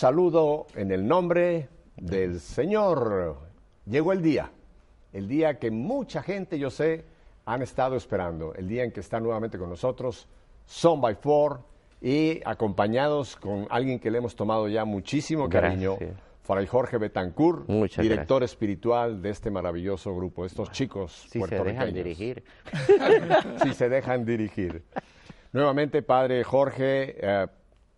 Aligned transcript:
Saludo 0.00 0.66
en 0.76 0.92
el 0.92 1.06
nombre 1.06 1.68
del 1.94 2.40
Señor. 2.40 3.36
Llegó 3.84 4.14
el 4.14 4.22
día, 4.22 4.50
el 5.12 5.28
día 5.28 5.58
que 5.58 5.70
mucha 5.70 6.22
gente, 6.22 6.58
yo 6.58 6.70
sé, 6.70 7.04
han 7.44 7.60
estado 7.60 7.96
esperando, 7.96 8.54
el 8.54 8.66
día 8.66 8.82
en 8.82 8.92
que 8.92 9.00
está 9.00 9.20
nuevamente 9.20 9.58
con 9.58 9.68
nosotros, 9.68 10.26
Son 10.64 11.02
by 11.02 11.16
Four, 11.16 11.60
y 12.00 12.40
acompañados 12.46 13.36
con 13.36 13.66
alguien 13.68 13.98
que 13.98 14.10
le 14.10 14.16
hemos 14.16 14.34
tomado 14.34 14.68
ya 14.68 14.86
muchísimo 14.86 15.50
cariño, 15.50 15.96
Gracias. 16.00 16.18
Fray 16.44 16.66
Jorge 16.66 16.96
Betancourt, 16.96 17.68
Muchas 17.68 18.02
director 18.02 18.42
espiritual 18.42 19.20
de 19.20 19.28
este 19.28 19.50
maravilloso 19.50 20.16
grupo, 20.16 20.46
estos 20.46 20.72
chicos 20.72 21.12
Si 21.12 21.28
se 21.28 21.38
puertorriqueños. 21.40 21.78
dejan 21.78 21.94
dirigir. 21.94 22.44
si 23.62 23.74
se 23.74 23.90
dejan 23.90 24.24
dirigir. 24.24 24.82
Nuevamente, 25.52 26.00
Padre 26.00 26.42
Jorge, 26.42 27.16
eh, 27.20 27.46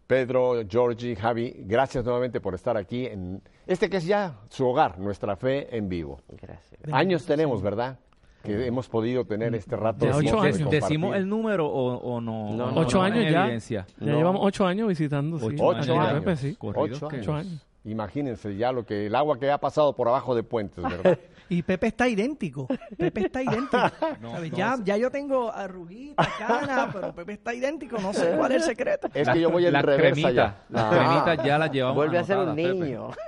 Pedro, 0.06 0.62
Georgie, 0.68 1.16
Javi, 1.16 1.54
gracias 1.60 2.04
nuevamente 2.04 2.40
por 2.40 2.54
estar 2.54 2.76
aquí 2.76 3.06
en 3.06 3.40
este 3.66 3.88
que 3.88 3.98
es 3.98 4.04
ya 4.04 4.34
su 4.48 4.66
hogar, 4.66 4.98
nuestra 4.98 5.36
fe 5.36 5.74
en 5.76 5.88
vivo. 5.88 6.20
Gracias. 6.28 6.80
Años 6.92 7.24
tenemos, 7.24 7.62
¿verdad? 7.62 7.98
Que 8.42 8.66
hemos 8.66 8.88
podido 8.88 9.24
tener 9.24 9.54
este 9.54 9.76
rato. 9.76 10.04
Ya 10.04 10.16
ocho 10.16 10.42
de 10.42 10.48
años. 10.48 10.70
¿Decimos 10.70 11.14
el 11.16 11.28
número 11.28 11.66
o, 11.68 11.94
o 11.96 12.20
no? 12.20 12.50
No, 12.52 12.72
no, 12.72 12.80
Ocho 12.80 12.98
no 12.98 13.04
años 13.04 13.30
ya. 13.30 13.44
evidencia? 13.44 13.86
Ya 14.00 14.06
No. 14.12 14.16
llevamos 14.18 14.40
ocho 14.44 14.66
años 14.66 14.88
visitando. 14.88 15.38
sí. 15.38 15.46
Ocho 15.46 15.64
Ocho 15.66 15.92
Allá, 16.00 16.10
años. 16.16 16.40
Sí. 16.40 16.56
Ocho 16.60 17.06
Ocho 17.06 17.34
años. 17.34 17.66
Imagínense 17.84 18.56
ya 18.56 18.70
lo 18.72 18.84
que 18.84 19.06
el 19.06 19.14
agua 19.14 19.38
que 19.38 19.50
ha 19.50 19.58
pasado 19.58 19.94
por 19.94 20.08
abajo 20.08 20.34
de 20.34 20.42
puentes, 20.42 20.82
¿verdad? 20.84 21.18
Y 21.52 21.62
Pepe 21.62 21.88
está 21.88 22.08
idéntico. 22.08 22.66
Pepe 22.96 23.26
está 23.26 23.42
idéntico. 23.42 23.76
No, 24.20 24.32
¿Sabes? 24.32 24.50
no, 24.52 24.56
ya, 24.56 24.76
ya 24.84 24.96
yo 24.96 25.10
tengo 25.10 25.52
arruguitas, 25.52 26.26
canas, 26.38 26.88
pero 26.92 27.14
Pepe 27.14 27.32
está 27.34 27.52
idéntico. 27.54 27.98
No 27.98 28.12
sé 28.12 28.34
cuál 28.38 28.52
es 28.52 28.62
el 28.62 28.68
secreto. 28.68 29.08
es 29.12 29.28
que 29.28 29.40
yo 29.40 29.50
voy 29.50 29.66
en 29.66 29.72
Las 29.72 29.84
reversa 29.84 30.12
cremitas, 30.12 30.34
ya. 30.34 30.64
las 30.70 30.82
Ah. 30.84 30.90
cremitas 30.90 31.46
ya 31.46 31.58
las 31.58 31.70
llevamos 31.72 31.96
Vuelve 31.96 32.18
a 32.18 32.24
ser 32.24 32.38
un 32.38 32.54
Pepe. 32.56 32.74
niño. 32.74 33.10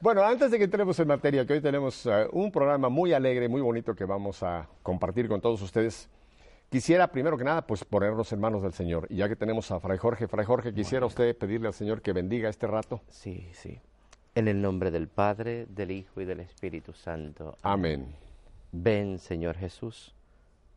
Bueno, 0.00 0.22
antes 0.22 0.52
de 0.52 0.58
que 0.58 0.64
entremos 0.64 0.96
en 1.00 1.08
materia, 1.08 1.44
que 1.44 1.54
hoy 1.54 1.60
tenemos 1.60 2.06
eh, 2.06 2.28
un 2.30 2.52
programa 2.52 2.88
muy 2.88 3.12
alegre, 3.12 3.48
muy 3.48 3.60
bonito 3.60 3.96
que 3.96 4.04
vamos 4.04 4.44
a 4.44 4.68
compartir 4.84 5.26
con 5.26 5.40
todos 5.40 5.60
ustedes, 5.60 6.08
quisiera 6.70 7.08
primero 7.08 7.36
que 7.36 7.42
nada 7.42 7.66
pues 7.66 7.84
ponernos 7.84 8.32
en 8.32 8.38
manos 8.38 8.62
del 8.62 8.72
Señor. 8.72 9.08
Y 9.10 9.16
ya 9.16 9.28
que 9.28 9.34
tenemos 9.34 9.72
a 9.72 9.80
Fray 9.80 9.98
Jorge, 9.98 10.28
Fray 10.28 10.46
Jorge, 10.46 10.72
quisiera 10.72 11.04
usted 11.04 11.36
pedirle 11.36 11.66
al 11.66 11.74
Señor 11.74 12.00
que 12.00 12.12
bendiga 12.12 12.48
este 12.48 12.68
rato. 12.68 13.00
Sí, 13.08 13.48
sí. 13.54 13.80
En 14.34 14.48
el 14.48 14.60
nombre 14.62 14.90
del 14.90 15.08
Padre, 15.08 15.66
del 15.66 15.90
Hijo 15.90 16.20
y 16.20 16.24
del 16.24 16.40
Espíritu 16.40 16.92
Santo. 16.92 17.56
Amén. 17.62 18.14
Ven, 18.72 19.18
Señor 19.18 19.56
Jesús, 19.56 20.14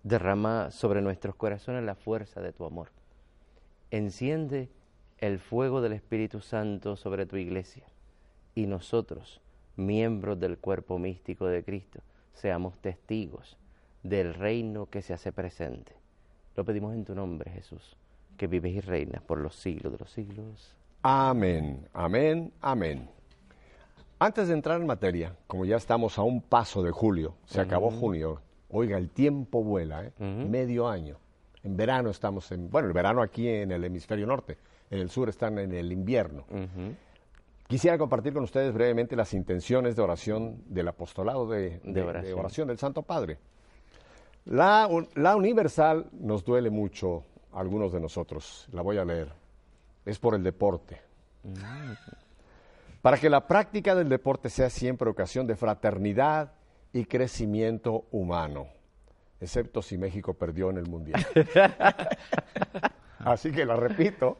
derrama 0.03 0.71
sobre 0.71 1.01
nuestros 1.01 1.35
corazones 1.35 1.83
la 1.83 1.95
fuerza 1.95 2.41
de 2.41 2.53
tu 2.53 2.65
amor. 2.65 2.89
Enciende 3.91 4.69
el 5.17 5.39
fuego 5.39 5.81
del 5.81 5.93
Espíritu 5.93 6.41
Santo 6.41 6.95
sobre 6.95 7.25
tu 7.25 7.37
iglesia 7.37 7.83
y 8.55 8.65
nosotros, 8.65 9.41
miembros 9.75 10.39
del 10.39 10.57
cuerpo 10.57 10.97
místico 10.97 11.45
de 11.45 11.63
Cristo, 11.63 11.99
seamos 12.33 12.79
testigos 12.79 13.57
del 14.03 14.33
reino 14.33 14.87
que 14.87 15.01
se 15.01 15.13
hace 15.13 15.31
presente. 15.31 15.93
Lo 16.55 16.65
pedimos 16.65 16.93
en 16.93 17.05
tu 17.05 17.13
nombre, 17.13 17.51
Jesús, 17.51 17.95
que 18.37 18.47
vives 18.47 18.73
y 18.73 18.81
reinas 18.81 19.21
por 19.21 19.37
los 19.37 19.55
siglos 19.55 19.93
de 19.93 19.99
los 19.99 20.11
siglos. 20.11 20.75
Amén, 21.03 21.87
amén, 21.93 22.51
amén. 22.61 23.09
Antes 24.23 24.47
de 24.49 24.53
entrar 24.53 24.79
en 24.79 24.85
materia, 24.85 25.35
como 25.47 25.65
ya 25.65 25.77
estamos 25.77 26.19
a 26.19 26.21
un 26.21 26.41
paso 26.41 26.83
de 26.83 26.91
julio, 26.91 27.33
se 27.45 27.59
acabó 27.59 27.89
junio, 27.89 28.39
oiga, 28.69 28.97
el 28.99 29.09
tiempo 29.09 29.63
vuela, 29.63 30.05
¿eh? 30.05 30.11
medio 30.47 30.87
año. 30.87 31.17
En 31.63 31.75
verano 31.75 32.11
estamos 32.11 32.51
en, 32.51 32.69
bueno, 32.69 32.87
el 32.87 32.93
verano 32.93 33.23
aquí 33.23 33.47
en 33.47 33.71
el 33.71 33.83
hemisferio 33.83 34.27
norte, 34.27 34.57
en 34.91 34.99
el 34.99 35.09
sur 35.09 35.27
están 35.29 35.57
en 35.57 35.73
el 35.73 35.91
invierno. 35.91 36.45
Quisiera 37.67 37.97
compartir 37.97 38.31
con 38.33 38.43
ustedes 38.43 38.71
brevemente 38.73 39.15
las 39.15 39.33
intenciones 39.33 39.95
de 39.95 40.01
oración 40.03 40.61
del 40.67 40.87
apostolado 40.89 41.47
de, 41.47 41.79
de- 41.79 41.79
de 41.93 42.01
oración. 42.03 42.39
oración. 42.39 42.67
del 42.67 42.77
Santo 42.77 43.01
Padre. 43.01 43.39
La, 44.45 44.87
un- 44.87 45.07
la 45.15 45.35
universal 45.35 46.05
nos 46.11 46.43
duele 46.45 46.69
mucho 46.69 47.23
a 47.53 47.59
algunos 47.59 47.91
de 47.91 47.99
nosotros. 47.99 48.67
La 48.71 48.81
voy 48.83 48.97
a 48.99 49.05
leer. 49.05 49.31
Es 50.05 50.19
por 50.19 50.35
el 50.35 50.43
deporte. 50.43 50.99
Para 53.01 53.17
que 53.17 53.29
la 53.29 53.47
práctica 53.47 53.95
del 53.95 54.09
deporte 54.09 54.49
sea 54.49 54.69
siempre 54.69 55.09
ocasión 55.09 55.47
de 55.47 55.55
fraternidad 55.55 56.51
y 56.93 57.05
crecimiento 57.05 58.05
humano, 58.11 58.67
excepto 59.39 59.81
si 59.81 59.97
México 59.97 60.33
perdió 60.35 60.69
en 60.69 60.77
el 60.77 60.87
Mundial. 60.87 61.25
Así 63.23 63.51
que 63.51 63.65
la 63.65 63.75
repito. 63.75 64.37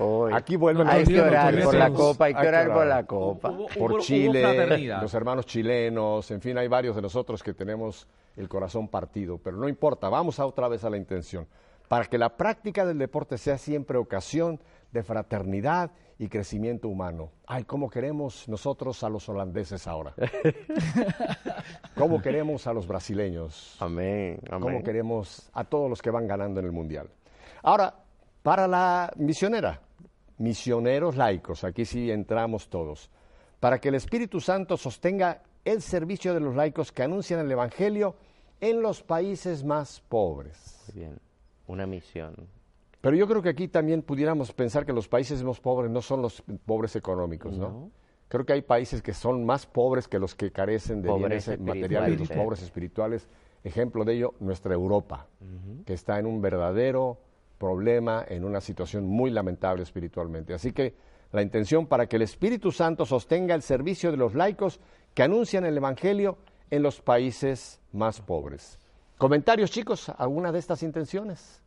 Hoy. 0.00 0.32
Aquí 0.34 0.56
vuelven 0.56 0.88
Hay 0.88 1.00
los- 1.04 1.08
que 1.08 1.20
orar 1.20 1.62
por 1.62 1.74
la 1.74 1.90
copa, 1.90 2.24
hay 2.24 2.34
que 2.34 2.48
orar 2.48 2.72
por 2.72 2.86
la 2.86 3.04
copa. 3.06 3.50
Hubo- 3.50 3.68
por 3.78 3.92
hubo- 3.92 4.00
Chile, 4.00 4.88
los 5.00 5.14
hermanos 5.14 5.46
chilenos, 5.46 6.28
en 6.32 6.40
fin, 6.40 6.58
hay 6.58 6.66
varios 6.66 6.96
de 6.96 7.02
nosotros 7.02 7.42
que 7.44 7.54
tenemos 7.54 8.08
el 8.36 8.48
corazón 8.48 8.88
partido, 8.88 9.38
pero 9.38 9.56
no 9.56 9.68
importa, 9.68 10.08
vamos 10.08 10.40
a 10.40 10.46
otra 10.46 10.66
vez 10.68 10.82
a 10.84 10.90
la 10.90 10.96
intención, 10.96 11.46
para 11.86 12.06
que 12.06 12.18
la 12.18 12.36
práctica 12.36 12.84
del 12.84 12.98
deporte 12.98 13.38
sea 13.38 13.56
siempre 13.56 13.98
ocasión 13.98 14.60
de 14.90 15.02
fraternidad 15.04 15.92
y 16.18 16.28
crecimiento 16.28 16.88
humano. 16.88 17.30
Ay, 17.46 17.64
cómo 17.64 17.88
queremos 17.88 18.48
nosotros 18.48 19.02
a 19.04 19.08
los 19.08 19.28
holandeses 19.28 19.86
ahora. 19.86 20.14
cómo 21.96 22.20
queremos 22.20 22.66
a 22.66 22.72
los 22.72 22.86
brasileños. 22.86 23.76
Amén, 23.80 24.40
amén. 24.50 24.60
Cómo 24.60 24.82
queremos 24.82 25.48
a 25.52 25.64
todos 25.64 25.88
los 25.88 26.02
que 26.02 26.10
van 26.10 26.26
ganando 26.26 26.58
en 26.58 26.66
el 26.66 26.72
mundial. 26.72 27.08
Ahora, 27.62 27.94
para 28.42 28.66
la 28.66 29.12
misionera, 29.16 29.80
misioneros 30.38 31.16
laicos, 31.16 31.62
aquí 31.62 31.84
sí 31.84 32.10
entramos 32.10 32.68
todos, 32.68 33.10
para 33.60 33.78
que 33.78 33.88
el 33.88 33.94
Espíritu 33.94 34.40
Santo 34.40 34.76
sostenga 34.76 35.42
el 35.64 35.82
servicio 35.82 36.34
de 36.34 36.40
los 36.40 36.56
laicos 36.56 36.90
que 36.90 37.04
anuncian 37.04 37.40
el 37.40 37.50
Evangelio 37.50 38.16
en 38.60 38.82
los 38.82 39.02
países 39.02 39.64
más 39.64 40.00
pobres. 40.00 40.84
Muy 40.88 41.00
Bien, 41.00 41.20
una 41.66 41.86
misión. 41.86 42.57
Pero 43.00 43.16
yo 43.16 43.28
creo 43.28 43.42
que 43.42 43.48
aquí 43.48 43.68
también 43.68 44.02
pudiéramos 44.02 44.52
pensar 44.52 44.84
que 44.84 44.92
los 44.92 45.08
países 45.08 45.42
más 45.42 45.60
pobres 45.60 45.90
no 45.90 46.02
son 46.02 46.22
los 46.22 46.42
pobres 46.66 46.96
económicos, 46.96 47.56
¿no? 47.56 47.68
No. 47.68 47.90
Creo 48.28 48.44
que 48.44 48.52
hay 48.52 48.62
países 48.62 49.00
que 49.00 49.14
son 49.14 49.46
más 49.46 49.66
pobres 49.66 50.06
que 50.06 50.18
los 50.18 50.34
que 50.34 50.50
carecen 50.50 51.00
de 51.00 51.12
bienes 51.14 51.58
materiales, 51.58 52.18
los 52.18 52.28
pobres 52.28 52.62
espirituales. 52.62 53.26
Ejemplo 53.64 54.04
de 54.04 54.14
ello, 54.14 54.34
nuestra 54.40 54.74
Europa, 54.74 55.26
que 55.86 55.94
está 55.94 56.18
en 56.18 56.26
un 56.26 56.40
verdadero 56.42 57.18
problema, 57.56 58.24
en 58.28 58.44
una 58.44 58.60
situación 58.60 59.06
muy 59.06 59.30
lamentable 59.30 59.82
espiritualmente. 59.82 60.52
Así 60.52 60.72
que 60.72 60.94
la 61.32 61.42
intención 61.42 61.86
para 61.86 62.06
que 62.06 62.16
el 62.16 62.22
Espíritu 62.22 62.70
Santo 62.70 63.06
sostenga 63.06 63.54
el 63.54 63.62
servicio 63.62 64.10
de 64.10 64.18
los 64.18 64.34
laicos 64.34 64.80
que 65.14 65.22
anuncian 65.22 65.64
el 65.64 65.76
Evangelio 65.76 66.38
en 66.70 66.82
los 66.82 67.00
países 67.00 67.80
más 67.92 68.20
pobres. 68.20 68.78
Comentarios, 69.16 69.70
chicos, 69.70 70.10
¿alguna 70.10 70.52
de 70.52 70.58
estas 70.58 70.82
intenciones? 70.82 71.62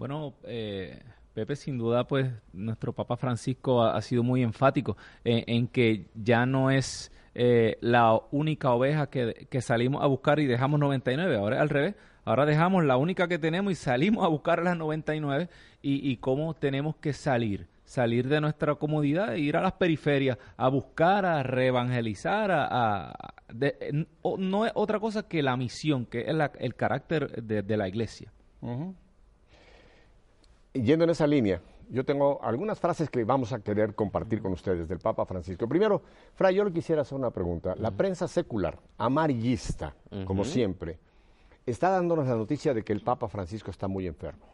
Bueno, 0.00 0.32
eh, 0.44 0.98
Pepe, 1.34 1.56
sin 1.56 1.76
duda, 1.76 2.04
pues 2.04 2.32
nuestro 2.54 2.94
Papa 2.94 3.18
Francisco 3.18 3.82
ha, 3.82 4.00
sido 4.00 4.22
muy 4.22 4.42
enfático 4.42 4.96
en, 5.24 5.68
que 5.68 6.06
ya 6.14 6.46
no 6.46 6.70
es 6.70 7.12
eh, 7.34 7.76
la 7.82 8.18
única 8.30 8.70
oveja 8.72 9.10
que, 9.10 9.60
salimos 9.60 10.02
a 10.02 10.06
buscar 10.06 10.40
y 10.40 10.46
dejamos 10.46 10.80
99, 10.80 11.36
ahora 11.36 11.56
es 11.56 11.60
al 11.62 11.68
revés. 11.68 11.94
Ahora 12.24 12.46
dejamos 12.46 12.82
la 12.86 12.96
única 12.96 13.28
que 13.28 13.38
tenemos 13.38 13.72
y 13.72 13.76
salimos 13.76 14.24
a 14.24 14.28
buscar 14.28 14.62
las 14.62 14.74
99 14.78 15.50
y, 15.82 16.10
y 16.10 16.16
cómo 16.16 16.54
tenemos 16.54 16.96
que 16.96 17.12
salir, 17.12 17.66
salir 17.84 18.26
de 18.26 18.40
nuestra 18.40 18.76
comodidad 18.76 19.34
e 19.34 19.40
ir 19.40 19.54
a 19.58 19.60
las 19.60 19.72
periferias 19.72 20.38
a 20.56 20.70
buscar, 20.70 21.26
a 21.26 21.42
reevangelizar, 21.42 22.50
a, 22.50 23.10
a- 23.10 23.34
de- 23.52 23.76
n- 23.82 24.06
o- 24.22 24.38
no 24.38 24.64
es 24.64 24.72
otra 24.74 24.98
cosa 24.98 25.28
que 25.28 25.42
la 25.42 25.58
misión, 25.58 26.06
que 26.06 26.22
es 26.22 26.34
la- 26.34 26.52
el 26.58 26.74
carácter 26.74 27.42
de- 27.42 27.76
la 27.76 27.86
iglesia. 27.86 28.32
Yendo 30.72 31.04
en 31.04 31.10
esa 31.10 31.26
línea, 31.26 31.60
yo 31.88 32.04
tengo 32.04 32.38
algunas 32.42 32.78
frases 32.78 33.10
que 33.10 33.24
vamos 33.24 33.52
a 33.52 33.60
querer 33.60 33.94
compartir 33.94 34.40
con 34.40 34.52
ustedes 34.52 34.88
del 34.88 35.00
Papa 35.00 35.26
Francisco. 35.26 35.68
Primero, 35.68 36.02
Fray, 36.34 36.54
yo 36.54 36.64
le 36.64 36.72
quisiera 36.72 37.02
hacer 37.02 37.18
una 37.18 37.30
pregunta. 37.30 37.74
La 37.76 37.90
prensa 37.90 38.28
secular, 38.28 38.78
amarillista, 38.96 39.94
como 40.24 40.44
siempre, 40.44 40.98
está 41.66 41.90
dándonos 41.90 42.28
la 42.28 42.36
noticia 42.36 42.72
de 42.74 42.84
que 42.84 42.92
el 42.92 43.00
Papa 43.00 43.28
Francisco 43.28 43.70
está 43.70 43.88
muy 43.88 44.06
enfermo, 44.06 44.46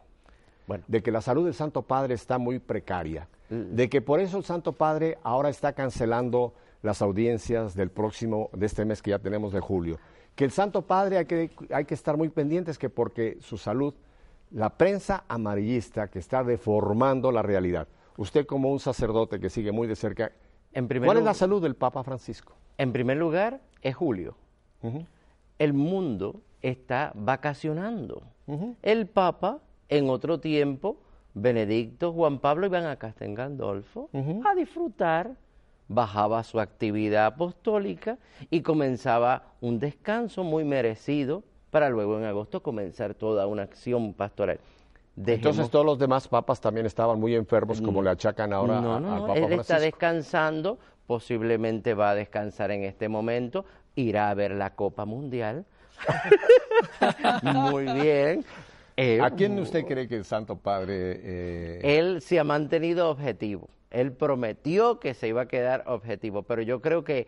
Bueno, 0.65 0.83
de 0.87 1.03
que 1.03 1.11
la 1.11 1.21
salud 1.21 1.45
del 1.45 1.53
Santo 1.53 1.83
Padre 1.83 2.15
está 2.15 2.39
muy 2.39 2.57
precaria, 2.57 3.27
de 3.49 3.87
que 3.89 4.01
por 4.01 4.19
eso 4.19 4.37
el 4.37 4.43
Santo 4.43 4.73
Padre 4.73 5.19
ahora 5.23 5.49
está 5.49 5.73
cancelando 5.73 6.53
las 6.81 7.01
audiencias 7.01 7.75
del 7.75 7.91
próximo, 7.91 8.49
de 8.53 8.65
este 8.65 8.85
mes 8.85 9.01
que 9.01 9.11
ya 9.11 9.19
tenemos 9.19 9.53
de 9.53 9.59
julio. 9.59 9.99
Que 10.35 10.45
el 10.45 10.51
Santo 10.51 10.83
Padre 10.83 11.17
hay 11.17 11.25
que, 11.25 11.51
hay 11.71 11.85
que 11.85 11.93
estar 11.93 12.17
muy 12.17 12.29
pendientes 12.29 12.77
que 12.77 12.89
porque 12.89 13.37
su 13.41 13.57
salud, 13.57 13.93
la 14.51 14.69
prensa 14.69 15.23
amarillista 15.27 16.09
que 16.09 16.19
está 16.19 16.43
deformando 16.43 17.31
la 17.31 17.41
realidad. 17.41 17.87
Usted 18.17 18.45
como 18.45 18.71
un 18.71 18.79
sacerdote 18.79 19.39
que 19.39 19.49
sigue 19.49 19.71
muy 19.71 19.87
de 19.87 19.95
cerca, 19.95 20.31
en 20.73 20.87
primer, 20.87 21.07
¿cuál 21.07 21.17
es 21.17 21.23
la 21.23 21.33
salud 21.33 21.61
del 21.61 21.75
Papa 21.75 22.03
Francisco? 22.03 22.53
en 22.77 22.93
primer 22.93 23.17
lugar 23.17 23.61
es 23.81 23.95
Julio. 23.95 24.35
El 25.57 25.73
mundo 25.73 26.41
está 26.61 27.11
vacacionando. 27.15 28.23
El 28.81 29.07
Papa, 29.07 29.59
en 29.89 30.09
otro 30.09 30.39
tiempo, 30.39 30.97
Benedicto, 31.33 32.13
Juan 32.13 32.39
Pablo 32.39 32.67
iban 32.67 32.85
a 32.85 32.95
Castel 32.97 33.35
Gandolfo 33.35 34.09
a 34.13 34.55
disfrutar. 34.55 35.35
Bajaba 35.89 36.43
su 36.43 36.59
actividad 36.59 37.27
apostólica 37.27 38.17
y 38.49 38.61
comenzaba 38.61 39.53
un 39.61 39.79
descanso 39.79 40.43
muy 40.43 40.65
merecido 40.65 41.43
para 41.71 41.89
luego 41.89 42.17
en 42.17 42.25
agosto 42.25 42.61
comenzar 42.63 43.13
toda 43.13 43.47
una 43.47 43.63
acción 43.63 44.13
pastoral. 44.13 44.59
Entonces 45.25 45.69
todos 45.71 45.85
los 45.85 45.97
demás 45.97 46.27
papas 46.27 46.61
también 46.61 46.85
estaban 46.85 47.19
muy 47.19 47.33
enfermos, 47.35 47.81
como 47.81 48.03
le 48.03 48.11
achacan 48.11 48.53
ahora 48.53 48.79
no, 48.79 48.95
a- 48.95 48.99
no, 48.99 49.13
al 49.15 49.21
no, 49.21 49.27
Papa 49.27 49.39
él 49.39 49.53
está 49.53 49.79
descansando, 49.79 50.77
posiblemente 51.07 51.93
va 51.95 52.11
a 52.11 52.15
descansar 52.15 52.69
en 52.71 52.83
este 52.83 53.09
momento, 53.09 53.65
irá 53.95 54.29
a 54.29 54.33
ver 54.35 54.51
la 54.51 54.75
Copa 54.75 55.05
Mundial. 55.05 55.65
Muy 57.41 57.85
bien. 57.85 58.45
Eh, 58.95 59.19
¿A 59.21 59.31
quién 59.31 59.57
usted 59.59 59.85
cree 59.85 60.07
que 60.07 60.15
el 60.15 60.25
Santo 60.25 60.55
Padre... 60.55 61.19
eh, 61.23 61.97
Él 61.97 62.21
se 62.21 62.39
ha 62.39 62.43
mantenido 62.43 63.09
objetivo. 63.09 63.69
Él 63.89 64.11
prometió 64.11 64.99
que 64.99 65.13
se 65.13 65.27
iba 65.27 65.41
a 65.43 65.47
quedar 65.47 65.83
objetivo, 65.87 66.43
pero 66.43 66.61
yo 66.61 66.81
creo 66.81 67.03
que 67.03 67.27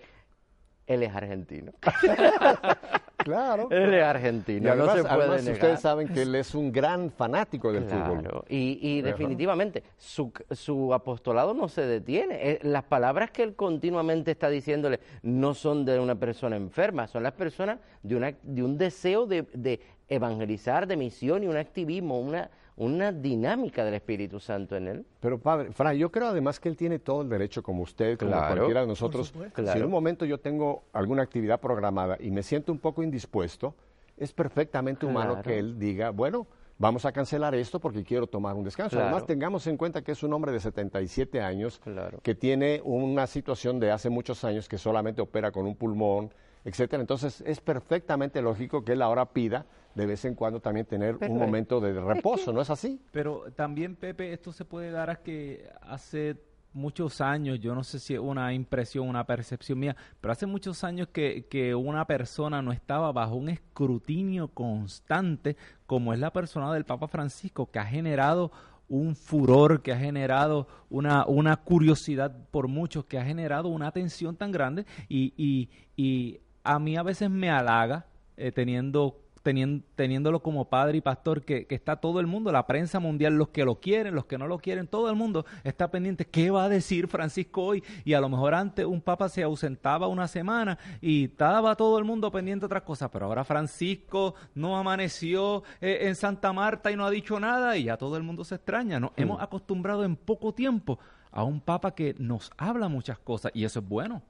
él 0.88 1.02
es 1.04 1.16
argentino. 1.16 1.72
claro. 3.24 3.68
Él 3.70 3.94
es 3.94 4.04
argentino, 4.04 4.70
además, 4.72 4.88
no 4.88 4.96
se 4.96 5.02
puede 5.04 5.14
además 5.22 5.44
negar. 5.44 5.54
ustedes 5.54 5.80
saben 5.80 6.08
que 6.08 6.22
él 6.24 6.36
es 6.36 6.56
un 6.56 6.72
gran 6.72 7.12
fanático 7.12 7.72
del 7.72 7.86
fútbol. 7.86 8.44
Y, 8.50 8.80
y 8.82 9.02
definitivamente 9.02 9.84
su, 9.98 10.32
su 10.52 10.94
apostolado 10.94 11.54
no 11.54 11.68
se 11.70 11.82
detiene. 11.86 12.36
Eh, 12.52 12.60
Las 12.64 12.84
palabras 12.84 13.32
que 13.32 13.44
él 13.44 13.56
continuamente 13.56 14.32
está 14.32 14.50
diciéndole 14.50 15.00
no 15.22 15.54
son 15.54 15.86
de 15.86 16.00
una 16.00 16.16
persona 16.16 16.56
enferma, 16.56 17.08
son 17.08 17.24
las 17.24 17.34
personas 17.34 17.80
de, 18.04 18.16
una, 18.16 18.34
de 18.42 18.64
un 18.64 18.78
deseo 18.78 19.26
de, 19.26 19.44
de 19.54 19.80
evangelizar, 20.08 20.88
de 20.88 20.98
misión 20.98 21.44
y 21.44 21.48
un 21.48 21.58
activismo, 21.58 22.20
una, 22.20 22.50
una 22.80 23.12
dinámica 23.12 23.84
del 23.86 23.94
Espíritu 23.94 24.40
Santo 24.40 24.76
en 24.76 24.88
él. 24.88 25.06
Pero 25.20 25.38
padre, 25.38 25.72
Fray, 25.72 25.98
yo 26.00 26.12
creo 26.12 26.28
además 26.30 26.60
que 26.60 26.70
él 26.70 26.76
tiene 26.78 26.98
todo 27.00 27.22
el 27.22 27.30
derecho, 27.30 27.62
como 27.62 27.84
usted, 27.84 28.18
como 28.18 28.32
Claro. 28.32 28.56
cualquiera 28.56 28.82
de 28.82 28.88
nosotros. 28.88 29.34
Si 29.56 29.78
en 29.78 29.84
un 29.84 29.92
momento 29.92 30.26
yo 30.26 30.40
tengo 30.40 30.84
alguna 30.94 31.22
actividad 31.24 31.60
programada 31.60 32.18
y 32.20 32.32
me 32.32 32.42
siento 32.42 32.72
un 32.72 32.80
poco 32.80 33.04
indispuesto, 33.04 33.76
es 34.18 34.34
perfectamente 34.34 35.06
humano 35.06 35.34
Claro. 35.34 35.44
que 35.48 35.60
él 35.60 35.78
diga, 35.78 36.10
bueno, 36.12 36.48
vamos 36.78 37.04
a 37.06 37.12
cancelar 37.12 37.54
esto 37.56 37.80
porque 37.82 38.04
quiero 38.04 38.28
tomar 38.28 38.56
un 38.56 38.64
descanso. 38.64 38.96
Claro. 38.96 39.08
Además, 39.10 39.26
tengamos 39.28 39.68
en 39.68 39.76
cuenta 39.76 40.02
que 40.02 40.14
es 40.14 40.24
un 40.24 40.32
hombre 40.32 40.52
de 40.54 40.60
77 40.62 41.42
años 41.42 41.80
Claro. 41.80 42.20
que 42.24 42.34
tiene 42.34 42.82
una 42.86 43.28
situación 43.28 43.80
de 43.82 43.92
hace 43.92 44.10
muchos 44.10 44.44
años 44.46 44.70
que 44.70 44.78
solamente 44.78 45.22
opera 45.22 45.52
con 45.52 45.66
un 45.66 45.76
pulmón, 45.76 46.34
etcétera. 46.64 47.02
Entonces, 47.02 47.42
es 47.46 47.60
perfectamente 47.60 48.42
lógico 48.42 48.84
que 48.86 48.94
él 48.94 49.02
ahora 49.02 49.26
pida 49.26 49.66
de 49.96 50.06
vez 50.06 50.24
en 50.26 50.36
cuando 50.36 50.60
también 50.60 50.86
tener 50.86 51.18
Pero 51.18 51.32
un 51.34 51.38
es- 51.40 51.46
momento 51.46 51.80
de 51.80 52.00
reposo, 52.00 52.54
¿no 52.54 52.62
es 52.62 52.70
así? 52.70 53.02
Pero 53.12 53.46
también, 53.56 53.96
Pepe, 53.96 54.32
esto 54.34 54.52
se 54.52 54.66
puede 54.66 54.92
dar 54.92 55.10
a 55.10 55.16
que 55.18 55.70
hace 55.82 56.38
muchos 56.72 57.20
años, 57.20 57.60
yo 57.60 57.74
no 57.74 57.84
sé 57.84 57.98
si 58.00 58.14
es 58.14 58.20
una 58.20 58.54
impresión, 58.54 59.10
una 59.10 59.26
percepción 59.26 59.80
mía, 59.80 59.96
pero 60.22 60.32
hace 60.32 60.46
muchos 60.46 60.84
años 60.84 61.08
que, 61.08 61.48
que 61.50 61.74
una 61.74 62.06
persona 62.06 62.62
no 62.62 62.72
estaba 62.72 63.12
bajo 63.12 63.36
un 63.36 63.50
escrutinio 63.50 64.50
constante 64.50 65.58
como 65.88 66.14
es 66.14 66.20
la 66.20 66.32
persona 66.32 66.72
del 66.72 66.86
Papa 66.86 67.08
Francisco, 67.08 67.72
que 67.72 67.80
ha 67.80 67.86
generado 67.86 68.52
un 68.88 69.16
furor, 69.16 69.82
que 69.82 69.92
ha 69.94 69.98
generado 69.98 70.68
una, 70.92 71.26
una 71.26 71.58
curiosidad 71.58 72.36
por 72.52 72.68
muchos, 72.68 73.06
que 73.06 73.18
ha 73.18 73.26
generado 73.26 73.68
una 73.70 73.88
atención 73.88 74.36
tan 74.36 74.52
grande 74.52 74.86
y, 75.08 75.34
y, 75.38 75.70
y 75.96 76.40
a 76.64 76.78
mí 76.80 76.96
a 76.98 77.04
veces 77.04 77.30
me 77.32 77.50
halaga 77.50 78.06
eh, 78.38 78.52
teniendo 78.52 79.20
tenien- 79.44 79.84
teniéndolo 79.96 80.42
como 80.42 80.66
padre 80.66 80.98
y 80.98 81.02
pastor, 81.02 81.44
que, 81.44 81.66
que 81.66 81.76
está 81.76 81.98
todo 81.98 82.20
el 82.20 82.28
mundo, 82.28 82.52
la 82.52 82.68
prensa 82.68 83.00
mundial, 83.00 83.36
los 83.38 83.50
que 83.50 83.66
lo 83.66 83.76
quieren, 83.80 84.16
los 84.16 84.26
que 84.26 84.38
no 84.38 84.48
lo 84.48 84.58
quieren, 84.60 84.88
todo 84.88 85.10
el 85.10 85.16
mundo 85.16 85.46
está 85.64 85.90
pendiente. 85.90 86.26
¿Qué 86.26 86.52
va 86.52 86.66
a 86.66 86.70
decir 86.70 87.08
Francisco 87.08 87.64
hoy? 87.64 87.84
Y 88.06 88.14
a 88.14 88.22
lo 88.22 88.30
mejor 88.30 88.54
antes 88.54 88.86
un 88.86 89.02
papa 89.02 89.30
se 89.30 89.44
ausentaba 89.44 90.08
una 90.08 90.28
semana 90.28 90.78
y 91.02 91.26
estaba 91.26 91.76
todo 91.76 91.98
el 92.00 92.06
mundo 92.06 92.32
pendiente 92.32 92.62
de 92.64 92.66
otras 92.68 92.84
cosas, 92.84 93.10
pero 93.12 93.26
ahora 93.26 93.44
Francisco 93.44 94.36
no 94.56 94.78
amaneció 94.78 95.64
eh, 95.82 96.00
en 96.02 96.16
Santa 96.16 96.54
Marta 96.54 96.92
y 96.92 96.96
no 96.96 97.06
ha 97.06 97.10
dicho 97.10 97.40
nada 97.40 97.78
y 97.78 97.86
ya 97.86 97.98
todo 97.98 98.18
el 98.18 98.24
mundo 98.24 98.44
se 98.44 98.56
extraña. 98.56 99.00
Nos 99.00 99.12
hemos 99.18 99.42
acostumbrado 99.42 100.04
en 100.04 100.16
poco 100.16 100.54
tiempo 100.54 101.00
a 101.32 101.44
un 101.44 101.62
papa 101.62 101.92
que 101.94 102.16
nos 102.18 102.52
habla 102.58 102.88
muchas 102.88 103.20
cosas 103.20 103.52
y 103.54 103.64
eso 103.64 103.80
es 103.80 103.88
bueno. 103.88 104.22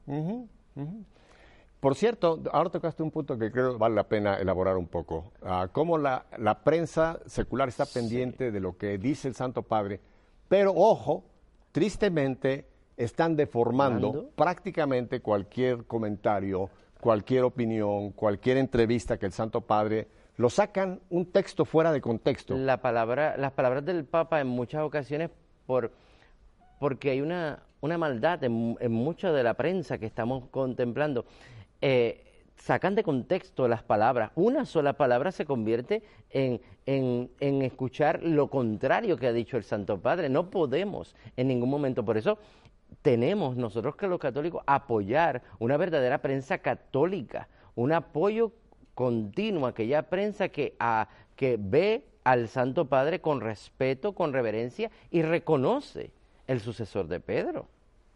Por 1.80 1.96
cierto, 1.96 2.42
ahora 2.52 2.70
tocaste 2.70 3.04
un 3.04 3.12
punto 3.12 3.38
que 3.38 3.52
creo 3.52 3.78
vale 3.78 3.96
la 3.96 4.04
pena 4.04 4.36
elaborar 4.36 4.76
un 4.76 4.88
poco. 4.88 5.32
Ah, 5.42 5.70
cómo 5.72 5.98
la, 5.98 6.26
la 6.38 6.60
prensa 6.62 7.20
secular 7.26 7.70
está 7.70 7.86
pendiente 7.86 8.52
de 8.52 8.60
lo 8.60 8.78
que 8.78 8.98
dice 8.98 9.30
el 9.30 9.36
Santo 9.36 9.64
Padre, 9.64 10.02
pero 10.50 10.74
ojo, 10.76 11.24
tristemente 11.72 12.66
están 12.98 13.38
deformando 13.38 14.12
Mando. 14.12 14.30
prácticamente 14.36 15.22
cualquier 15.22 15.86
comentario, 15.86 16.70
cualquier 17.00 17.44
opinión, 17.44 18.12
cualquier 18.12 18.58
entrevista 18.58 19.18
que 19.18 19.28
el 19.28 19.32
Santo 19.32 19.62
Padre 19.62 20.08
lo 20.36 20.50
sacan 20.50 21.00
un 21.10 21.26
texto 21.32 21.64
fuera 21.64 21.94
de 21.94 22.02
contexto. 22.02 22.58
La 22.58 22.82
palabra, 22.82 23.38
las 23.38 23.54
palabras 23.54 23.86
del 23.86 24.04
Papa 24.04 24.42
en 24.42 24.48
muchas 24.48 24.82
ocasiones 24.82 25.30
por 25.66 25.92
porque 26.80 27.12
hay 27.12 27.22
una, 27.22 27.64
una 27.82 27.98
maldad 27.98 28.44
en, 28.44 28.78
en 28.80 28.92
mucha 28.92 29.32
de 29.32 29.44
la 29.44 29.54
prensa 29.54 29.98
que 29.98 30.06
estamos 30.06 30.46
contemplando. 30.50 31.26
Eh, 31.82 32.26
sacan 32.56 32.96
de 32.96 33.04
contexto 33.04 33.68
las 33.68 33.84
palabras. 33.84 34.32
Una 34.36 34.66
sola 34.66 34.94
palabra 34.94 35.32
se 35.32 35.46
convierte 35.46 36.04
en, 36.30 36.62
en, 36.86 37.32
en 37.40 37.62
escuchar 37.62 38.22
lo 38.24 38.50
contrario 38.50 39.18
que 39.18 39.28
ha 39.28 39.34
dicho 39.34 39.58
el 39.58 39.64
Santo 39.64 40.00
Padre. 40.00 40.30
No 40.30 40.50
podemos 40.50 41.16
en 41.38 41.48
ningún 41.48 41.70
momento. 41.70 42.04
Por 42.04 42.18
eso 42.18 42.38
tenemos 43.02 43.56
nosotros 43.56 43.96
que 43.96 44.08
los 44.08 44.20
católicos 44.20 44.64
apoyar 44.66 45.42
una 45.60 45.78
verdadera 45.78 46.22
prensa 46.22 46.58
católica, 46.58 47.48
un 47.76 47.94
apoyo 47.94 48.52
continuo 48.94 49.68
aquella 49.68 50.04
prensa 50.04 50.50
que, 50.50 50.76
a, 50.80 51.08
que 51.36 51.58
ve 51.60 52.06
al 52.24 52.50
Santo 52.50 52.90
Padre 52.90 53.22
con 53.22 53.40
respeto, 53.40 54.14
con 54.14 54.34
reverencia 54.34 54.92
y 55.10 55.22
reconoce 55.22 56.12
el 56.48 56.60
sucesor 56.60 57.08
de 57.08 57.20
Pedro. 57.20 57.68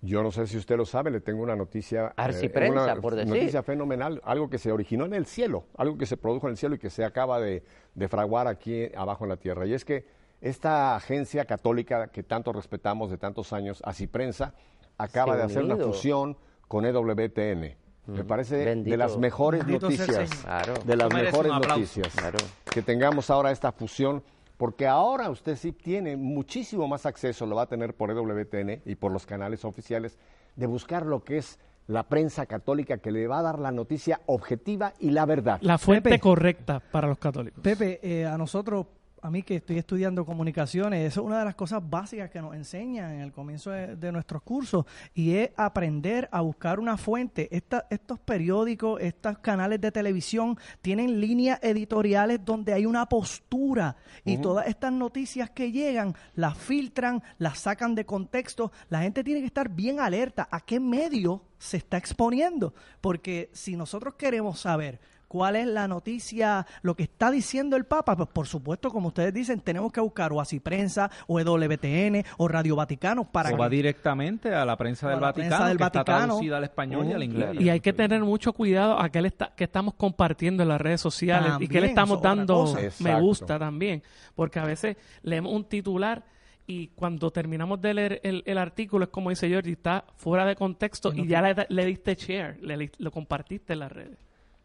Yo 0.06 0.22
no 0.22 0.32
sé 0.32 0.48
si 0.48 0.58
usted 0.58 0.76
lo 0.76 0.86
sabe, 0.86 1.12
le 1.12 1.22
tengo 1.22 1.42
una 1.44 1.56
noticia. 1.56 2.08
eh, 2.08 2.14
Arciprensa, 2.18 2.84
una 2.84 2.96
por 2.98 3.16
decir. 3.16 3.34
Noticia 3.34 3.64
fenomenal, 3.64 4.22
algo 4.26 4.50
que 4.50 4.58
se 4.58 4.72
originó 4.72 5.06
en 5.06 5.14
el 5.14 5.26
cielo, 5.26 5.64
algo 5.78 5.98
que 5.98 6.06
se 6.06 6.18
produjo 6.18 6.48
en 6.48 6.52
el 6.52 6.58
cielo 6.58 6.76
y 6.76 6.78
que 6.78 6.90
se 6.90 7.06
acaba 7.06 7.40
de, 7.40 7.64
de 7.96 8.08
fraguar 8.10 8.48
aquí 8.48 8.90
abajo 8.98 9.24
en 9.24 9.30
la 9.30 9.38
tierra. 9.38 9.66
Y 9.66 9.74
es 9.74 9.86
que 9.86 10.06
esta 10.42 10.98
agencia 10.98 11.46
católica 11.46 12.08
que 12.10 12.22
tanto 12.22 12.52
respetamos 12.52 13.10
de 13.12 13.18
tantos 13.18 13.54
años, 13.54 13.82
Arciprensa, 13.86 14.54
acaba 14.98 15.34
Se 15.34 15.38
de 15.38 15.44
ha 15.44 15.46
hacer 15.46 15.64
una 15.64 15.78
fusión 15.78 16.36
con 16.68 16.86
EWTN. 16.86 17.78
Me 18.08 18.26
parece 18.26 18.76
de 18.76 18.98
las 18.98 19.18
mejores 19.18 19.66
Bendito 19.66 19.90
noticias. 19.90 20.30
Claro. 20.44 20.74
de 20.86 20.98
las 20.98 21.14
mejores 21.14 21.54
noticias, 21.54 22.14
Claro. 22.14 22.40
que 22.70 22.82
tengamos 22.82 23.30
ahora 23.30 23.52
esta 23.52 23.72
fusión, 23.72 24.22
porque 24.58 24.88
ahora 24.88 25.30
usted 25.30 25.56
sí 25.56 25.72
tiene 25.72 26.18
muchísimo 26.18 26.88
más 26.88 27.06
acceso, 27.06 27.46
lo 27.46 27.56
va 27.56 27.64
a 27.64 27.68
tener 27.68 27.94
por 27.94 28.12
EWTN 28.12 28.82
y 28.86 28.96
por 28.96 29.12
los 29.12 29.26
canales 29.26 29.66
oficiales, 29.66 30.18
de 30.56 30.68
buscar 30.68 31.06
lo 31.06 31.24
que 31.24 31.38
es 31.38 31.60
la 31.88 32.04
prensa 32.04 32.46
católica 32.46 32.98
que 32.98 33.12
le 33.12 33.28
va 33.28 33.40
a 33.40 33.42
dar 33.42 33.60
la 33.60 33.72
noticia 33.72 34.22
objetiva 34.26 34.94
y 35.00 35.12
la 35.12 35.26
verdad. 35.26 35.60
La 35.62 35.78
fuente 35.78 36.10
Pepe. 36.10 36.20
correcta 36.22 36.80
para 36.80 37.08
los 37.08 37.18
católicos. 37.18 37.62
Pepe, 37.62 38.00
eh, 38.02 38.26
a 38.26 38.38
nosotros, 38.38 38.86
a 39.24 39.32
mí 39.32 39.42
que 39.42 39.56
estoy 39.56 39.78
estudiando 39.78 40.26
comunicaciones, 40.26 41.08
eso 41.08 41.22
es 41.22 41.26
una 41.26 41.40
de 41.40 41.46
las 41.46 41.56
cosas 41.56 41.82
básicas 41.90 42.30
que 42.30 42.42
nos 42.42 42.54
enseñan 42.56 43.12
en 43.14 43.22
el 43.22 43.32
comienzo 43.32 43.72
de, 43.72 43.96
de 43.96 44.12
nuestros 44.12 44.42
cursos 44.44 44.86
y 45.14 45.36
es 45.36 45.50
aprender 45.56 46.28
a 46.32 46.42
buscar 46.42 46.80
una 46.80 46.98
fuente. 46.98 47.48
Esta- 47.56 47.88
estos 47.90 48.20
periódicos, 48.20 49.00
estos 49.02 49.38
canales 49.40 49.80
de 49.80 49.92
televisión 49.92 50.58
tienen 50.82 51.22
líneas 51.22 51.60
editoriales 51.64 52.44
donde 52.44 52.74
hay 52.74 52.86
una 52.86 53.08
postura 53.08 53.96
y 54.26 54.38
todas 54.38 54.68
estas 54.68 54.92
noticias 54.92 55.50
que 55.50 55.72
llegan 55.72 56.14
las 56.36 56.58
filtran, 56.58 57.24
las 57.38 57.60
sacan 57.60 57.96
de 57.96 58.06
contexto. 58.06 58.72
La 58.90 59.02
gente 59.02 59.24
tiene 59.24 59.40
que 59.40 59.48
estar 59.48 59.70
bien 59.70 60.00
alerta 60.00 60.48
a 60.52 60.60
qué 60.60 60.80
medio 60.80 61.44
se 61.58 61.78
está 61.78 61.98
exponiendo, 61.98 62.74
porque 63.00 63.50
si 63.54 63.78
nosotros 63.78 64.16
queremos 64.16 64.60
saber 64.60 65.00
cuál 65.34 65.56
es 65.56 65.66
la 65.66 65.88
noticia, 65.88 66.68
lo 66.84 66.94
que 66.96 67.02
está 67.02 67.32
diciendo 67.32 67.76
el 67.76 67.86
Papa, 67.86 68.16
pues 68.16 68.30
por 68.30 68.46
supuesto, 68.46 68.92
como 68.92 69.08
ustedes 69.08 69.34
dicen, 69.34 69.62
tenemos 69.62 69.92
que 69.92 70.00
buscar 70.00 70.32
o 70.32 70.40
así 70.40 70.60
prensa, 70.60 71.10
o 71.26 71.40
EWTN, 71.40 72.24
o 72.38 72.48
Radio 72.48 72.76
Vaticano, 72.76 73.24
para 73.26 73.50
o 73.50 73.54
que- 73.54 73.58
va 73.60 73.68
directamente 73.68 74.54
a 74.54 74.64
la 74.64 74.78
prensa 74.78 75.10
del 75.10 75.20
la 75.20 75.28
Vaticano, 75.30 75.50
prensa 75.50 75.68
del 75.70 75.78
que 75.80 75.84
está 75.86 76.04
traducida 76.04 76.58
al 76.58 76.64
español 76.66 77.08
y 77.08 77.14
al 77.14 77.24
inglés. 77.24 77.46
claro. 77.50 77.62
Y 77.62 77.70
hay 77.70 77.80
que 77.80 77.94
tener 77.94 78.22
mucho 78.22 78.54
cuidado 78.54 79.00
a 79.00 79.10
qué, 79.10 79.24
le 79.24 79.30
está, 79.30 79.54
qué 79.56 79.64
estamos 79.64 79.96
compartiendo 79.96 80.62
en 80.62 80.70
las 80.70 80.80
redes 80.80 81.02
sociales 81.02 81.54
y 81.60 81.68
qué 81.68 81.80
También, 81.80 81.82
le 81.82 81.88
estamos 81.90 82.22
dando 82.22 82.76
me 83.00 83.20
gusta 83.20 83.58
también. 83.58 84.04
Porque 84.36 84.60
a 84.60 84.66
veces 84.66 84.98
leemos 85.24 85.52
un 85.52 85.64
titular 85.64 86.24
y 86.68 86.90
cuando 86.90 87.32
terminamos 87.32 87.82
de 87.82 87.94
leer 87.94 88.22
el, 88.24 88.44
el 88.46 88.58
artículo 88.58 89.06
es 89.06 89.10
como 89.10 89.32
dice 89.32 89.52
Jordi, 89.54 89.72
está 89.72 90.06
fuera 90.16 90.46
de 90.46 90.56
contexto 90.56 91.12
y 91.14 91.28
ya 91.28 91.42
le, 91.42 91.56
le 91.68 91.86
diste 91.86 92.14
share, 92.16 92.58
le, 92.62 92.78
le- 92.78 92.92
lo 93.00 93.10
compartiste 93.12 93.74
en 93.74 93.80
las 93.80 93.92
redes. 93.92 94.18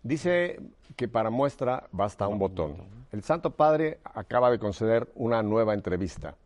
Dice 0.03 0.61
que 0.97 1.09
para 1.09 1.31
muestra 1.31 1.89
basta 1.93 2.29
un 2.29 2.39
botón. 2.39 2.77
El 3.13 3.23
Santo 3.23 3.51
Padre 3.51 4.01
acaba 4.05 4.51
de 4.51 4.59
conceder 4.59 5.11
una 5.15 5.43
nueva 5.43 5.73
entrevista 5.73 6.37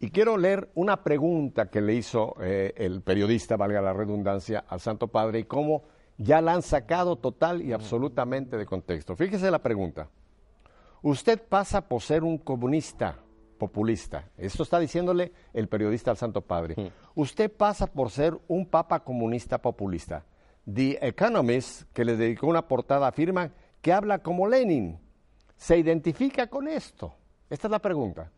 Y 0.00 0.10
quiero 0.10 0.36
leer 0.36 0.70
una 0.74 1.02
pregunta 1.02 1.70
que 1.70 1.80
le 1.80 1.94
hizo 1.94 2.36
eh, 2.40 2.74
el 2.76 3.00
periodista, 3.00 3.56
valga 3.56 3.80
la 3.80 3.92
redundancia, 3.92 4.64
al 4.68 4.80
Santo 4.80 5.08
Padre 5.08 5.40
y 5.40 5.44
cómo 5.44 5.84
ya 6.18 6.40
la 6.40 6.52
han 6.52 6.62
sacado 6.62 7.16
total 7.16 7.62
y 7.62 7.72
absolutamente 7.72 8.56
de 8.56 8.66
contexto. 8.66 9.16
Fíjese 9.16 9.50
la 9.50 9.60
pregunta. 9.60 10.08
Usted 11.02 11.40
pasa 11.48 11.80
por 11.80 12.02
ser 12.02 12.22
un 12.24 12.38
comunista 12.38 13.16
populista. 13.58 14.28
Esto 14.36 14.62
está 14.62 14.78
diciéndole 14.78 15.32
el 15.52 15.68
periodista 15.68 16.10
al 16.10 16.16
Santo 16.16 16.42
Padre. 16.42 16.92
Usted 17.14 17.50
pasa 17.50 17.86
por 17.86 18.10
ser 18.10 18.38
un 18.48 18.66
papa 18.66 19.00
comunista 19.00 19.58
populista. 19.58 20.24
The 20.72 20.98
Economist, 21.00 21.90
que 21.92 22.04
le 22.04 22.16
dedicó 22.16 22.46
una 22.46 22.68
portada, 22.68 23.08
afirma 23.08 23.50
que 23.80 23.92
habla 23.92 24.18
como 24.18 24.46
Lenin. 24.46 24.98
¿Se 25.56 25.78
identifica 25.78 26.46
con 26.48 26.68
esto? 26.68 27.14
Esta 27.48 27.68
es 27.68 27.70
la 27.70 27.78
pregunta. 27.78 28.30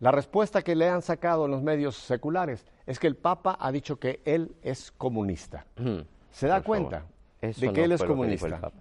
La 0.00 0.10
respuesta 0.10 0.62
que 0.62 0.74
le 0.74 0.88
han 0.88 1.00
sacado 1.00 1.44
en 1.44 1.52
los 1.52 1.62
medios 1.62 1.96
seculares 1.96 2.66
es 2.86 2.98
que 2.98 3.06
el 3.06 3.16
Papa 3.16 3.56
ha 3.60 3.70
dicho 3.70 4.00
que 4.00 4.20
él 4.24 4.56
es 4.62 4.90
comunista. 4.90 5.64
¿Se 6.32 6.48
da 6.48 6.62
cuenta 6.62 7.06
de 7.40 7.72
que 7.72 7.84
él 7.84 7.92
es 7.92 8.02
comunista? 8.02 8.72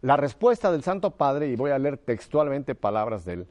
La 0.00 0.16
respuesta 0.16 0.72
del 0.72 0.82
Santo 0.82 1.10
Padre, 1.10 1.48
y 1.48 1.56
voy 1.56 1.70
a 1.70 1.78
leer 1.78 1.98
textualmente 1.98 2.74
palabras 2.74 3.24
de 3.24 3.34
él, 3.34 3.46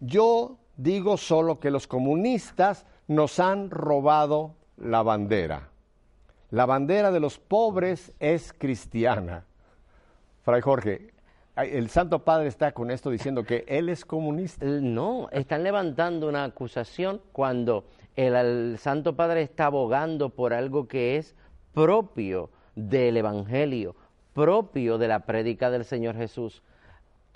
yo 0.00 0.58
digo 0.76 1.16
solo 1.16 1.60
que 1.60 1.70
los 1.70 1.86
comunistas 1.86 2.84
nos 3.06 3.38
han 3.38 3.70
robado 3.70 4.56
la 4.76 5.02
bandera. 5.02 5.70
La 6.50 6.64
bandera 6.64 7.10
de 7.10 7.20
los 7.20 7.38
pobres 7.38 8.12
es 8.20 8.52
cristiana. 8.52 9.44
Fray 10.42 10.60
Jorge, 10.60 11.10
el 11.56 11.90
Santo 11.90 12.20
Padre 12.20 12.46
está 12.46 12.72
con 12.72 12.90
esto 12.90 13.10
diciendo 13.10 13.42
que 13.42 13.64
él 13.66 13.88
es 13.88 14.04
comunista. 14.04 14.64
No, 14.64 15.28
están 15.32 15.64
levantando 15.64 16.28
una 16.28 16.44
acusación 16.44 17.20
cuando 17.32 17.84
el, 18.14 18.34
el 18.36 18.78
Santo 18.78 19.16
Padre 19.16 19.42
está 19.42 19.66
abogando 19.66 20.28
por 20.28 20.52
algo 20.52 20.86
que 20.86 21.16
es 21.16 21.34
propio 21.74 22.50
del 22.76 23.16
Evangelio, 23.16 23.96
propio 24.32 24.98
de 24.98 25.08
la 25.08 25.20
prédica 25.26 25.70
del 25.70 25.84
Señor 25.84 26.14
Jesús 26.16 26.62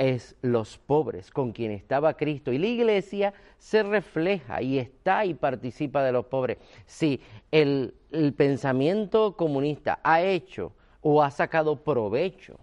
es 0.01 0.35
los 0.41 0.79
pobres, 0.79 1.31
con 1.31 1.53
quien 1.53 1.71
estaba 1.73 2.17
Cristo. 2.17 2.53
Y 2.53 2.59
la 2.59 2.69
iglesia 2.69 3.35
se 3.59 3.83
refleja 3.83 4.63
y 4.63 4.79
está 4.79 5.27
y 5.27 5.35
participa 5.35 6.03
de 6.03 6.11
los 6.11 6.25
pobres. 6.25 6.57
Si 6.87 7.21
el, 7.51 7.95
el, 8.11 8.33
pensamiento 8.33 9.37
comunista 9.37 10.01
ha 10.03 10.23
hecho 10.23 10.73
o 11.03 11.23
ha 11.23 11.31
sacado 11.31 11.85
provecho 11.85 12.59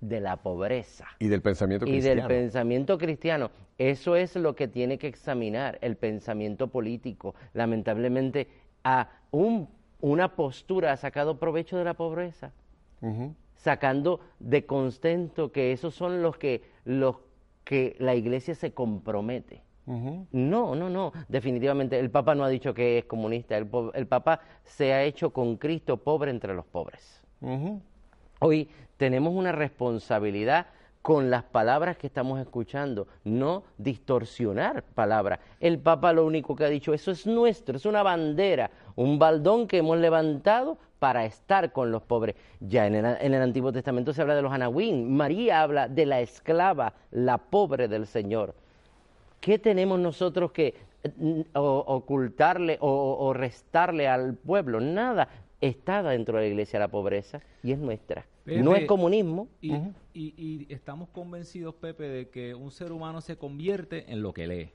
de 0.00 0.20
la 0.20 0.38
pobreza. 0.38 1.06
Y 1.18 1.28
del 1.28 1.42
pensamiento 1.42 1.84
cristiano. 1.84 2.12
Y 2.12 2.16
del 2.16 2.26
pensamiento 2.26 2.96
cristiano. 2.96 3.50
Eso 3.76 4.16
es 4.16 4.34
lo 4.34 4.56
que 4.56 4.66
tiene 4.66 4.96
que 4.96 5.08
examinar 5.08 5.78
el 5.82 5.96
pensamiento 5.96 6.68
político. 6.68 7.34
Lamentablemente, 7.52 8.48
a 8.82 9.10
un, 9.30 9.68
una 10.00 10.34
postura 10.34 10.92
ha 10.92 10.96
sacado 10.96 11.38
provecho 11.38 11.76
de 11.76 11.84
la 11.84 11.92
pobreza. 11.92 12.52
Sacando 13.58 14.20
de 14.38 14.64
constento 14.64 15.52
que 15.52 15.72
esos 15.72 15.94
son 15.94 16.22
los 16.22 16.38
que, 16.38 16.62
los 16.84 17.16
que 17.64 17.96
la 17.98 18.14
iglesia 18.14 18.54
se 18.54 18.72
compromete. 18.72 19.62
No, 20.32 20.74
no, 20.74 20.90
no. 20.90 21.12
Definitivamente 21.28 21.98
el 21.98 22.10
Papa 22.10 22.34
no 22.34 22.44
ha 22.44 22.48
dicho 22.48 22.74
que 22.74 22.98
es 22.98 23.04
comunista. 23.06 23.56
El, 23.56 23.68
el 23.94 24.06
Papa 24.06 24.40
se 24.62 24.92
ha 24.92 25.02
hecho 25.02 25.30
con 25.30 25.56
Cristo 25.56 25.96
pobre 25.96 26.30
entre 26.30 26.54
los 26.54 26.66
pobres. 26.66 27.22
Hoy 28.40 28.68
tenemos 28.96 29.34
una 29.34 29.52
responsabilidad 29.52 30.66
con 31.00 31.30
las 31.30 31.44
palabras 31.44 31.96
que 31.96 32.06
estamos 32.06 32.38
escuchando, 32.38 33.08
no 33.24 33.62
distorsionar 33.78 34.82
palabras. 34.82 35.38
El 35.58 35.78
Papa 35.78 36.12
lo 36.12 36.26
único 36.26 36.54
que 36.54 36.64
ha 36.64 36.68
dicho, 36.68 36.92
eso 36.92 37.10
es 37.10 37.26
nuestro, 37.26 37.76
es 37.76 37.86
una 37.86 38.02
bandera, 38.02 38.70
un 38.94 39.18
baldón 39.18 39.66
que 39.66 39.78
hemos 39.78 39.96
levantado 39.98 40.76
para 40.98 41.24
estar 41.24 41.72
con 41.72 41.90
los 41.90 42.02
pobres. 42.02 42.36
Ya 42.60 42.86
en 42.86 42.94
el, 42.94 43.04
en 43.20 43.34
el 43.34 43.42
Antiguo 43.42 43.72
Testamento 43.72 44.12
se 44.12 44.22
habla 44.22 44.34
de 44.34 44.42
los 44.42 44.52
anahuín, 44.52 45.14
María 45.16 45.62
habla 45.62 45.88
de 45.88 46.06
la 46.06 46.20
esclava, 46.20 46.94
la 47.10 47.38
pobre 47.38 47.88
del 47.88 48.06
Señor. 48.06 48.54
¿Qué 49.40 49.58
tenemos 49.58 50.00
nosotros 50.00 50.52
que 50.52 50.74
o, 51.54 51.84
ocultarle 51.86 52.76
o, 52.80 53.16
o 53.20 53.32
restarle 53.32 54.08
al 54.08 54.34
pueblo? 54.34 54.80
Nada, 54.80 55.28
está 55.60 56.02
dentro 56.02 56.36
de 56.36 56.44
la 56.44 56.48
iglesia 56.48 56.78
la 56.78 56.88
pobreza 56.88 57.40
y 57.62 57.72
es 57.72 57.78
nuestra. 57.78 58.26
Pepe, 58.44 58.62
no 58.62 58.74
es 58.74 58.86
comunismo. 58.86 59.48
Y, 59.60 59.72
uh 59.72 59.76
-huh. 59.76 59.94
y, 60.14 60.34
y, 60.36 60.72
estamos 60.72 61.10
convencidos, 61.10 61.74
Pepe, 61.74 62.04
de 62.04 62.28
que 62.30 62.54
un 62.54 62.70
ser 62.70 62.92
humano 62.92 63.20
se 63.20 63.36
convierte 63.36 64.10
en 64.10 64.22
lo 64.22 64.32
que 64.32 64.46
lee. 64.46 64.72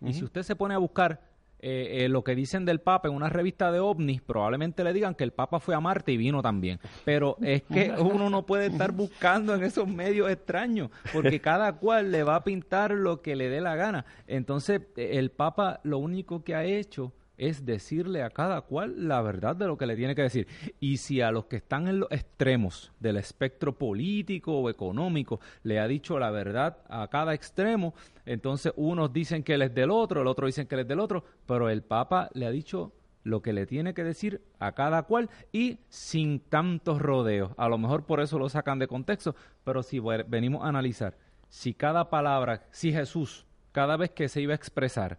Uh 0.00 0.06
-huh. 0.06 0.10
Y 0.10 0.12
si 0.12 0.24
usted 0.24 0.42
se 0.42 0.54
pone 0.54 0.74
a 0.74 0.78
buscar 0.78 1.20
eh, 1.58 2.04
eh, 2.04 2.08
lo 2.08 2.22
que 2.22 2.34
dicen 2.34 2.64
del 2.64 2.80
Papa 2.80 3.08
en 3.08 3.14
una 3.14 3.28
revista 3.28 3.72
de 3.72 3.80
ovnis, 3.80 4.20
probablemente 4.22 4.84
le 4.84 4.92
digan 4.92 5.14
que 5.14 5.24
el 5.24 5.32
Papa 5.32 5.58
fue 5.58 5.74
a 5.74 5.80
Marte 5.80 6.12
y 6.12 6.16
vino 6.16 6.42
también. 6.42 6.78
Pero 7.04 7.36
es 7.42 7.62
que 7.62 7.90
uno 7.98 8.30
no 8.30 8.44
puede 8.44 8.66
estar 8.66 8.92
buscando 8.92 9.54
en 9.54 9.64
esos 9.64 9.88
medios 9.88 10.30
extraños, 10.30 10.90
porque 11.12 11.40
cada 11.40 11.72
cual 11.74 12.12
le 12.12 12.22
va 12.22 12.36
a 12.36 12.44
pintar 12.44 12.92
lo 12.92 13.22
que 13.22 13.36
le 13.36 13.48
dé 13.48 13.60
la 13.60 13.74
gana. 13.76 14.04
Entonces, 14.26 14.82
el 14.96 15.30
Papa 15.30 15.80
lo 15.82 15.98
único 15.98 16.44
que 16.44 16.54
ha 16.54 16.64
hecho 16.64 17.12
es 17.38 17.64
decirle 17.64 18.22
a 18.22 18.30
cada 18.30 18.62
cual 18.62 19.08
la 19.08 19.20
verdad 19.22 19.56
de 19.56 19.66
lo 19.66 19.76
que 19.76 19.86
le 19.86 19.96
tiene 19.96 20.14
que 20.14 20.22
decir. 20.22 20.46
Y 20.80 20.98
si 20.98 21.20
a 21.20 21.30
los 21.30 21.46
que 21.46 21.56
están 21.56 21.88
en 21.88 22.00
los 22.00 22.10
extremos 22.10 22.92
del 23.00 23.16
espectro 23.16 23.76
político 23.76 24.58
o 24.58 24.70
económico 24.70 25.40
le 25.62 25.78
ha 25.80 25.88
dicho 25.88 26.18
la 26.18 26.30
verdad 26.30 26.78
a 26.88 27.08
cada 27.08 27.34
extremo, 27.34 27.94
entonces 28.24 28.72
unos 28.76 29.12
dicen 29.12 29.42
que 29.42 29.54
él 29.54 29.62
es 29.62 29.74
del 29.74 29.90
otro, 29.90 30.20
el 30.20 30.26
otro 30.26 30.46
dicen 30.46 30.66
que 30.66 30.74
él 30.74 30.82
es 30.82 30.88
del 30.88 31.00
otro, 31.00 31.24
pero 31.46 31.68
el 31.68 31.82
Papa 31.82 32.30
le 32.34 32.46
ha 32.46 32.50
dicho 32.50 32.92
lo 33.26 33.42
que 33.42 33.52
le 33.52 33.66
tiene 33.66 33.92
que 33.92 34.04
decir 34.04 34.40
a 34.60 34.72
cada 34.72 35.02
cual 35.02 35.28
y 35.52 35.80
sin 35.88 36.38
tantos 36.38 37.02
rodeos. 37.02 37.52
A 37.56 37.68
lo 37.68 37.76
mejor 37.76 38.04
por 38.04 38.20
eso 38.20 38.38
lo 38.38 38.48
sacan 38.48 38.78
de 38.78 38.86
contexto, 38.86 39.34
pero 39.64 39.82
si 39.82 39.98
venimos 40.28 40.64
a 40.64 40.68
analizar, 40.68 41.16
si 41.48 41.74
cada 41.74 42.08
palabra, 42.08 42.62
si 42.70 42.92
Jesús, 42.92 43.44
cada 43.72 43.96
vez 43.96 44.10
que 44.10 44.28
se 44.28 44.40
iba 44.40 44.52
a 44.52 44.56
expresar, 44.56 45.18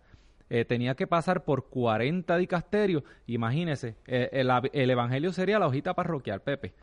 eh, 0.49 0.65
tenía 0.65 0.95
que 0.95 1.07
pasar 1.07 1.43
por 1.43 1.65
40 1.69 2.37
dicasterios. 2.37 3.03
Imagínese, 3.25 3.95
eh, 4.05 4.29
el, 4.31 4.49
el, 4.73 4.89
Evangelio 4.89 5.33
sería 5.33 5.59
la 5.59 5.67
hojita 5.67 5.93
parroquial, 5.93 6.41
Pepe. 6.41 6.73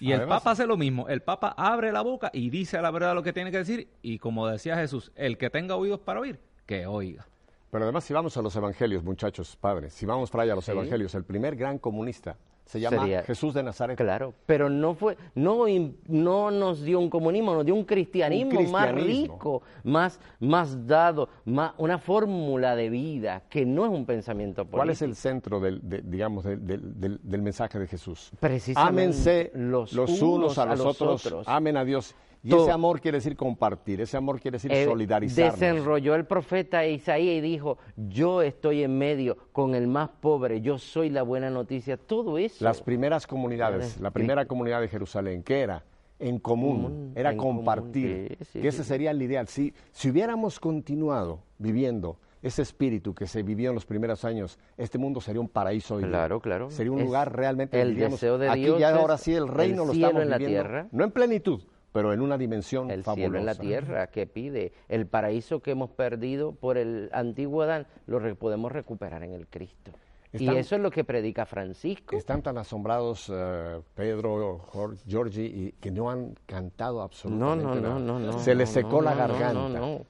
Y 0.00 0.12
Además, 0.12 0.22
el 0.22 0.28
Papa 0.28 0.50
hace 0.52 0.66
lo 0.66 0.76
mismo. 0.76 1.08
El 1.08 1.22
Papa 1.22 1.54
abre 1.56 1.92
la 1.92 2.00
boca 2.00 2.30
y 2.32 2.50
dice 2.50 2.80
la 2.80 2.90
verdad 2.90 3.14
lo 3.14 3.22
que 3.22 3.32
tiene 3.32 3.50
que 3.50 3.58
decir. 3.58 3.88
Y 4.02 4.18
como 4.18 4.46
decía 4.48 4.76
Jesús, 4.76 5.12
el 5.14 5.38
que 5.38 5.50
tenga 5.50 5.76
oídos 5.76 6.00
para 6.00 6.20
oír, 6.20 6.40
que 6.66 6.86
oiga. 6.86 7.26
Pero 7.70 7.84
además, 7.84 8.04
si 8.04 8.12
vamos 8.12 8.36
a 8.36 8.42
los 8.42 8.54
evangelios, 8.56 9.02
muchachos, 9.02 9.56
padres, 9.56 9.94
si 9.94 10.04
vamos 10.04 10.30
para 10.30 10.42
allá 10.44 10.52
a 10.52 10.56
los 10.56 10.64
Sí. 10.64 10.72
evangelios, 10.72 11.14
el 11.14 11.24
primer 11.24 11.56
gran 11.56 11.78
comunista 11.78 12.36
se 12.72 12.80
llama 12.80 13.02
Sería- 13.02 13.22
Jesús 13.22 13.52
de 13.52 13.62
Nazaret. 13.62 13.98
Claro, 13.98 14.32
pero 14.46 14.70
no 14.70 14.94
fue, 14.94 15.16
no, 15.34 15.66
no 16.08 16.50
nos 16.50 16.82
dio 16.82 16.98
un 17.00 17.10
comunismo, 17.10 17.54
nos 17.54 17.66
dio 17.66 17.74
un 17.74 17.84
cristianismo, 17.84 18.60
Un 18.60 18.70
más 18.70 18.90
rico, 18.92 19.60
más, 19.84 20.18
más 20.40 20.86
dado, 20.86 21.28
más, 21.44 21.72
una 21.76 21.98
fórmula 21.98 22.74
de 22.74 22.88
vida 22.88 23.42
que 23.50 23.66
no 23.66 23.84
es 23.84 23.90
un 23.90 24.06
pensamiento 24.06 24.62
político. 24.62 24.76
¿Cuál 24.78 24.88
es 24.90 25.02
el 25.02 25.14
centro 25.14 25.60
del, 25.60 25.80
de- 25.86 26.00
digamos, 26.00 26.44
del, 26.44 26.66
del- 26.66 26.98
del- 26.98 27.20
del 27.22 27.42
mensaje 27.42 27.78
de 27.78 27.86
Jesús? 27.86 28.30
Precisamente 28.40 28.88
Ámense 29.02 29.52
los 29.54 29.92
los, 29.92 30.08
unos 30.10 30.22
unos 30.22 30.58
a 30.58 30.64
los 30.66 30.80
otros, 30.80 31.26
otros. 31.26 31.48
amen 31.48 31.76
a 31.76 31.84
Dios. 31.84 32.14
Y 32.44 32.54
ese 32.54 32.70
amor 32.72 33.00
quiere 33.00 33.18
decir 33.18 33.36
compartir, 33.36 34.00
ese 34.00 34.16
amor 34.16 34.40
quiere 34.40 34.56
decir 34.56 34.72
Eh, 34.72 34.84
solidarizarnos. 34.84 35.60
Desenrolló 35.60 36.14
el 36.16 36.24
profeta 36.24 36.84
Isaías 36.86 37.36
y 37.36 37.40
dijo, 37.40 37.78
yo 37.96 38.42
estoy 38.42 38.82
en 38.82 38.98
medio 38.98 39.36
con 39.52 39.74
el 39.76 39.86
más 39.86 40.08
pobre, 40.20 40.60
yo 40.60 40.76
soy 40.78 41.08
la 41.10 41.22
buena 41.22 41.50
noticia, 41.50 41.96
todo 41.96 42.38
eso. 42.38 42.64
Las 42.64 42.82
primeras 42.82 43.26
comunidades, 43.28 44.00
la 44.00 44.10
primera 44.10 44.44
comunidad 44.46 44.80
de 44.80 44.88
Jerusalén, 44.88 45.42
¿qué 45.44 45.60
era? 45.60 45.84
En 46.18 46.38
común, 46.38 46.82
Común, 46.82 47.12
era 47.16 47.30
en 47.32 47.36
común, 47.36 47.56
compartir. 47.56 48.36
sí, 48.40 48.44
sí, 48.52 48.60
que 48.60 48.68
ese 48.68 48.82
sí. 48.84 48.88
sería 48.88 49.10
el 49.12 49.20
ideal. 49.22 49.48
Si, 49.48 49.72
si 49.90 50.10
hubiéramos 50.10 50.60
continuado 50.60 51.40
viviendo 51.58 52.16
ese 52.42 52.62
espíritu 52.62 53.14
que 53.14 53.26
se 53.26 53.42
vivió 53.42 53.70
en 53.70 53.74
los 53.76 53.86
primeros 53.86 54.24
años, 54.24 54.58
este 54.76 54.98
mundo 54.98 55.20
sería 55.20 55.40
un 55.40 55.48
paraíso 55.48 55.94
hoy 55.96 56.02
día. 56.02 56.10
Claro, 56.10 56.40
claro. 56.40 56.70
Sería 56.70 56.92
un 56.92 56.98
Es 57.00 57.06
lugar 57.06 57.36
realmente, 57.36 57.80
el 57.80 57.96
deseo 57.96 58.38
de 58.38 58.48
aquí 58.48 58.62
Dios 58.64 58.78
ya 58.80 58.90
es 58.90 58.96
ahora 58.96 59.16
sí 59.16 59.32
el 59.34 59.46
reino 59.48 59.82
el 59.82 59.88
lo 59.88 59.92
estamos 59.94 60.22
en 60.22 60.30
la 60.30 60.38
viviendo, 60.38 60.62
tierra. 60.62 60.88
no 60.92 61.04
en 61.04 61.10
plenitud, 61.12 61.62
pero 61.92 62.12
en 62.12 62.20
una 62.20 62.38
dimensión 62.38 62.90
el 62.90 63.04
fabulosa. 63.04 63.14
cielo 63.28 63.38
en 63.38 63.46
la 63.46 63.54
tierra 63.54 64.06
que 64.08 64.26
pide 64.26 64.72
el 64.88 65.06
paraíso 65.06 65.60
que 65.60 65.72
hemos 65.72 65.90
perdido 65.90 66.52
por 66.52 66.78
el 66.78 67.10
antiguo 67.12 67.62
Adán 67.62 67.86
lo 68.06 68.18
re- 68.18 68.34
podemos 68.34 68.72
recuperar 68.72 69.22
en 69.22 69.32
el 69.32 69.46
Cristo 69.46 69.92
Están- 70.32 70.54
y 70.54 70.58
eso 70.58 70.76
es 70.76 70.80
lo 70.80 70.90
que 70.90 71.04
predica 71.04 71.44
Francisco 71.44 72.16
Están 72.16 72.40
tan 72.42 72.56
asombrados 72.56 73.30
eh, 73.30 73.80
Pedro, 73.94 74.62
Georgie, 75.06 75.44
y 75.44 75.72
que 75.72 75.90
no 75.90 76.10
han 76.10 76.34
cantado 76.46 76.96
no 76.96 77.02
absolutamente 77.02 77.64
no 77.64 77.74
no 77.74 77.80
nada. 77.80 77.98
no 78.00 78.18
no 78.18 78.38
Se 78.38 78.54
les 78.54 78.70
no, 78.70 78.74
secó 78.74 78.96
no, 78.96 79.02
la 79.02 79.10
no, 79.14 79.16
no, 79.16 79.28
garganta. 79.34 79.52
no, 79.54 79.68
no. 79.68 80.06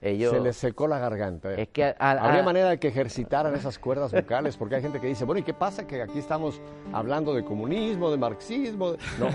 ellos 0.00 0.32
Se 0.32 0.40
les 0.40 0.56
secó 0.56 0.86
la 0.86 0.98
garganta. 0.98 1.54
Es 1.54 1.68
que 1.70 1.82
a- 1.84 1.96
a- 1.98 2.10
Habría 2.12 2.40
a- 2.42 2.44
manera 2.44 2.68
de 2.68 2.78
que 2.78 2.88
ejercitaran 2.88 3.54
esas 3.56 3.78
cuerdas 3.78 4.12
vocales, 4.12 4.56
porque 4.56 4.76
hay 4.76 4.82
gente 4.82 5.00
que 5.00 5.06
dice, 5.08 5.24
bueno, 5.24 5.40
¿y 5.40 5.42
qué 5.42 5.54
pasa? 5.54 5.86
Que 5.86 6.02
aquí 6.02 6.18
estamos 6.20 6.60
hablando 6.92 7.34
de 7.34 7.42
comunismo, 7.42 8.10
de 8.12 8.18
marxismo. 8.18 8.92
de-". 8.92 8.98
No, 9.18 9.28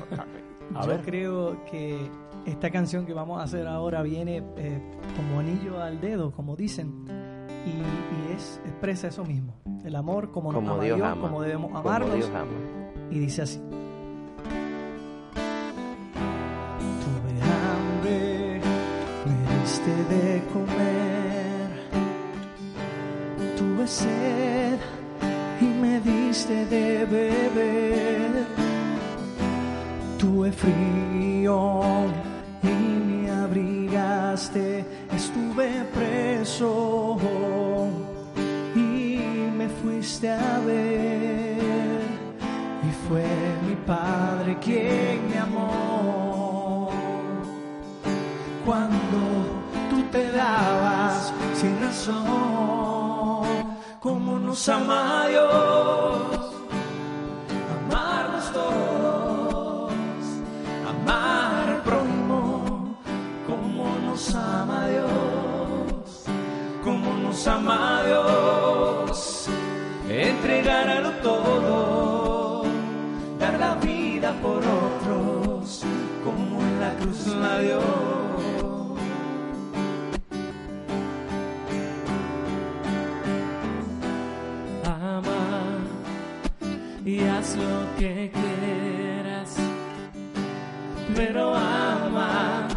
a, 0.75 0.81
Yo 0.83 0.87
ver. 0.87 1.01
creo 1.01 1.65
que 1.65 2.09
esta 2.45 2.69
canción 2.71 3.05
que 3.05 3.13
vamos 3.13 3.39
a 3.39 3.43
hacer 3.43 3.67
ahora 3.67 4.01
viene 4.01 4.43
eh, 4.57 4.79
como 5.15 5.39
anillo 5.39 5.81
al 5.81 5.99
dedo, 6.01 6.31
como 6.31 6.55
dicen, 6.55 7.05
y, 7.65 7.69
y 7.71 8.33
es, 8.35 8.61
expresa 8.65 9.07
eso 9.07 9.23
mismo. 9.25 9.53
El 9.83 9.95
amor 9.95 10.31
como, 10.31 10.51
nos 10.51 10.61
ama 10.63 10.83
Dios 10.83 10.97
Dios, 10.97 11.07
ama. 11.09 11.21
como 11.21 11.41
debemos 11.41 11.67
Como 11.71 11.79
amarnos. 11.89 12.15
Dios 12.15 12.29
ama. 12.29 12.51
Y 13.11 13.19
dice 13.19 13.41
así. 13.43 13.59
Tuve 17.03 17.33
hambre, 17.41 18.61
me 19.25 19.35
diste 19.61 19.91
de 20.15 20.43
comer. 20.53 21.69
Tuve 23.57 23.87
sed 23.87 24.77
y 25.61 25.65
me 25.65 25.99
diste 26.01 26.65
de 26.65 27.05
beber. 27.05 28.45
Tuve 30.19 30.51
frío 30.51 31.81
y 32.61 32.67
me 32.67 33.31
abrigaste. 33.31 34.85
Estuve 35.15 35.85
preso 35.93 37.15
y 38.75 39.17
me 39.57 39.69
fuiste 39.69 40.29
a 40.29 40.59
ver. 40.65 42.01
Y 42.83 42.91
fue 43.07 43.25
mi 43.65 43.75
padre 43.87 44.57
quien 44.59 45.29
me 45.29 45.39
amó. 45.39 46.89
Cuando 48.65 49.19
tú 49.89 50.03
te 50.11 50.31
dabas 50.33 51.33
sin 51.55 51.79
razón, 51.79 53.47
como 54.01 54.37
nos 54.37 54.67
ama 54.67 55.27
Dios, 55.29 56.38
nos 67.39 67.47
ama 67.47 68.03
Dios, 68.05 69.47
entregarlo 70.09 71.11
todo, 71.23 72.63
dar 73.39 73.57
la 73.57 73.75
vida 73.75 74.33
por 74.41 74.57
otros, 74.57 75.83
como 76.21 76.59
en 76.59 76.81
la 76.81 76.93
cruz 76.95 77.27
la 77.27 77.59
dio. 77.59 77.79
ama 84.83 85.79
y 87.05 87.21
haz 87.21 87.55
lo 87.55 87.97
que 87.97 88.31
quieras, 88.33 89.55
pero 91.15 91.55
ama 91.55 92.67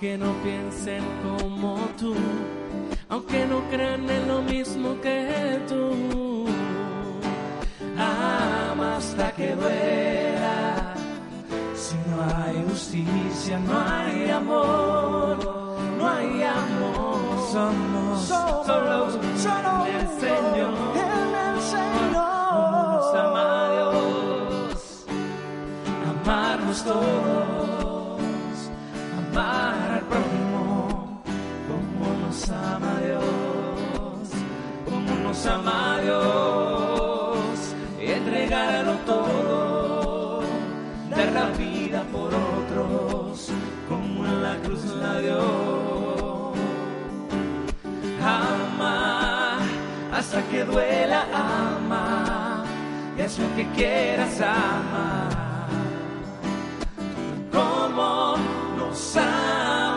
aunque 0.00 0.16
no 0.16 0.32
piensen 0.44 1.02
como 1.24 1.76
tú, 1.98 2.14
aunque 3.08 3.44
no 3.46 3.60
crean 3.68 4.08
en 4.08 4.28
lo 4.28 4.42
mismo 4.42 5.00
que 5.00 5.60
tú, 5.66 6.46
ama 7.98 8.96
hasta 8.98 9.32
que 9.32 9.56
duela. 9.56 10.94
Si 11.74 11.96
no 12.08 12.22
hay 12.22 12.64
justicia, 12.68 13.58
no 13.58 13.72
hay 13.76 14.30
amor, 14.30 15.36
no 15.98 16.08
hay 16.08 16.42
amor. 16.44 17.48
Somos 17.52 18.22
solo 18.22 19.10
solo 19.36 19.86
en 19.86 19.96
el 19.96 20.08
Señor. 20.20 20.74
en 20.94 21.34
el 21.44 21.60
Señor. 21.60 22.70
Nos 22.70 23.14
ama 23.16 23.68
Dios, 23.72 25.06
amarnos 26.22 26.84
todos, 26.84 28.20
amar 29.32 29.87
como 35.38 35.44
nos 35.44 35.46
ama 35.46 35.98
Dios, 36.02 37.74
y 38.00 38.10
entregarlo 38.10 38.94
todo, 39.06 40.42
dar 41.10 41.32
la 41.32 41.46
vida 41.56 42.02
por 42.12 42.32
otros, 42.34 43.50
como 43.88 44.24
en 44.24 44.42
la 44.42 44.56
cruz 44.56 44.84
la 45.00 45.20
dio. 45.20 46.52
Ama 48.22 49.58
hasta 50.12 50.42
que 50.48 50.64
duela, 50.64 51.24
ama, 51.32 52.64
y 53.16 53.20
haz 53.22 53.38
lo 53.38 53.54
que 53.56 53.66
quieras, 53.76 54.40
ama. 54.40 55.28
Como 57.52 58.36
nos 58.76 59.16
ama 59.16 59.87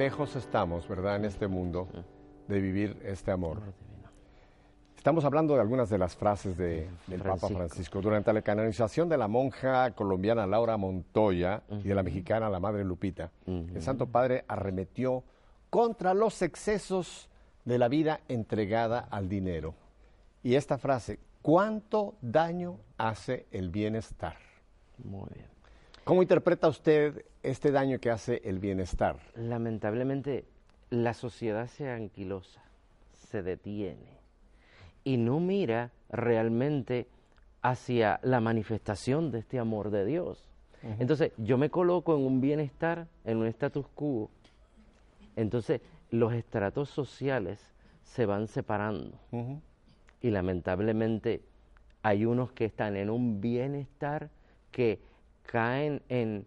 lejos 0.00 0.34
estamos, 0.34 0.88
¿verdad?, 0.88 1.16
en 1.16 1.26
este 1.26 1.46
mundo 1.46 1.86
de 2.48 2.58
vivir 2.58 2.96
este 3.04 3.30
amor. 3.32 3.58
Estamos 4.96 5.26
hablando 5.26 5.54
de 5.54 5.60
algunas 5.60 5.90
de 5.90 5.98
las 5.98 6.16
frases 6.16 6.56
de- 6.56 6.88
del 7.06 7.20
Papa 7.20 7.36
Francisco. 7.48 7.56
Francisco. 7.58 8.00
Durante 8.00 8.32
la 8.32 8.40
canonización 8.40 9.10
de 9.10 9.18
la 9.18 9.28
monja 9.28 9.90
colombiana 9.90 10.46
Laura 10.46 10.78
Montoya 10.78 11.62
y 11.84 11.88
de 11.88 11.94
la 11.94 12.02
mexicana 12.02 12.48
la 12.48 12.58
Madre 12.60 12.82
Lupita, 12.82 13.30
el 13.46 13.82
Santo 13.82 14.06
Padre 14.06 14.46
arremetió 14.48 15.22
contra 15.68 16.14
los 16.14 16.40
excesos 16.40 17.28
de 17.66 17.76
la 17.76 17.88
vida 17.88 18.20
entregada 18.28 19.00
al 19.00 19.28
dinero. 19.28 19.74
Y 20.42 20.54
esta 20.54 20.78
frase, 20.78 21.18
¿cuánto 21.42 22.14
daño 22.22 22.78
hace 22.96 23.46
el 23.52 23.68
bienestar? 23.68 24.36
Muy 25.04 25.28
bien. 25.34 25.49
¿Cómo 26.10 26.22
interpreta 26.22 26.66
usted 26.66 27.24
este 27.40 27.70
daño 27.70 28.00
que 28.00 28.10
hace 28.10 28.42
el 28.42 28.58
bienestar? 28.58 29.20
Lamentablemente, 29.36 30.44
la 30.90 31.14
sociedad 31.14 31.68
se 31.68 31.88
anquilosa, 31.88 32.64
se 33.14 33.44
detiene 33.44 34.18
y 35.04 35.18
no 35.18 35.38
mira 35.38 35.92
realmente 36.08 37.06
hacia 37.62 38.18
la 38.24 38.40
manifestación 38.40 39.30
de 39.30 39.38
este 39.38 39.60
amor 39.60 39.92
de 39.92 40.04
Dios. 40.04 40.48
Entonces, 40.98 41.30
yo 41.36 41.58
me 41.58 41.70
coloco 41.70 42.16
en 42.16 42.26
un 42.26 42.40
bienestar, 42.40 43.06
en 43.24 43.36
un 43.36 43.46
status 43.46 43.86
quo. 43.94 44.30
Entonces, 45.36 45.80
los 46.10 46.32
estratos 46.32 46.90
sociales 46.90 47.60
se 48.02 48.26
van 48.26 48.48
separando. 48.48 49.16
Y 50.20 50.30
lamentablemente 50.30 51.44
hay 52.02 52.24
unos 52.24 52.50
que 52.50 52.64
están 52.64 52.96
en 52.96 53.10
un 53.10 53.40
bienestar 53.40 54.28
que 54.72 55.08
caen 55.46 56.02
en, 56.08 56.44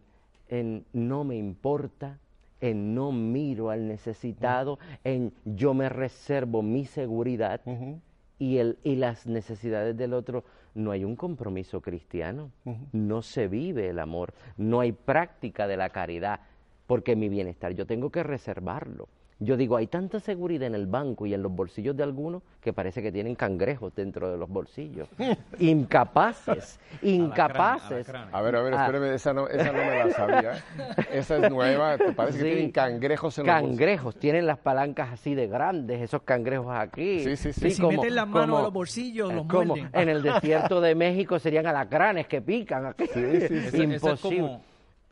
en 0.49 0.85
no 0.93 1.23
me 1.23 1.35
importa, 1.35 2.19
en 2.61 2.95
no 2.95 3.11
miro 3.11 3.69
al 3.69 3.87
necesitado, 3.87 4.79
en 5.03 5.33
yo 5.43 5.73
me 5.73 5.89
reservo 5.89 6.61
mi 6.61 6.85
seguridad 6.85 7.61
y, 8.39 8.57
el, 8.57 8.77
y 8.83 8.95
las 8.95 9.27
necesidades 9.27 9.97
del 9.97 10.13
otro. 10.13 10.43
No 10.75 10.91
hay 10.91 11.03
un 11.03 11.15
compromiso 11.15 11.81
cristiano, 11.81 12.51
no 12.93 13.21
se 13.21 13.47
vive 13.47 13.89
el 13.89 13.99
amor, 13.99 14.33
no 14.57 14.79
hay 14.79 14.91
práctica 14.91 15.67
de 15.67 15.77
la 15.77 15.89
caridad, 15.89 16.39
porque 16.87 17.15
mi 17.15 17.29
bienestar 17.29 17.73
yo 17.73 17.85
tengo 17.85 18.09
que 18.09 18.23
reservarlo. 18.23 19.07
Yo 19.43 19.57
digo, 19.57 19.75
hay 19.77 19.87
tanta 19.87 20.19
seguridad 20.19 20.67
en 20.67 20.75
el 20.75 20.87
banco 20.87 21.25
y 21.25 21.33
en 21.33 21.43
los 21.43 21.51
bolsillos 21.51 21.95
de 21.97 22.03
algunos 22.03 22.41
que 22.61 22.71
parece 22.71 23.01
que 23.01 23.11
tienen 23.11 23.35
cangrejos 23.35 23.93
dentro 23.93 24.31
de 24.31 24.37
los 24.37 24.47
bolsillos. 24.49 25.09
Incapaces, 25.59 26.79
incapaces. 27.01 28.07
A 28.31 28.41
ver, 28.41 28.55
a 28.55 28.61
ver, 28.61 28.73
Ah. 28.75 28.85
espéreme, 28.85 29.13
esa 29.13 29.33
no, 29.33 29.47
esa 29.47 29.71
no 29.71 29.77
me 29.79 29.97
la 30.05 30.09
sabía. 30.11 30.63
Esa 31.11 31.37
es 31.37 31.51
nueva, 31.51 31.97
te 31.97 32.11
parece 32.13 32.37
que 32.39 32.43
tienen 32.45 32.71
cangrejos 32.71 33.37
en 33.39 33.45
los 33.47 33.53
bolsillos? 33.55 33.69
Cangrejos, 33.77 34.15
tienen 34.17 34.45
las 34.47 34.59
palancas 34.59 35.09
así 35.13 35.35
de 35.35 35.47
grandes, 35.47 36.01
esos 36.01 36.21
cangrejos 36.23 36.73
aquí. 36.75 37.19
Sí, 37.23 37.35
sí, 37.35 37.53
sí. 37.53 37.71
Si 37.71 37.85
meten 37.85 38.15
las 38.15 38.27
manos 38.27 38.59
a 38.59 38.63
los 38.63 38.73
bolsillos, 38.73 39.31
eh, 39.31 39.35
los 39.35 39.47
como 39.47 39.75
muerden. 39.75 39.89
en 39.93 40.09
el 40.09 40.21
desierto 40.23 40.79
de 40.81 40.95
México 40.95 41.39
serían 41.39 41.67
alacranes 41.67 42.27
que 42.27 42.41
pican 42.41 42.85
aquí. 42.85 43.05
Sí, 43.13 43.41
sí, 43.41 43.47
sí. 43.47 43.55
Eso- 43.55 43.57
eso 43.57 43.77
es 43.77 43.83
Imposible. 44.23 44.41
como 44.41 44.61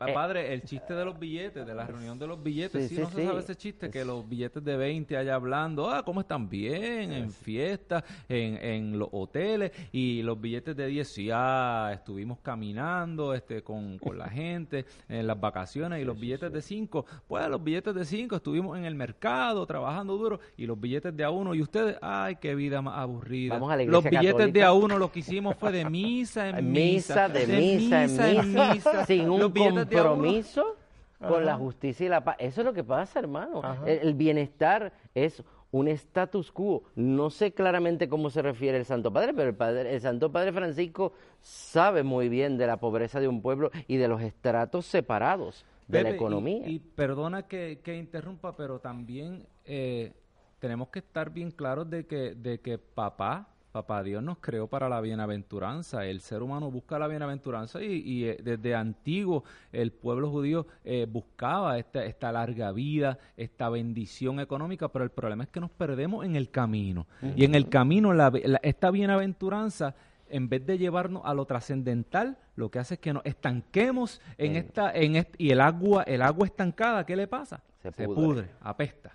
Eh, 0.08 0.14
padre, 0.14 0.52
el 0.52 0.62
chiste 0.62 0.94
de 0.94 1.04
los 1.04 1.18
billetes, 1.18 1.66
de 1.66 1.74
la 1.74 1.86
reunión 1.86 2.18
de 2.18 2.26
los 2.26 2.42
billetes, 2.42 2.88
Sí, 2.88 2.88
sí, 2.88 2.94
sí, 2.96 3.00
no 3.00 3.10
se 3.10 3.26
sabe 3.26 3.40
ese 3.40 3.56
chiste, 3.56 3.90
que 3.90 4.04
los 4.04 4.28
billetes 4.28 4.62
de 4.64 4.76
20 4.76 5.16
allá 5.16 5.34
hablando, 5.34 5.90
ah, 5.90 6.02
¿cómo 6.04 6.20
están 6.20 6.48
bien? 6.48 7.12
En 7.12 7.30
fiestas, 7.30 8.04
en, 8.28 8.56
en 8.56 8.98
los 8.98 9.08
hoteles, 9.12 9.72
y 9.92 10.22
los 10.22 10.40
billetes 10.40 10.76
de 10.76 10.86
10, 10.86 11.08
sí, 11.08 11.30
ah, 11.32 11.90
estuvimos 11.94 12.38
caminando 12.40 13.34
este, 13.34 13.62
con, 13.62 13.98
con 13.98 14.18
la 14.18 14.28
gente 14.28 14.84
en 15.08 15.26
las 15.26 15.38
vacaciones, 15.38 16.00
y 16.00 16.04
los 16.04 16.18
billetes 16.18 16.52
de 16.52 16.62
5, 16.62 17.06
pues 17.26 17.48
los 17.48 17.62
billetes 17.62 17.94
de 17.94 18.04
5, 18.04 18.36
estuvimos 18.36 18.78
en 18.78 18.84
el 18.84 18.94
mercado 18.94 19.66
trabajando 19.66 20.16
duro, 20.16 20.40
y 20.56 20.66
los 20.66 20.80
billetes 20.80 21.16
de 21.16 21.24
a 21.24 21.30
uno, 21.30 21.54
y 21.54 21.62
ustedes, 21.62 21.96
ay, 22.00 22.36
qué 22.36 22.54
vida 22.54 22.82
más 22.82 22.98
aburrida. 22.98 23.54
Vamos 23.54 23.72
a 23.72 23.76
la 23.76 23.84
los 23.84 24.04
billetes 24.04 24.52
de 24.52 24.62
a 24.62 24.72
uno 24.72 24.98
lo 24.98 25.10
que 25.10 25.20
hicimos 25.20 25.56
fue 25.56 25.72
de 25.72 25.84
misa 25.88 26.48
en 26.48 26.72
misa, 26.72 27.28
misa, 27.28 27.28
de 27.28 27.46
misa, 27.46 28.04
en 28.04 28.52
misa, 28.52 28.74
misa, 28.74 29.06
sin 29.06 29.28
un 29.28 29.40
los 29.40 29.52
billetes. 29.52 29.91
Compromiso 29.92 30.76
con 31.18 31.44
la 31.44 31.56
justicia 31.56 32.06
y 32.06 32.08
la 32.08 32.24
paz. 32.24 32.36
Eso 32.38 32.60
es 32.62 32.64
lo 32.64 32.72
que 32.72 32.84
pasa, 32.84 33.18
hermano. 33.20 33.62
El, 33.86 33.98
el 34.00 34.14
bienestar 34.14 34.92
es 35.14 35.42
un 35.70 35.88
status 35.88 36.52
quo. 36.52 36.82
No 36.96 37.30
sé 37.30 37.52
claramente 37.52 38.08
cómo 38.08 38.28
se 38.30 38.42
refiere 38.42 38.76
el 38.78 38.84
Santo 38.84 39.12
Padre, 39.12 39.32
pero 39.34 39.48
el, 39.50 39.54
padre, 39.56 39.94
el 39.94 40.00
Santo 40.00 40.30
Padre 40.30 40.52
Francisco 40.52 41.12
sabe 41.40 42.02
muy 42.02 42.28
bien 42.28 42.58
de 42.58 42.66
la 42.66 42.76
pobreza 42.78 43.20
de 43.20 43.28
un 43.28 43.40
pueblo 43.40 43.70
y 43.86 43.96
de 43.96 44.08
los 44.08 44.20
estratos 44.20 44.86
separados 44.86 45.64
de 45.88 46.02
la 46.02 46.10
y- 46.10 46.14
economía. 46.14 46.68
Y, 46.68 46.78
perdona 46.78 47.46
que, 47.46 47.80
que 47.82 47.96
interrumpa, 47.96 48.54
pero 48.56 48.80
también 48.80 49.46
eh, 49.64 50.12
tenemos 50.58 50.88
que 50.88 50.98
estar 50.98 51.30
bien 51.30 51.50
claros 51.50 51.88
de 51.88 52.06
que, 52.06 52.34
de 52.34 52.60
que 52.60 52.78
papá, 52.78 53.48
papá 53.72 54.02
Dios 54.02 54.22
nos 54.22 54.38
creó 54.38 54.66
para 54.68 54.88
la 54.88 55.00
bienaventuranza. 55.00 56.04
El 56.06 56.20
ser 56.20 56.42
humano 56.42 56.70
busca 56.70 56.98
la 56.98 57.08
bienaventuranza 57.08 57.82
y, 57.82 57.86
y, 58.04 58.24
eh, 58.26 58.38
desde 58.42 58.74
antiguo 58.74 59.44
el 59.72 59.90
pueblo 59.92 60.30
judío 60.30 60.66
eh, 60.84 61.06
buscaba 61.10 61.78
esta, 61.78 62.04
esta 62.04 62.30
larga 62.30 62.70
vida, 62.72 63.18
esta 63.36 63.68
bendición 63.70 64.40
económica, 64.40 64.88
pero 64.88 65.04
el 65.04 65.10
problema 65.10 65.44
es 65.44 65.50
que 65.50 65.60
nos 65.60 65.70
perdemos 65.70 66.24
en 66.24 66.36
el 66.36 66.50
camino. 66.50 67.06
Y 67.36 67.44
en 67.44 67.54
el 67.54 67.68
camino 67.68 68.12
la, 68.12 68.30
la- 68.44 68.60
esta 68.62 68.90
bienaventuranza 68.90 69.94
en 70.28 70.48
vez 70.48 70.64
de 70.66 70.78
llevarnos 70.78 71.22
a 71.26 71.34
lo 71.34 71.44
trascendental, 71.44 72.38
lo 72.56 72.70
que 72.70 72.78
hace 72.78 72.94
es 72.94 73.00
que 73.00 73.12
nos 73.12 73.24
estanquemos 73.26 74.20
en 74.38 74.56
esta, 74.56 74.90
en 74.94 75.26
y 75.36 75.50
el 75.50 75.60
agua, 75.60 76.04
el 76.04 76.22
agua 76.22 76.46
estancada, 76.46 77.04
¿qué 77.04 77.16
le 77.16 77.26
pasa? 77.26 77.62
Se 77.82 77.92
Se 77.92 78.04
pudre, 78.06 78.48
apesta. 78.60 79.12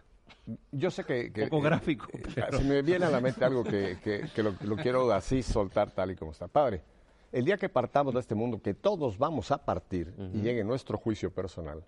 Yo 0.72 0.92
sé 0.92 1.04
que... 1.04 1.32
que- 1.32 1.48
Poco 1.48 1.62
gráfico, 1.62 2.08
eh, 2.14 2.24
pero- 2.36 2.58
Se 2.60 2.64
me 2.64 2.82
viene 2.82 3.06
a 3.06 3.10
la 3.10 3.20
mente 3.22 3.44
algo 3.46 3.64
que, 3.64 3.98
que- 4.04 4.28
que 4.34 4.44
lo, 4.44 4.54
lo 4.62 4.76
quiero 4.78 5.12
así 5.12 5.44
soltar 5.44 5.92
tal 5.92 6.12
y 6.12 6.16
como 6.16 6.32
está. 6.32 6.48
Padre, 6.48 6.82
el 7.32 7.44
día 7.46 7.58
que 7.58 7.70
partamos 7.70 8.14
de 8.14 8.20
este 8.22 8.36
mundo, 8.36 8.62
que 8.62 8.74
todos 8.74 9.18
vamos 9.18 9.52
a 9.52 9.64
partir 9.66 10.14
y 10.34 10.42
llegue 10.42 10.64
nuestro 10.64 10.98
juicio 10.98 11.32
personal, 11.32 11.84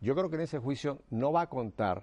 yo 0.00 0.14
creo 0.16 0.28
que 0.28 0.36
en 0.36 0.42
ese 0.42 0.58
juicio 0.58 0.98
no 1.10 1.30
va 1.32 1.42
a 1.42 1.48
contar 1.48 2.02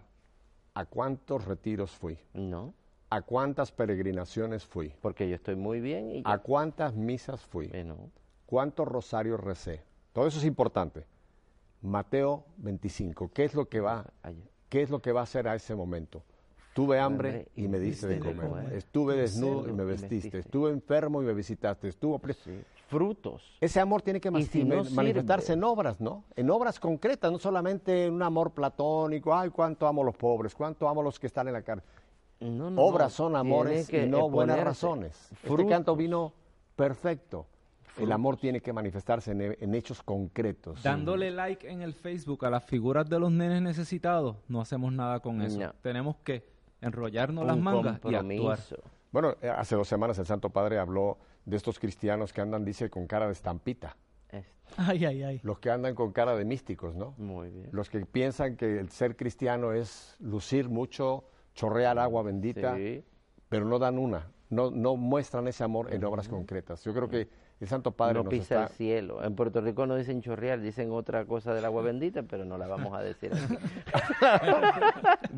a 0.73 0.85
cuántos 0.85 1.43
retiros 1.45 1.91
fui, 1.91 2.17
No, 2.33 2.73
a 3.09 3.21
cuántas 3.21 3.71
peregrinaciones 3.73 4.63
fui, 4.65 4.93
porque 5.01 5.27
yo 5.27 5.35
estoy 5.35 5.55
muy 5.55 5.81
bien 5.81 6.11
y 6.11 6.21
a 6.25 6.37
cuántas 6.37 6.93
misas 6.95 7.41
fui, 7.41 7.67
Bueno, 7.67 7.97
cuántos 8.45 8.87
rosarios 8.87 9.39
recé. 9.41 9.81
Todo 10.13 10.27
eso 10.27 10.39
es 10.39 10.45
importante. 10.45 11.05
Mateo 11.81 12.45
25, 12.57 13.31
¿qué 13.33 13.45
es 13.45 13.53
lo 13.53 13.67
que 13.67 13.79
va 13.79 14.05
ay- 14.23 14.43
¿Qué 14.69 14.83
es 14.83 14.89
lo 14.89 15.01
que 15.01 15.11
va 15.11 15.21
a 15.21 15.23
hacer 15.23 15.47
a 15.47 15.55
ese 15.55 15.75
momento? 15.75 16.23
Tuve 16.73 16.99
hambre 16.99 17.47
y 17.55 17.67
me 17.67 17.79
diste 17.79 18.07
de 18.07 18.19
comer. 18.19 18.73
Estuve 18.73 19.15
desnudo 19.15 19.67
y 19.67 19.73
me 19.73 19.83
vestiste. 19.83 20.39
Estuve 20.39 20.69
enfermo 20.69 21.21
y 21.21 21.25
me 21.25 21.33
visitaste. 21.33 21.89
Estuvo 21.89 22.21
sí. 22.31 22.61
frutos. 22.87 23.57
Ese 23.59 23.79
amor 23.79 24.01
tiene 24.03 24.21
que 24.21 24.29
si 24.43 24.63
no 24.63 24.83
manifestarse 24.91 25.47
sirve. 25.47 25.57
en 25.57 25.63
obras, 25.63 25.99
¿no? 25.99 26.23
En 26.35 26.49
obras 26.51 26.79
concretas, 26.79 27.31
no 27.31 27.39
solamente 27.39 28.05
en 28.05 28.13
un 28.13 28.21
amor 28.21 28.51
platónico. 28.51 29.35
Ay, 29.35 29.49
cuánto 29.49 29.87
amo 29.87 30.03
a 30.03 30.05
los 30.05 30.15
pobres, 30.15 30.53
cuánto 30.53 30.87
amo 30.87 31.01
a 31.01 31.03
los 31.03 31.19
que 31.19 31.27
están 31.27 31.47
en 31.47 31.53
la 31.53 31.63
cárcel. 31.63 31.89
No, 32.39 32.69
no, 32.71 32.81
Obras 32.81 33.11
son 33.11 33.35
amores 33.35 33.89
que 33.89 34.05
y 34.05 34.07
no 34.07 34.29
buenas 34.29 34.63
razones. 34.63 35.29
Este 35.33 35.47
Frutos. 35.47 35.69
canto 35.69 35.95
vino 35.95 36.31
perfecto. 36.75 37.47
El 38.03 38.11
amor 38.11 38.37
tiene 38.37 38.61
que 38.61 38.71
manifestarse 38.73 39.31
en, 39.31 39.41
en 39.59 39.75
hechos 39.75 40.01
concretos. 40.03 40.81
Dándole 40.83 41.31
like 41.31 41.69
en 41.69 41.81
el 41.81 41.93
Facebook 41.93 42.45
a 42.45 42.49
las 42.49 42.63
figuras 42.65 43.09
de 43.09 43.19
los 43.19 43.31
nenes 43.31 43.61
necesitados, 43.61 44.37
no 44.47 44.61
hacemos 44.61 44.91
nada 44.93 45.19
con 45.19 45.41
eso. 45.41 45.59
No. 45.59 45.73
Tenemos 45.81 46.15
que 46.23 46.45
enrollarnos 46.81 47.45
las 47.45 47.57
mangas 47.57 47.99
y 48.05 48.15
actuar. 48.15 48.59
Bueno, 49.11 49.35
eh, 49.41 49.49
hace 49.49 49.75
dos 49.75 49.87
semanas 49.87 50.17
el 50.19 50.25
Santo 50.25 50.49
Padre 50.49 50.77
habló 50.79 51.17
de 51.45 51.57
estos 51.57 51.79
cristianos 51.79 52.31
que 52.31 52.41
andan, 52.41 52.63
dice, 52.63 52.89
con 52.89 53.07
cara 53.07 53.25
de 53.25 53.33
estampita. 53.33 53.97
Es- 54.29 54.45
Ay, 54.77 55.03
ay, 55.05 55.23
ay. 55.23 55.39
Los 55.43 55.57
que 55.59 55.71
andan 55.71 55.95
con 55.95 56.11
cara 56.11 56.35
de 56.35 56.45
místicos, 56.45 56.95
¿no? 56.95 57.15
muy 57.17 57.49
bien. 57.49 57.69
Los 57.71 57.89
que 57.89 58.05
piensan 58.05 58.55
que 58.55 58.79
el 58.79 58.89
ser 58.89 59.15
cristiano 59.15 59.73
es 59.73 60.15
lucir 60.19 60.69
mucho, 60.69 61.23
chorrear 61.55 61.97
agua 61.97 62.21
bendita, 62.21 62.75
Sí. 62.75 63.03
pero 63.49 63.65
no 63.65 63.79
dan 63.79 63.97
una, 63.97 64.27
no, 64.51 64.69
no 64.69 64.95
muestran 64.95 65.47
ese 65.47 65.63
amor 65.63 65.91
en 65.91 66.03
obras 66.05 66.27
concretas. 66.29 66.83
Yo 66.83 66.93
creo 66.93 67.09
que 67.09 67.27
el 67.59 67.67
Santo 67.67 67.91
Padre 67.91 68.15
no 68.15 68.23
nos 68.23 68.31
pisa 68.31 68.55
está... 68.55 68.63
el 68.63 68.69
cielo. 68.69 69.23
En 69.23 69.35
Puerto 69.35 69.59
Rico 69.61 69.85
no 69.85 69.95
dicen 69.95 70.21
chorrear, 70.21 70.61
dicen 70.61 70.91
otra 70.91 71.25
cosa 71.25 71.53
del 71.53 71.65
agua 71.65 71.81
bendita, 71.81 72.23
pero 72.23 72.45
no 72.45 72.57
la 72.57 72.67
vamos 72.67 72.93
a 72.93 73.01
decir 73.01 73.31
aquí. 73.33 73.57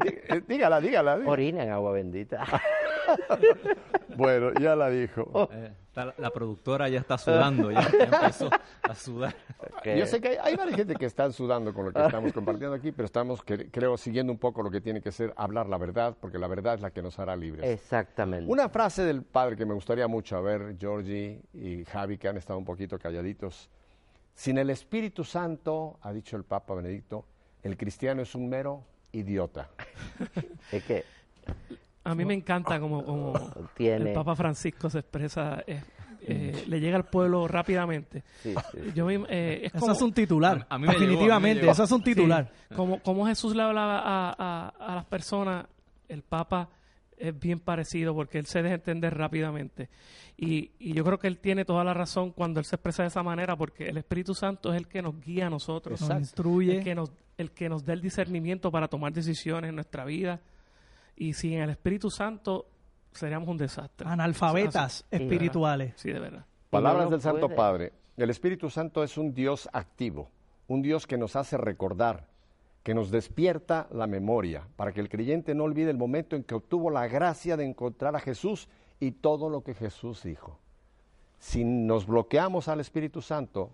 Eh, 0.04 0.42
dígala, 0.48 0.80
dígala. 0.80 1.18
dígala. 1.18 1.32
Orina 1.32 1.64
en 1.64 1.72
agua 1.72 1.92
bendita. 1.92 2.46
Bueno, 4.18 4.52
ya 4.60 4.76
la 4.76 4.90
dijo. 4.90 5.50
Eh, 5.54 5.72
está 5.88 6.06
la, 6.06 6.14
la 6.18 6.30
productora 6.32 6.90
ya 6.90 7.00
está 7.00 7.18
sudando, 7.18 7.72
ya, 7.72 7.90
ya 7.90 8.04
empezó 8.06 8.50
a 8.84 8.94
sudar. 8.94 9.34
Yo 9.86 10.06
sé 10.06 10.20
que 10.20 10.28
hay, 10.30 10.38
hay 10.42 10.56
varias 10.58 10.76
gente 10.78 10.96
que 10.96 11.06
están 11.06 11.32
sudando 11.32 11.74
con 11.74 11.86
lo 11.86 11.94
que 11.94 12.02
estamos 12.06 12.34
compartiendo 12.34 12.76
aquí, 12.76 12.92
pero 12.92 13.06
estamos, 13.06 13.44
cre- 13.46 13.70
creo, 13.72 13.96
siguiendo 13.98 14.34
un 14.34 14.38
poco 14.38 14.64
lo 14.64 14.70
que 14.70 14.82
tiene 14.82 15.02
que 15.02 15.12
ser 15.14 15.34
hablar 15.38 15.68
la 15.70 15.78
verdad, 15.78 16.16
porque 16.20 16.38
la 16.38 16.48
verdad 16.48 16.76
es 16.76 16.82
la 16.82 16.92
que 16.92 17.02
nos 17.02 17.18
hará 17.20 17.36
libres. 17.38 17.64
Exactamente. 17.70 18.52
Una 18.52 18.68
frase 18.68 19.04
del 19.06 19.24
padre 19.24 19.56
que 19.56 19.66
me 19.66 19.74
gustaría 19.74 20.08
mucho, 20.08 20.36
a 20.36 20.42
ver, 20.42 20.76
Georgie 20.78 21.42
y 21.54 21.86
Javi, 21.86 22.18
que 22.18 22.28
han 22.28 22.36
estado 22.38 22.60
un 22.60 22.66
poquito 22.66 23.00
calladitos. 23.00 23.70
Sin 24.36 24.58
el 24.58 24.70
Espíritu 24.70 25.24
Santo, 25.24 26.00
ha 26.02 26.12
dicho 26.12 26.36
el 26.36 26.44
Papa 26.44 26.76
Benedicto, 26.76 27.26
el 27.64 27.78
cristiano 27.78 28.22
es 28.22 28.36
un 28.36 28.50
mero 28.50 28.84
idiota. 29.14 29.70
Es 30.72 30.84
que 30.84 31.06
A 32.04 32.16
mí 32.16 32.26
me 32.26 32.34
encanta 32.34 32.80
como, 32.80 33.04
como 33.06 33.34
Tiene- 33.76 34.10
el 34.10 34.14
Papa 34.14 34.36
Francisco 34.36 34.90
se 34.90 35.00
expresa, 35.00 35.64
eh, 35.68 35.82
eh, 36.24 36.64
le 36.68 36.80
llega 36.80 36.98
al 36.98 37.06
pueblo 37.06 37.48
rápidamente. 37.48 38.24
sí, 38.42 38.54
sí. 38.72 38.78
Yo 38.96 39.06
me- 39.06 39.16
eh, 39.30 39.62
es 39.66 39.74
Eso 39.74 39.80
como, 39.82 39.92
es 39.94 40.02
un 40.02 40.14
titular. 40.14 40.66
A- 40.70 40.76
a 40.76 40.78
mí 40.80 40.88
me 40.88 40.94
llegó, 40.94 41.00
a 41.00 41.00
mí 41.00 41.06
me 41.06 41.08
Definitivamente, 41.08 41.60
llegó. 41.62 41.72
eso 41.74 41.84
es 41.84 41.92
un 41.92 42.04
titular. 42.04 42.52
Sí, 42.70 42.76
como, 42.76 43.00
como 43.02 43.26
Jesús 43.28 43.56
le 43.56 43.62
hablaba 43.64 44.00
a, 44.00 44.36
a- 44.38 44.70
a 44.80 44.96
las 44.96 45.06
personas, 45.06 45.66
el 46.08 46.22
Papa 46.24 46.70
es 47.18 47.40
bien 47.40 47.60
parecido 47.60 48.16
porque 48.16 48.40
él 48.40 48.48
se 48.48 48.64
deja 48.64 48.74
entender 48.76 49.16
rápidamente. 49.16 49.90
Y, 50.38 50.72
y 50.80 50.94
yo 50.94 51.04
creo 51.04 51.20
que 51.20 51.28
él 51.28 51.38
tiene 51.38 51.66
toda 51.66 51.84
la 51.84 51.94
razón 51.94 52.32
cuando 52.32 52.60
él 52.60 52.66
se 52.66 52.78
expresa 52.78 53.04
de 53.04 53.10
esa 53.10 53.22
manera 53.22 53.56
porque 53.56 53.90
el 53.90 53.98
Espíritu 53.98 54.34
Santo 54.34 54.74
es 54.74 54.78
el 54.78 54.88
que 54.88 55.04
nos 55.04 55.22
guía 55.22 55.46
a 55.46 55.50
nosotros. 55.52 56.02
Nos 56.02 56.18
instruye. 56.20 56.78
El 56.80 56.84
que 56.84 56.96
nos, 56.96 57.12
el 57.38 57.52
que 57.52 57.70
nos 57.70 57.86
dé 57.86 57.94
el 57.94 58.02
discernimiento 58.02 58.72
para 58.72 58.88
tomar 58.88 59.14
decisiones 59.14 59.70
en 59.70 59.76
nuestra 59.76 60.04
vida. 60.04 60.40
Y 61.22 61.34
sin 61.34 61.54
el 61.60 61.70
Espíritu 61.70 62.10
Santo 62.10 62.66
seríamos 63.12 63.48
un 63.48 63.58
desastre. 63.58 64.08
Analfabetas 64.10 64.76
Así- 64.76 65.04
espirituales. 65.12 65.94
Sí, 65.96 66.12
de 66.12 66.20
verdad. 66.20 66.46
Palabras 66.72 67.06
no 67.06 67.12
del 67.12 67.22
Santo 67.22 67.42
puede. 67.46 67.56
Padre. 67.56 67.94
El 68.18 68.32
Espíritu 68.32 68.72
Santo 68.72 69.04
es 69.04 69.20
un 69.20 69.32
Dios 69.36 69.70
activo, 69.72 70.32
un 70.68 70.82
Dios 70.82 71.06
que 71.06 71.20
nos 71.20 71.36
hace 71.36 71.58
recordar, 71.58 72.28
que 72.82 72.96
nos 72.96 73.12
despierta 73.12 73.88
la 73.92 74.08
memoria, 74.08 74.68
para 74.76 74.94
que 74.94 75.00
el 75.00 75.10
creyente 75.10 75.54
no 75.54 75.66
olvide 75.66 75.92
el 75.92 75.98
momento 76.00 76.36
en 76.36 76.44
que 76.44 76.56
obtuvo 76.56 76.90
la 76.90 77.08
gracia 77.08 77.56
de 77.56 77.66
encontrar 77.66 78.16
a 78.16 78.20
Jesús 78.20 78.68
y 79.00 79.12
todo 79.12 79.48
lo 79.52 79.62
que 79.62 79.76
Jesús 79.76 80.24
dijo. 80.24 80.58
Si 81.38 81.64
nos 81.64 82.08
bloqueamos 82.08 82.68
al 82.68 82.80
Espíritu 82.80 83.22
Santo, 83.22 83.70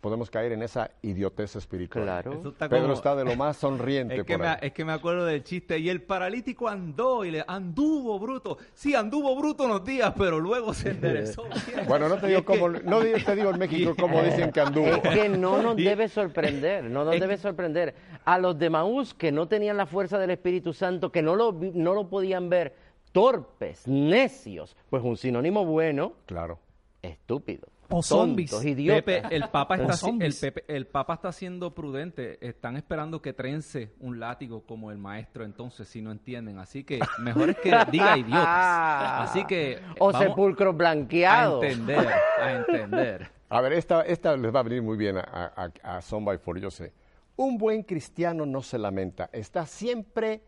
podemos 0.00 0.30
caer 0.30 0.52
en 0.52 0.62
esa 0.62 0.90
idiotez 1.02 1.56
espiritual. 1.56 2.04
Claro. 2.04 2.32
Eso 2.34 2.48
está 2.50 2.68
Pedro 2.68 2.82
como- 2.82 2.94
está 2.94 3.16
de 3.16 3.24
lo 3.24 3.34
más 3.36 3.56
sonriente 3.56 4.14
Es 4.16 4.24
que, 4.24 4.34
por 4.34 4.42
me, 4.42 4.48
ahí. 4.48 4.56
es 4.62 4.72
que 4.72 4.84
me 4.84 4.92
acuerdo 4.92 5.24
del 5.24 5.42
chiste. 5.42 5.78
Y 5.78 5.88
el 5.88 6.02
paralítico 6.02 6.68
andó 6.68 7.24
y 7.24 7.30
le 7.32 7.44
anduvo 7.46 8.18
bruto. 8.18 8.58
Sí, 8.74 8.94
anduvo 8.94 9.34
bruto 9.36 9.64
unos 9.64 9.84
días, 9.84 10.12
pero 10.16 10.38
luego 10.38 10.72
se 10.74 10.90
enderezó. 10.90 11.44
Bueno, 11.88 12.08
no 12.08 12.16
te 12.18 12.28
digo 12.28 12.40
que- 12.40 12.46
cómo, 12.46 12.68
no 12.68 13.00
te 13.00 13.34
digo 13.36 13.50
en 13.50 13.58
México 13.58 13.94
cómo 13.98 14.22
dicen 14.22 14.52
que 14.52 14.60
anduvo. 14.60 14.86
Es 14.86 15.00
que 15.00 15.28
no 15.28 15.60
nos 15.62 15.76
debe 15.76 16.08
sorprender, 16.08 16.84
no 16.84 17.04
nos 17.04 17.18
debe 17.18 17.36
sorprender. 17.36 17.94
A 18.24 18.38
los 18.38 18.58
de 18.58 18.70
Maús 18.70 19.14
que 19.14 19.32
no 19.32 19.48
tenían 19.48 19.76
la 19.76 19.86
fuerza 19.86 20.18
del 20.18 20.30
Espíritu 20.30 20.72
Santo, 20.72 21.10
que 21.10 21.22
no 21.22 21.34
lo, 21.34 21.52
vi- 21.52 21.72
no 21.74 21.94
lo 21.94 22.08
podían 22.08 22.48
ver, 22.48 22.74
torpes, 23.12 23.86
necios, 23.88 24.76
pues 24.90 25.02
un 25.02 25.16
sinónimo 25.16 25.64
bueno, 25.64 26.12
Claro. 26.26 26.58
estúpido. 27.02 27.66
O 27.90 28.02
zombies. 28.02 28.50
tontos, 28.50 28.66
idiotas. 28.66 29.02
Pepe, 29.02 29.34
el 29.34 29.48
Papa 29.48 29.76
está 29.76 29.92
el, 29.92 29.98
zombies. 29.98 30.40
Pepe- 30.40 30.64
el 30.68 30.86
Papa 30.86 31.14
está 31.14 31.32
siendo 31.32 31.74
prudente. 31.74 32.38
Están 32.46 32.76
esperando 32.76 33.22
que 33.22 33.32
trence 33.32 33.92
un 34.00 34.20
látigo 34.20 34.62
como 34.66 34.90
el 34.90 34.98
maestro, 34.98 35.44
entonces, 35.44 35.88
si 35.88 36.02
no 36.02 36.12
entienden. 36.12 36.58
Así 36.58 36.84
que 36.84 37.00
mejor 37.18 37.50
es 37.50 37.56
que 37.56 37.70
diga 37.90 38.18
idiotas. 38.18 39.30
Así 39.30 39.44
que 39.46 39.80
O 39.98 40.12
sepulcros 40.12 40.74
a 40.74 40.76
blanqueados. 40.76 41.64
entender, 41.64 42.08
a 42.40 42.52
entender. 42.52 43.30
A 43.50 43.62
ver, 43.62 43.72
esta, 43.72 44.02
esta 44.02 44.36
les 44.36 44.54
va 44.54 44.60
a 44.60 44.62
venir 44.62 44.82
muy 44.82 44.98
bien 44.98 45.16
a, 45.16 45.22
a, 45.56 45.96
a 45.96 46.02
Son 46.02 46.22
by 46.22 46.36
Four, 46.36 46.60
yo 46.60 46.70
sé. 46.70 46.92
Un 47.36 47.56
buen 47.56 47.82
cristiano 47.82 48.44
no 48.44 48.60
se 48.60 48.76
lamenta, 48.76 49.30
está 49.32 49.64
siempre 49.64 50.42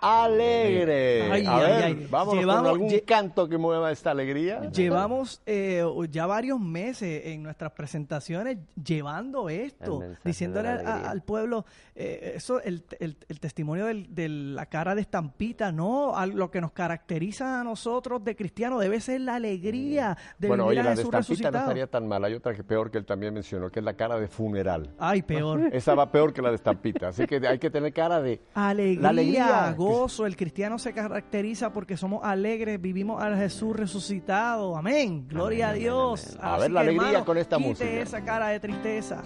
alegre. 0.00 1.30
Ay, 1.30 1.46
a 1.46 1.56
ay, 1.56 1.62
ver, 1.62 1.84
ay. 1.84 2.06
vamos 2.10 2.34
con 2.34 2.38
Llevamos- 2.38 2.70
algún 2.70 2.88
lle- 2.90 3.04
canto 3.04 3.48
que 3.48 3.58
mueva 3.58 3.90
esta 3.92 4.10
alegría. 4.10 4.60
Llevamos 4.70 5.40
eh, 5.46 5.84
ya 6.10 6.26
varios 6.26 6.60
meses 6.60 7.22
en 7.26 7.42
nuestras 7.42 7.72
presentaciones 7.72 8.58
llevando 8.82 9.48
esto, 9.48 10.02
diciéndole 10.24 10.68
al- 10.68 10.76
a- 10.86 10.92
alegría. 10.92 11.10
al 11.10 11.22
pueblo, 11.22 11.64
eh, 11.94 12.32
eso, 12.36 12.60
el, 12.62 12.84
el- 13.00 13.16
el 13.28 13.40
testimonio 13.40 13.86
de 13.86 14.28
la 14.28 14.66
cara 14.66 14.94
de 14.94 15.00
estampita, 15.00 15.72
no, 15.72 16.14
lo 16.26 16.50
que 16.50 16.60
nos 16.60 16.72
caracteriza 16.72 17.60
a 17.60 17.64
nosotros 17.64 18.22
de 18.24 18.36
cristianos 18.36 18.80
debe 18.80 19.00
ser 19.00 19.20
la 19.22 19.36
alegría 19.36 20.16
de 20.38 20.48
bueno, 20.48 20.66
oye, 20.66 20.82
la 20.82 20.94
de 20.94 21.02
estampita 21.02 21.50
no 21.50 21.58
estaría 21.58 21.86
tan 21.86 22.06
mal. 22.06 22.24
Hay 22.24 22.34
otra 22.34 22.54
que 22.54 22.64
peor 22.64 22.90
que 22.90 22.98
él 22.98 23.06
también 23.06 23.32
mencionó, 23.34 23.70
que 23.70 23.80
es 23.80 23.84
la 23.84 23.94
cara 23.94 24.18
de 24.18 24.28
funeral. 24.28 24.90
Ay, 24.98 25.22
peor. 25.22 25.60
Esa 25.72 25.94
va 25.94 26.10
peor 26.10 26.32
que 26.32 26.42
la 26.42 26.50
de 26.50 26.56
estampita. 26.56 27.08
Así 27.08 27.26
que 27.26 27.36
hay 27.46 27.58
que 27.58 27.70
tener 27.70 27.92
cara 27.92 28.20
de 28.20 28.40
Alegría, 28.54 29.00
La 29.02 29.08
alegría. 29.10 29.74
Gozo. 29.88 30.26
El 30.26 30.36
cristiano 30.36 30.78
se 30.78 30.92
caracteriza 30.92 31.72
porque 31.72 31.96
somos 31.96 32.24
alegres, 32.24 32.80
vivimos 32.80 33.22
a 33.22 33.36
Jesús 33.36 33.74
resucitado. 33.76 34.76
Amén. 34.76 35.26
Gloria 35.28 35.68
Amén, 35.70 35.76
a 35.76 35.82
Dios. 35.82 36.26
amén, 36.26 36.38
amén. 36.40 36.50
A 36.50 36.54
Así 36.54 36.62
ver 36.62 36.70
la 36.72 36.80
que, 36.80 36.86
alegría 36.88 37.08
hermano, 37.08 37.24
con 37.24 37.38
esta 37.38 37.56
quite 37.56 37.68
música. 37.68 37.90
esa 37.90 38.24
cara 38.24 38.48
de 38.48 38.60
tristeza. 38.60 39.22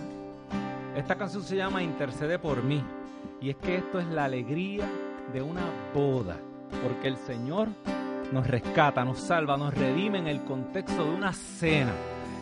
Esta 0.96 1.14
canción 1.16 1.42
se 1.42 1.56
llama 1.56 1.82
Intercede 1.82 2.38
por 2.38 2.62
mí. 2.62 2.82
Y 3.40 3.50
es 3.50 3.56
que 3.56 3.76
esto 3.76 3.98
es 4.00 4.06
la 4.08 4.24
alegría 4.24 4.88
de 5.32 5.40
una 5.42 5.62
boda. 5.94 6.36
Porque 6.82 7.08
el 7.08 7.16
Señor 7.16 7.68
nos 8.32 8.46
rescata, 8.46 9.04
nos 9.04 9.18
salva, 9.18 9.56
nos 9.56 9.72
redime 9.74 10.18
en 10.18 10.26
el 10.26 10.42
contexto 10.44 11.04
de 11.04 11.10
una 11.14 11.32
cena. 11.32 11.92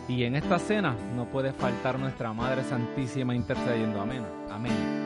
Y 0.07 0.23
en 0.23 0.35
esta 0.35 0.57
cena 0.57 0.95
no 1.15 1.25
puede 1.25 1.53
faltar 1.53 1.99
nuestra 1.99 2.33
Madre 2.33 2.63
Santísima 2.63 3.35
intercediendo. 3.35 4.01
Amén. 4.01 4.23
Amén. 4.51 4.98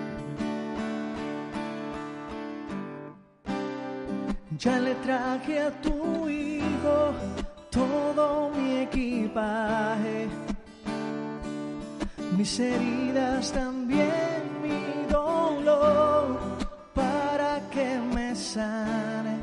Ya 4.59 4.79
le 4.79 4.93
traje 4.95 5.59
a 5.59 5.71
tu 5.81 6.29
hijo 6.29 7.13
todo 7.71 8.51
mi 8.51 8.79
equipaje, 8.79 10.27
mis 12.37 12.59
heridas 12.59 13.51
también, 13.51 14.43
mi 14.61 15.11
dolor, 15.11 16.39
para 16.93 17.61
que 17.71 17.97
me 18.13 18.35
sane. 18.35 19.37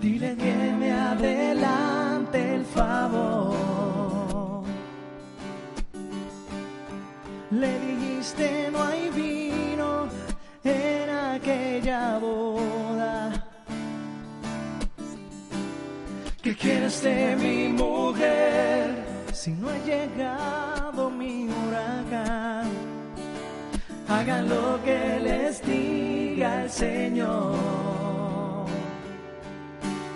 Dile 0.00 0.34
que 0.36 0.72
me 0.78 0.92
adelante 0.92 2.54
el 2.54 2.64
favor. 2.64 4.64
Le 7.50 7.78
dijiste 7.80 8.70
no 8.72 8.82
hay 8.82 9.10
vino 9.10 10.08
en 10.64 11.10
aquella 11.10 12.18
boda. 12.18 12.83
¿Qué 16.54 16.68
quieres 16.68 17.02
de 17.02 17.34
mi 17.34 17.66
mujer 17.66 19.04
si 19.32 19.50
no 19.50 19.70
ha 19.70 19.78
llegado 19.78 21.10
mi 21.10 21.48
huracán? 21.48 22.70
Hagan 24.08 24.48
lo 24.48 24.80
que 24.84 25.18
les 25.20 25.60
diga 25.66 26.62
el 26.62 26.70
Señor. 26.70 27.56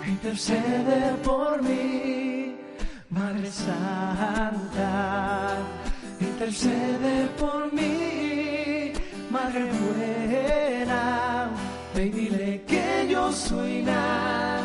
Intercede 0.07 1.13
por 1.25 1.61
mí, 1.61 2.55
Madre 3.09 3.51
Santa. 3.51 5.57
Intercede 6.21 7.27
por 7.37 7.73
mí, 7.73 8.93
Madre 9.29 9.65
buena. 9.81 11.49
Ve 11.93 12.05
y 12.05 12.09
dile 12.11 12.63
que 12.65 13.07
yo 13.09 13.29
soy 13.29 13.83
nada 13.83 14.58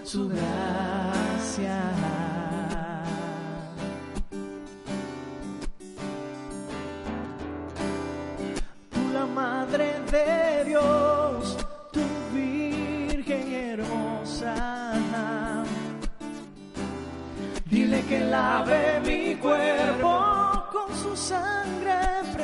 su 0.04 0.28
gracia. 0.28 1.80
tú 8.90 9.00
la 9.12 9.26
madre 9.26 10.00
de 10.10 10.64
Dios, 10.64 11.56
tu 11.92 12.00
virgen 12.32 13.52
hermosa. 13.52 14.54
Dile 17.66 18.02
que 18.02 18.20
lave 18.20 19.00
mi 19.00 19.34
cuerpo 19.36 19.77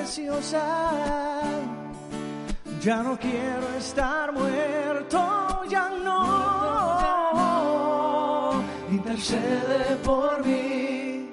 preciosa. 0.04 1.40
Ya 2.82 3.02
no 3.02 3.18
quiero 3.18 3.74
estar 3.78 4.32
muerto, 4.32 5.62
ya 5.70 5.88
no. 6.04 6.22
Intercede 8.90 9.96
por 10.04 10.44
mí, 10.44 11.30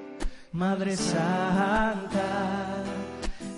Madre 0.54 0.96
Santa. 0.96 2.30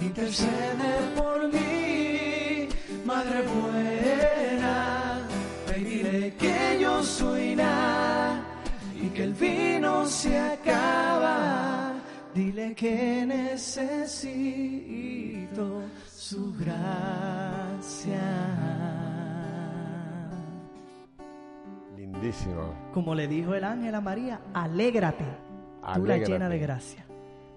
Intercede 0.02 0.92
por 1.16 1.48
mí, 1.54 2.70
Madre 3.06 3.44
buena. 3.54 5.28
Ve 5.68 5.76
dile 5.76 6.34
que 6.40 6.80
yo 6.82 7.04
soy 7.04 7.56
nada 7.56 8.42
y 8.96 9.10
que 9.10 9.24
el 9.26 9.34
vino 9.36 10.08
se 10.08 10.40
acaba. 10.40 11.63
Dile 12.34 12.74
que 12.76 13.26
necesito 13.28 13.84
su 16.08 16.54
gracia. 16.58 18.22
lindísimo. 21.96 22.74
Como 22.94 23.14
le 23.16 23.28
dijo 23.28 23.54
el 23.54 23.64
ángel 23.64 23.94
a 23.96 24.02
María, 24.02 24.42
alégrate, 24.54 25.24
tú 25.94 26.06
la 26.06 26.18
llena 26.18 26.50
de 26.50 26.56
Alégrate. 26.56 26.60
gracia. 26.60 27.06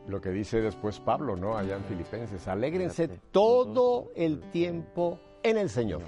Lo 0.08 0.20
que 0.20 0.30
dice 0.30 0.60
después 0.60 1.00
Pablo, 1.00 1.36
¿no? 1.36 1.56
Allá 1.56 1.76
en 1.76 1.84
Filipenses. 1.84 2.46
Alégrense 2.46 3.04
Alégrate. 3.04 3.28
todo 3.32 4.12
el 4.14 4.40
tiempo 4.50 5.18
en 5.42 5.56
el 5.58 5.68
Señor. 5.70 6.02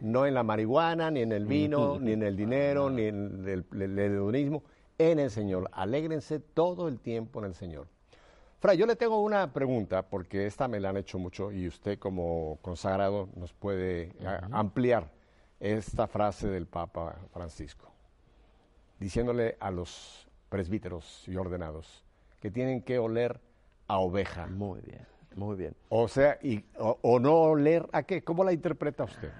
No 0.00 0.24
en 0.26 0.34
la 0.34 0.42
marihuana, 0.42 1.10
ni 1.10 1.20
en 1.20 1.32
el 1.32 1.46
vino, 1.46 1.98
ni 2.00 2.12
en 2.12 2.22
el 2.22 2.36
dinero, 2.36 2.88
ni 2.90 3.02
en 3.04 3.44
el, 3.46 3.64
el- 3.72 3.82
el 3.82 3.98
hedonismo. 3.98 4.62
En 5.10 5.18
el 5.18 5.30
Señor. 5.30 5.68
Alégrense 5.72 6.38
todo 6.38 6.86
el 6.88 7.00
tiempo 7.00 7.40
en 7.40 7.46
el 7.46 7.54
Señor. 7.54 7.86
Fray, 8.60 8.76
yo 8.78 8.86
le 8.86 8.94
tengo 8.94 9.20
una 9.20 9.52
pregunta, 9.52 10.02
porque 10.02 10.46
esta 10.46 10.68
me 10.68 10.78
la 10.78 10.90
han 10.90 10.96
hecho 10.96 11.18
mucho 11.18 11.50
y 11.50 11.66
usted 11.66 11.98
como 11.98 12.58
consagrado 12.62 13.28
nos 13.34 13.52
puede 13.52 14.12
a- 14.24 14.48
ampliar 14.52 15.10
esta 15.58 16.06
frase 16.06 16.46
del 16.48 16.66
Papa 16.66 17.16
Francisco, 17.32 17.90
diciéndole 19.00 19.56
a 19.58 19.70
los 19.70 20.28
presbíteros 20.48 21.26
y 21.26 21.36
ordenados 21.36 22.04
que 22.40 22.50
tienen 22.50 22.82
que 22.82 22.98
oler 22.98 23.40
a 23.88 23.98
oveja. 23.98 24.46
Muy 24.46 24.80
bien, 24.82 25.06
muy 25.34 25.56
bien. 25.56 25.74
O 25.88 26.06
sea, 26.06 26.38
y, 26.42 26.64
o, 26.78 26.98
o 27.02 27.18
no 27.18 27.34
oler 27.34 27.88
a 27.92 28.04
qué. 28.04 28.22
¿Cómo 28.22 28.44
la 28.44 28.52
interpreta 28.52 29.04
usted? 29.04 29.32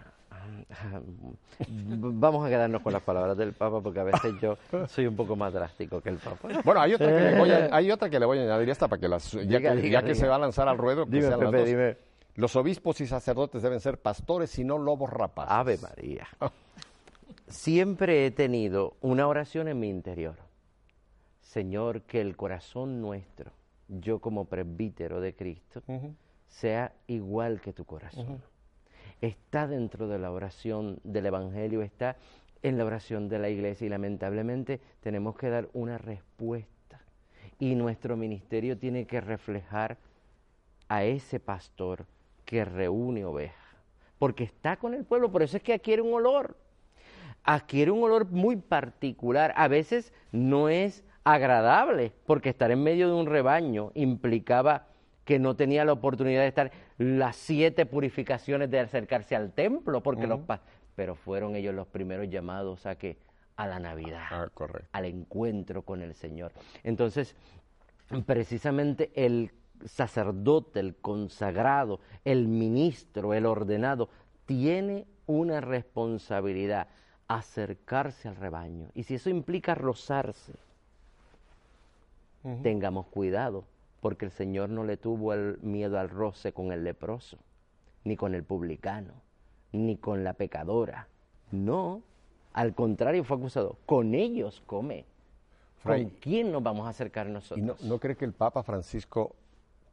Vamos 1.69 2.47
a 2.47 2.49
quedarnos 2.49 2.83
con 2.83 2.93
las 2.93 3.03
palabras 3.03 3.37
del 3.37 3.53
Papa 3.53 3.81
porque 3.81 4.01
a 4.01 4.05
veces 4.05 4.33
yo 4.41 4.57
soy 4.89 5.07
un 5.07 5.17
poco 5.17 5.37
más 5.37 5.53
drástico 5.53 6.01
que 6.01 6.11
el 6.11 6.17
Papa. 6.17 6.49
Bueno, 6.65 6.81
hay 6.81 6.95
otra 6.95 7.07
que 7.09 7.21
le 7.21 7.39
voy 7.39 7.51
a, 7.51 7.69
hay 7.77 7.91
otra 7.91 8.11
que 8.11 8.19
le 8.21 8.27
voy 8.27 8.39
a 8.39 8.43
añadir 8.43 8.71
esta 8.71 8.89
para 8.89 9.01
que 9.01 9.09
las, 9.09 9.31
ya, 9.33 9.41
que, 9.41 9.57
diga, 9.57 9.73
ya 9.73 10.01
que 10.01 10.07
diga. 10.13 10.15
se 10.15 10.29
va 10.29 10.37
a 10.37 10.39
lanzar 10.39 10.69
al 10.69 10.79
ruedo, 10.79 11.05
que 11.07 11.13
Dime, 11.13 11.29
sean 11.29 11.41
las 11.41 11.51
Pepe, 11.51 11.59
dos. 11.59 11.69
dime. 11.69 11.97
Los 12.35 12.57
obispos 12.57 13.01
y 13.03 13.07
sacerdotes 13.07 13.63
deben 13.63 13.81
ser 13.81 13.99
pastores 13.99 14.59
y 14.59 14.65
no 14.65 14.79
lobos 14.79 15.11
rapaces. 15.11 15.53
Ave 15.53 15.79
María. 15.79 16.27
Siempre 17.49 18.25
he 18.27 18.31
tenido 18.31 18.97
una 19.01 19.27
oración 19.29 19.69
en 19.69 19.79
mi 19.79 19.89
interior. 19.91 20.37
Señor, 21.41 22.03
que 22.03 22.21
el 22.23 22.35
corazón 22.37 23.03
nuestro, 23.03 23.51
yo 23.89 24.21
como 24.21 24.47
presbítero 24.47 25.21
de 25.21 25.35
Cristo, 25.35 25.83
sea 26.49 26.93
igual 27.07 27.61
que 27.61 27.75
tu 27.75 27.85
corazón. 27.85 28.43
Está 29.23 29.69
dentro 29.69 30.09
de 30.09 30.19
la 30.19 30.33
oración 30.33 30.99
del 31.05 31.27
Evangelio, 31.27 31.83
está 31.83 32.17
en 32.61 32.77
la 32.77 32.85
oración 32.85 33.29
de 33.29 33.39
la 33.39 33.51
iglesia 33.51 33.87
y 33.87 33.91
lamentablemente 33.91 34.81
tenemos 35.01 35.37
que 35.37 35.49
dar 35.49 35.69
una 35.75 35.97
respuesta. 35.97 37.01
Y 37.61 37.77
nuestro 37.77 38.17
ministerio 38.17 38.77
tiene 38.77 39.07
que 39.07 39.21
reflejar 39.21 39.97
a 40.89 41.05
ese 41.05 41.39
pastor 41.39 42.05
que 42.45 42.65
reúne 42.65 43.25
ovejas, 43.25 43.77
porque 44.19 44.43
está 44.43 44.77
con 44.77 44.93
el 44.93 45.05
pueblo, 45.05 45.31
por 45.31 45.43
eso 45.43 45.57
es 45.57 45.63
que 45.63 45.75
adquiere 45.75 46.03
un 46.03 46.15
olor, 46.15 46.57
adquiere 47.45 47.93
un 47.93 48.03
olor 48.03 48.29
muy 48.29 48.57
particular, 48.57 49.55
a 49.57 49.69
veces 49.69 50.13
no 50.33 50.69
es 50.69 51.05
agradable, 51.23 52.13
porque 52.27 52.51
estar 52.51 52.73
en 52.73 52.83
medio 52.83 53.07
de 53.07 53.15
un 53.15 53.27
rebaño 53.27 53.93
implicaba 53.95 54.89
que 55.25 55.39
no 55.39 55.55
tenía 55.57 55.85
la 55.85 55.93
oportunidad 55.93 56.41
de 56.43 56.49
estar 56.49 56.73
las 56.99 57.37
siete 57.37 57.87
purificaciones 57.87 58.71
de 58.71 58.81
acercarse 58.81 59.37
al 59.37 59.53
templo, 59.53 60.03
porque 60.03 60.27
los 60.27 60.41
pa- 60.41 60.61
pero 60.97 61.15
fueron 61.15 61.57
ellos 61.57 61.75
los 61.75 61.87
primeros 61.87 62.29
llamados 62.29 62.87
a 62.87 62.97
que 62.97 63.17
a 63.57 63.67
la 63.67 63.79
Navidad, 63.79 64.25
Ah, 64.31 64.49
correcto. 64.53 64.89
al 64.93 65.05
encuentro 65.05 65.83
con 65.83 66.03
el 66.03 66.15
Señor. 66.15 66.53
Entonces, 66.83 67.37
precisamente 68.27 69.11
el 69.15 69.53
sacerdote, 69.85 70.81
el 70.81 70.97
consagrado, 70.97 72.01
el 72.25 72.49
ministro, 72.49 73.35
el 73.35 73.47
ordenado, 73.47 74.09
tiene 74.47 75.07
una 75.27 75.61
responsabilidad, 75.61 76.89
acercarse 77.29 78.29
al 78.29 78.37
rebaño. 78.37 78.89
Y 78.95 79.05
si 79.05 79.15
eso 79.15 79.31
implica 79.31 79.75
rozarse, 79.75 80.53
tengamos 82.63 83.07
cuidado, 83.07 83.65
porque 84.03 84.25
el 84.27 84.33
Señor 84.33 84.69
no 84.69 84.83
le 84.85 84.97
tuvo 84.99 85.33
el 85.33 85.59
miedo 85.63 85.99
al 85.99 86.11
roce 86.11 86.53
con 86.53 86.73
el 86.73 86.83
leproso, 86.85 87.39
ni 88.05 88.17
con 88.17 88.35
el 88.35 88.43
publicano, 88.43 89.13
ni 89.71 89.97
con 89.97 90.25
la 90.25 90.35
pecadora. 90.35 91.07
No, 91.53 92.03
al 92.53 92.75
contrario 92.75 93.23
fue 93.25 93.37
acusado, 93.39 93.77
con 93.87 94.15
ellos 94.15 94.61
come. 94.67 95.07
Fray, 95.79 96.05
¿Con 96.05 96.13
quién 96.21 96.51
nos 96.53 96.63
vamos 96.65 96.87
a 96.87 96.91
acercar 96.91 97.27
nosotros? 97.29 97.59
¿Y 97.59 97.63
no, 97.63 97.77
no 97.89 97.99
cree 98.01 98.17
que 98.17 98.25
el 98.25 98.33
Papa 98.33 98.63
Francisco 98.65 99.35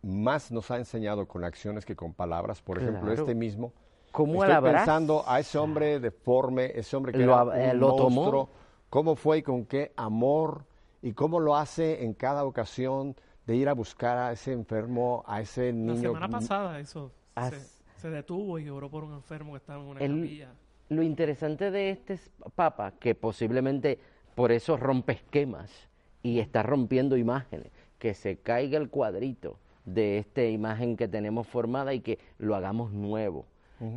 más 0.01 0.51
nos 0.51 0.71
ha 0.71 0.77
enseñado 0.77 1.27
con 1.27 1.43
acciones 1.43 1.85
que 1.85 1.95
con 1.95 2.11
palabras? 2.13 2.61
Por 2.63 2.79
ejemplo, 2.79 3.01
Claro. 3.01 3.21
este 3.21 3.35
mismo. 3.35 3.71
¿Cómo 4.11 4.33
Estoy 4.33 4.49
alabarás? 4.51 4.81
pensando 4.81 5.23
a 5.27 5.39
ese 5.39 5.59
hombre 5.59 5.99
deforme, 5.99 6.71
ese 6.73 6.95
hombre 6.97 7.11
que 7.11 7.19
Lo 7.19 7.25
era 7.33 7.43
ab- 7.43 7.55
eh, 7.55 7.71
un 7.73 7.79
lo 7.79 7.95
tomó. 7.95 8.09
monstruo, 8.09 8.49
cómo 8.89 9.15
fue 9.15 9.37
y 9.37 9.43
con 9.43 9.65
qué 9.65 9.91
amor 9.95 10.65
y 11.03 11.13
cómo 11.13 11.39
lo 11.39 11.55
hace 11.55 12.03
en 12.03 12.13
cada 12.15 12.43
ocasión 12.43 13.15
de 13.49 13.55
ir 13.55 13.67
a 13.67 13.73
buscar 13.73 14.15
a 14.19 14.31
ese 14.31 14.51
enfermo, 14.51 15.23
a 15.25 15.41
ese 15.41 15.67
La 15.73 15.73
niño. 15.73 15.95
semana 16.13 16.29
pasada 16.29 16.79
eso 16.79 17.09
se, 17.33 17.39
As- 17.41 17.81
se 17.97 18.09
detuvo 18.12 18.59
y 18.59 18.69
oró 18.69 18.91
por 18.91 19.03
un 19.03 19.13
enfermo 19.15 19.53
que 19.53 19.57
estaba 19.57 19.81
en 19.81 19.88
una 19.89 19.99
El- 20.01 20.21
capilla. 20.21 20.49
Lo 20.89 21.01
interesante 21.01 21.71
de 21.71 21.89
este 21.89 22.19
papa, 22.55 22.91
que 22.99 23.15
posiblemente 23.15 23.97
por 24.35 24.51
eso 24.51 24.77
rompe 24.77 25.13
esquemas 25.13 25.71
y 26.21 26.38
está 26.39 26.62
rompiendo 26.62 27.17
imágenes, 27.17 27.71
que 27.97 28.13
se 28.13 28.38
caiga 28.38 28.77
el 28.77 28.89
cuadrito 28.89 29.57
de 29.83 30.19
esta 30.19 30.43
imagen 30.45 30.95
que 30.95 31.07
tenemos 31.07 31.47
formada 31.47 31.91
y 31.95 32.01
que 32.01 32.19
lo 32.38 32.55
hagamos 32.55 32.91
nuevo. 32.91 33.45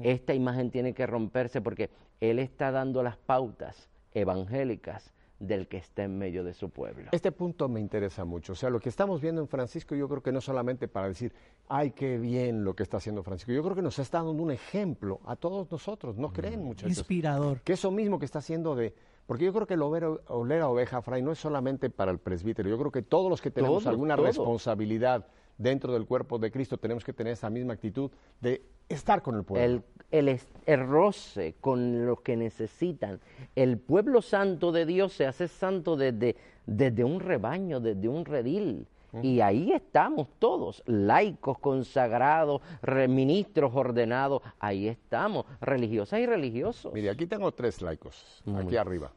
Esta 0.02 0.32
imagen 0.32 0.70
tiene 0.70 0.94
que 0.94 1.06
romperse 1.06 1.60
porque 1.60 1.90
él 2.22 2.38
está 2.38 2.70
dando 2.70 3.02
las 3.02 3.16
pautas 3.18 3.88
evangélicas 4.14 5.12
del 5.42 5.66
que 5.66 5.76
está 5.76 6.04
en 6.04 6.16
medio 6.16 6.44
de 6.44 6.54
su 6.54 6.70
pueblo. 6.70 7.08
Este 7.10 7.32
punto 7.32 7.68
me 7.68 7.80
interesa 7.80 8.24
mucho. 8.24 8.52
O 8.52 8.56
sea, 8.56 8.70
lo 8.70 8.78
que 8.78 8.88
estamos 8.88 9.20
viendo 9.20 9.40
en 9.40 9.48
Francisco, 9.48 9.96
yo 9.96 10.08
creo 10.08 10.22
que 10.22 10.30
no 10.30 10.40
solamente 10.40 10.86
para 10.86 11.08
decir, 11.08 11.32
ay, 11.68 11.90
qué 11.90 12.16
bien 12.16 12.64
lo 12.64 12.74
que 12.74 12.84
está 12.84 12.98
haciendo 12.98 13.24
Francisco. 13.24 13.52
Yo 13.52 13.62
creo 13.62 13.74
que 13.74 13.82
nos 13.82 13.98
está 13.98 14.18
dando 14.18 14.40
un 14.40 14.52
ejemplo 14.52 15.20
a 15.26 15.34
todos 15.34 15.70
nosotros. 15.70 16.16
¿No 16.16 16.32
creen, 16.32 16.62
muchachos? 16.62 16.96
Inspirador. 16.96 17.60
Que 17.62 17.72
eso 17.72 17.90
mismo 17.90 18.20
que 18.20 18.24
está 18.24 18.38
haciendo 18.38 18.76
de... 18.76 18.94
Porque 19.26 19.44
yo 19.44 19.52
creo 19.52 19.66
que 19.66 19.74
el 19.74 19.82
oler 19.82 20.60
a 20.60 20.68
oveja, 20.68 21.02
Fray, 21.02 21.22
no 21.22 21.32
es 21.32 21.38
solamente 21.38 21.90
para 21.90 22.12
el 22.12 22.18
presbítero. 22.18 22.68
Yo 22.68 22.78
creo 22.78 22.92
que 22.92 23.02
todos 23.02 23.28
los 23.28 23.40
que 23.40 23.50
tenemos 23.50 23.82
Todo, 23.82 23.90
alguna 23.90 24.14
todo. 24.14 24.26
responsabilidad 24.26 25.26
dentro 25.58 25.92
del 25.92 26.06
cuerpo 26.06 26.38
de 26.38 26.50
Cristo 26.50 26.78
tenemos 26.78 27.04
que 27.04 27.12
tener 27.12 27.32
esa 27.32 27.50
misma 27.50 27.72
actitud 27.74 28.10
de 28.40 28.62
estar 28.94 29.22
con 29.22 29.36
el 29.36 29.44
pueblo. 29.44 29.82
el, 30.10 30.28
el, 30.28 30.40
el 30.66 30.86
roce 30.86 31.54
con 31.60 32.06
los 32.06 32.20
que 32.20 32.36
necesitan. 32.36 33.20
El 33.56 33.78
pueblo 33.78 34.22
santo 34.22 34.70
de 34.72 34.84
Dios 34.86 35.12
se 35.12 35.26
hace 35.26 35.48
santo 35.48 35.96
desde, 35.96 36.36
desde 36.66 37.02
un 37.04 37.20
rebaño, 37.20 37.80
desde 37.80 38.08
un 38.08 38.24
redil. 38.24 38.86
Y 39.22 39.40
ahí 39.40 39.72
estamos 39.72 40.28
todos, 40.38 40.82
laicos, 40.86 41.58
consagrados, 41.58 42.62
re- 42.80 43.08
ministros 43.08 43.72
ordenados, 43.74 44.40
ahí 44.58 44.88
estamos, 44.88 45.44
religiosas 45.60 46.20
y 46.20 46.24
religiosos. 46.26 46.94
Mire, 46.94 47.10
aquí 47.10 47.26
tengo 47.26 47.52
tres 47.52 47.82
laicos, 47.82 48.42
aquí 48.56 48.74
arriba. 48.78 49.12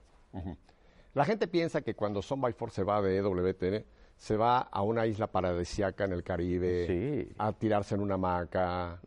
La 1.14 1.24
gente 1.24 1.48
piensa 1.48 1.82
que 1.82 1.94
cuando 1.96 2.22
Son 2.22 2.42
by 2.42 2.52
Four 2.52 2.72
se 2.72 2.84
va 2.84 3.02
de 3.02 3.16
EWTN, 3.20 3.86
se 4.17 4.38
va 4.38 4.60
a 4.60 4.82
una 4.82 5.06
isla 5.06 5.28
paradisíaca 5.28 6.06
en 6.06 6.13
el 6.13 6.23
Caribe, 6.23 6.88
Sí. 6.88 7.34
a 7.38 7.51
tirarse 7.54 7.95
en 7.95 8.01
una 8.01 8.15
hamaca, 8.15 8.99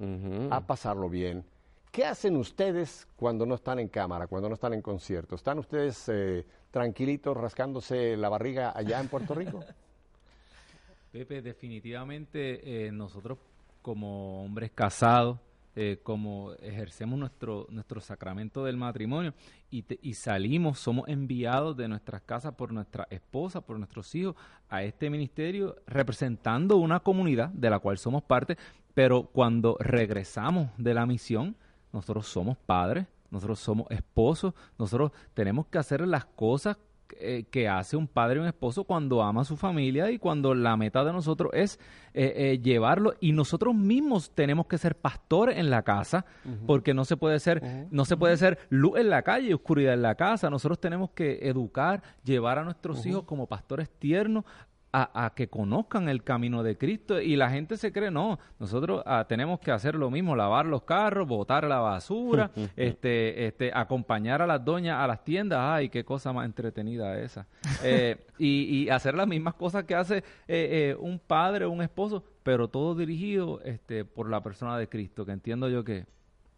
a 0.51 0.61
pasarlo 0.67 1.09
bien. 1.09 1.45
¿Qué 1.91 2.05
hacen 2.05 2.37
ustedes 2.37 3.09
cuando 3.17 3.47
no 3.47 3.55
están 3.55 3.79
en 3.79 3.89
cámara, 3.89 4.27
cuando 4.27 4.49
no 4.49 4.55
están 4.55 4.75
en 4.75 4.83
concierto? 4.83 5.35
¿Están 5.35 5.59
ustedes 5.59 6.09
eh, 6.09 6.45
tranquilitos 6.71 7.37
rascándose 7.37 8.17
la 8.17 8.29
barriga 8.29 8.73
allá 8.77 9.01
en 9.01 9.09
Puerto 9.09 9.35
Rico? 9.35 9.61
Pepe, 11.13 11.41
definitivamente 11.41 12.87
eh, 12.87 12.93
nosotros 12.93 13.39
como 13.81 14.45
hombres 14.45 14.71
casados, 14.75 15.39
eh, 15.77 16.01
como 16.03 16.53
ejercemos 16.55 17.19
nuestro, 17.19 17.67
nuestro 17.71 18.01
sacramento 18.01 18.65
del 18.65 18.77
matrimonio 18.77 19.35
y, 19.71 19.83
te- 19.83 19.99
y 20.03 20.15
salimos, 20.15 20.79
somos 20.79 21.09
enviados 21.09 21.77
de 21.77 21.89
nuestras 21.89 22.23
casas 22.23 22.55
por 22.55 22.73
nuestra 22.73 23.07
esposa, 23.11 23.61
por 23.61 23.79
nuestros 23.79 24.13
hijos, 24.15 24.35
a 24.69 24.83
este 24.83 25.09
ministerio 25.11 25.77
representando 25.87 26.77
una 26.77 27.01
comunidad 27.01 27.51
de 27.51 27.71
la 27.71 27.79
cual 27.79 27.99
somos 27.99 28.23
parte, 28.23 28.57
pero 28.95 29.25
cuando 29.25 29.77
regresamos 29.81 30.71
de 30.79 30.95
la 30.95 31.07
misión, 31.07 31.55
nosotros 31.93 32.27
somos 32.27 32.57
padres, 32.57 33.07
nosotros 33.31 33.59
somos 33.61 33.87
esposos, 33.91 34.55
nosotros 34.79 35.13
tenemos 35.35 35.67
que 35.67 35.79
hacer 35.79 36.07
las 36.07 36.25
cosas 36.25 36.77
eh, 37.19 37.45
que 37.51 37.69
hace 37.69 37.97
un 37.97 38.07
padre 38.07 38.39
y 38.39 38.43
un 38.43 38.47
esposo 38.47 38.85
cuando 38.85 39.23
ama 39.23 39.43
a 39.43 39.45
su 39.45 39.57
familia 39.57 40.11
y 40.11 40.19
cuando 40.19 40.55
la 40.55 40.77
meta 40.77 41.05
de 41.05 41.13
nosotros 41.13 41.51
es 41.55 41.81
eh, 42.15 42.33
eh, 42.37 42.61
llevarlo. 42.63 43.15
Y 43.21 43.33
nosotros 43.33 43.75
mismos 43.75 44.31
tenemos 44.35 44.67
que 44.67 44.79
ser 44.79 44.97
pastores 44.97 45.57
en 45.59 45.71
la 45.71 45.83
casa 45.83 46.25
porque 46.67 46.95
no 46.95 47.05
se 47.05 47.17
puede 47.17 47.39
ser 47.41 47.87
no 47.91 48.05
se 48.05 48.17
puede 48.17 48.37
ser 48.37 48.59
luz 48.69 48.99
en 48.99 49.11
la 49.11 49.23
calle 49.23 49.49
y 49.49 49.53
oscuridad 49.53 49.95
en 49.95 50.03
la 50.03 50.15
casa. 50.15 50.51
Nosotros 50.51 50.81
tenemos 50.81 51.11
que 51.11 51.49
educar 51.49 52.03
llevar 52.25 52.59
a 52.59 52.65
nuestros 52.65 53.05
hijos 53.07 53.25
como 53.25 53.47
pastores 53.47 53.91
tiernos 53.91 54.45
a, 54.93 55.27
a 55.27 55.35
que 55.35 55.49
conozcan 55.49 56.09
el 56.09 56.23
camino 56.23 56.63
de 56.63 56.77
Cristo. 56.77 57.21
Y 57.21 57.37
la 57.37 57.51
gente 57.51 57.77
se 57.77 57.93
cree, 57.93 58.11
no, 58.11 58.39
nosotros 58.59 59.03
ah, 59.07 59.27
tenemos 59.29 59.61
que 59.61 59.71
hacer 59.71 59.95
lo 59.95 60.11
mismo, 60.11 60.37
lavar 60.37 60.67
los 60.67 60.83
carros, 60.83 61.27
botar 61.27 61.65
la 61.65 61.79
basura, 61.79 62.51
este, 62.77 63.47
este, 63.47 63.71
acompañar 63.75 64.43
a 64.43 64.47
las 64.47 64.65
doñas 64.65 64.99
a 64.99 65.07
las 65.07 65.25
tiendas, 65.25 65.61
ay, 65.63 65.89
qué 65.89 66.05
cosa 66.05 66.33
más 66.33 66.47
entretenida 66.47 67.19
esa, 67.19 67.47
Eh, 67.85 68.17
y, 68.39 68.85
y 68.85 68.91
hacer 68.91 69.15
las 69.15 69.29
mismas 69.29 69.55
cosas 69.55 69.85
que 69.85 69.95
hace 69.95 70.19
eh, 70.19 70.25
eh, 70.49 70.97
un 70.99 71.19
padre 71.19 71.65
o 71.65 71.71
un 71.71 71.81
esposo, 71.81 72.25
pero 72.43 72.69
todo 72.69 72.95
dirigido 72.95 73.61
este, 73.63 74.05
por 74.05 74.29
la 74.29 74.43
persona 74.43 74.77
de 74.79 74.89
Cristo, 74.89 75.25
que 75.25 75.33
entiendo 75.33 75.69
yo 75.69 75.85
que... 75.85 76.07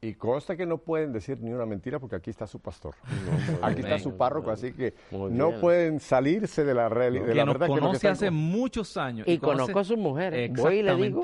Y 0.03 0.15
consta 0.15 0.57
que 0.57 0.65
no 0.65 0.79
pueden 0.79 1.13
decir 1.13 1.39
ni 1.43 1.53
una 1.53 1.67
mentira 1.67 1.99
porque 1.99 2.17
aquí 2.17 2.31
está 2.31 2.47
su 2.47 2.59
pastor. 2.59 2.95
aquí 3.63 3.81
está 3.83 3.99
su 3.99 4.17
párroco, 4.17 4.51
así 4.51 4.73
que 4.73 4.95
no 5.11 5.61
pueden 5.61 6.01
salirse 6.01 6.65
de 6.65 6.73
la 6.73 6.89
realidad. 6.89 7.25
de 7.27 7.33
que 7.33 7.35
la 7.35 7.45
nos 7.45 7.53
verdad 7.59 7.67
que 7.67 7.71
lo 7.73 7.75
que 7.77 7.81
conoce 7.83 7.97
están 7.99 8.13
hace 8.13 8.27
con- 8.29 8.35
muchos 8.37 8.97
años. 8.97 9.29
Y 9.29 9.37
conoce- 9.39 9.41
conozco 9.41 9.79
a 9.79 9.85
sus 9.85 9.99
mujeres. 9.99 10.51
Voy 10.55 10.77
y 10.79 10.83
le 10.83 10.95
digo. 10.97 11.21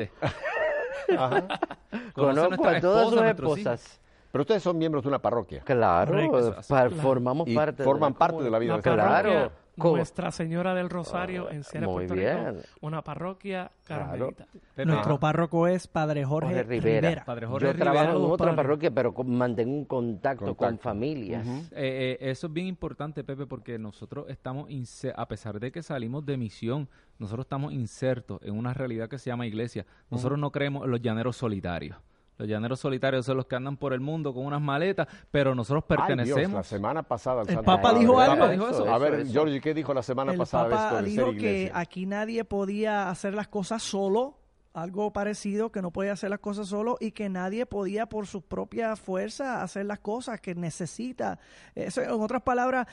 Conozco 1.08 1.48
Conoce 2.14 2.76
a 2.76 2.80
todas 2.82 3.08
sus 3.08 3.22
esposas. 3.22 4.00
Pero 4.30 4.42
ustedes 4.42 4.62
son 4.62 4.76
miembros 4.76 5.02
de 5.04 5.08
una 5.08 5.20
parroquia. 5.20 5.60
Claro, 5.64 6.12
Correcto. 6.28 6.56
pa- 6.68 6.90
formamos 6.90 7.48
Y 7.48 7.54
parte 7.54 7.82
forman 7.82 8.12
de 8.12 8.18
parte 8.18 8.42
de 8.44 8.50
la 8.50 8.58
vida 8.58 8.76
de 8.76 8.82
Claro. 8.82 9.52
Nuestra 9.76 10.30
Señora 10.30 10.74
del 10.74 10.88
Rosario 10.88 11.50
en 11.50 11.62
Sierra, 11.62 11.86
Puerto 11.86 12.14
bien. 12.14 12.56
Rico. 12.56 12.68
Una 12.80 13.02
parroquia 13.02 13.70
carmelita. 13.84 14.46
Nuestro 14.84 15.20
párroco 15.20 15.66
es 15.66 15.86
Padre 15.86 16.24
Jorge, 16.24 16.48
Jorge 16.48 16.62
Rivera. 16.62 17.00
Rivera. 17.08 17.24
Padre 17.24 17.46
Jorge 17.46 17.66
Yo 17.66 17.74
trabajo 17.74 18.10
en 18.10 18.16
otra 18.16 18.36
padres. 18.38 18.56
parroquia, 18.56 18.90
pero 18.90 19.12
con- 19.14 19.36
mantengo 19.36 19.72
un 19.76 19.84
contacto, 19.84 20.54
con 20.54 20.78
familias. 20.78 21.46
Eh, 21.46 21.68
eh, 21.72 22.18
eso 22.20 22.46
es 22.46 22.52
bien 22.52 22.66
importante, 22.66 23.22
Pepe, 23.24 23.46
porque 23.46 23.78
nosotros 23.78 24.26
estamos, 24.28 24.68
a 25.14 25.28
pesar 25.28 25.60
de 25.60 25.70
que 25.70 25.82
salimos 25.82 26.24
de 26.24 26.36
misión, 26.36 26.88
nosotros 27.18 27.44
estamos 27.44 27.72
insertos 27.72 28.40
en 28.42 28.56
una 28.56 28.72
realidad 28.74 29.08
que 29.08 29.18
se 29.18 29.30
llama 29.30 29.46
iglesia. 29.46 29.84
Nosotros 30.10 30.38
no 30.38 30.50
creemos 30.52 30.84
en 30.84 30.90
los 30.90 31.00
llaneros 31.02 31.36
solitarios. 31.36 31.96
Los 32.38 32.48
llaneros 32.48 32.80
solitarios 32.80 33.24
son 33.24 33.38
los 33.38 33.46
que 33.46 33.56
andan 33.56 33.76
por 33.76 33.92
el 33.94 34.00
mundo 34.00 34.34
con 34.34 34.44
unas 34.44 34.60
maletas, 34.60 35.06
pero 35.30 35.54
nosotros 35.54 35.84
Ay, 35.88 35.96
Dios, 35.96 35.98
la 35.98 36.16
pertenecemos. 36.16 36.66
semana 36.66 37.02
pasada 37.02 37.42
el 37.42 37.48
El 37.48 37.54
Santo 37.54 37.64
Papa 37.66 37.82
Padre- 37.82 37.98
dijo 38.00 38.22
el 38.22 38.30
algo. 38.30 38.40
Papa 38.42 38.52
dijo 38.52 38.68
eso, 38.68 38.92
A 38.92 38.98
ver, 38.98 39.14
eso. 39.14 39.32
Georgie, 39.32 39.60
¿qué 39.60 39.72
dijo 39.74 39.94
la 39.94 40.02
semana 40.02 40.32
El 40.32 40.38
pasada 40.38 40.64
de 40.64 40.70
Papa 40.70 40.84
esto 40.84 40.96
de 40.96 41.10
dijo 41.10 41.26
ser 41.30 41.36
que 41.40 41.70
aquí 41.74 42.06
nadie 42.06 42.44
podía 42.44 43.08
hacer 43.08 43.32
las 43.34 43.48
cosas 43.48 43.82
solo, 43.82 44.38
algo 44.76 45.12
parecido, 45.12 45.72
que 45.72 45.80
no 45.80 45.90
podía 45.90 46.12
hacer 46.12 46.28
las 46.30 46.38
cosas 46.40 46.68
solo 46.68 46.98
y 47.00 47.12
que 47.12 47.28
nadie 47.28 47.64
podía 47.66 48.06
por 48.06 48.26
su 48.26 48.42
propia 48.42 48.94
fuerza 48.94 49.62
hacer 49.62 49.86
las 49.86 50.00
cosas 50.00 50.40
que 50.40 50.54
necesita. 50.54 51.38
Eso, 51.74 52.02
en 52.02 52.10
otras 52.10 52.42
palabras, 52.42 52.86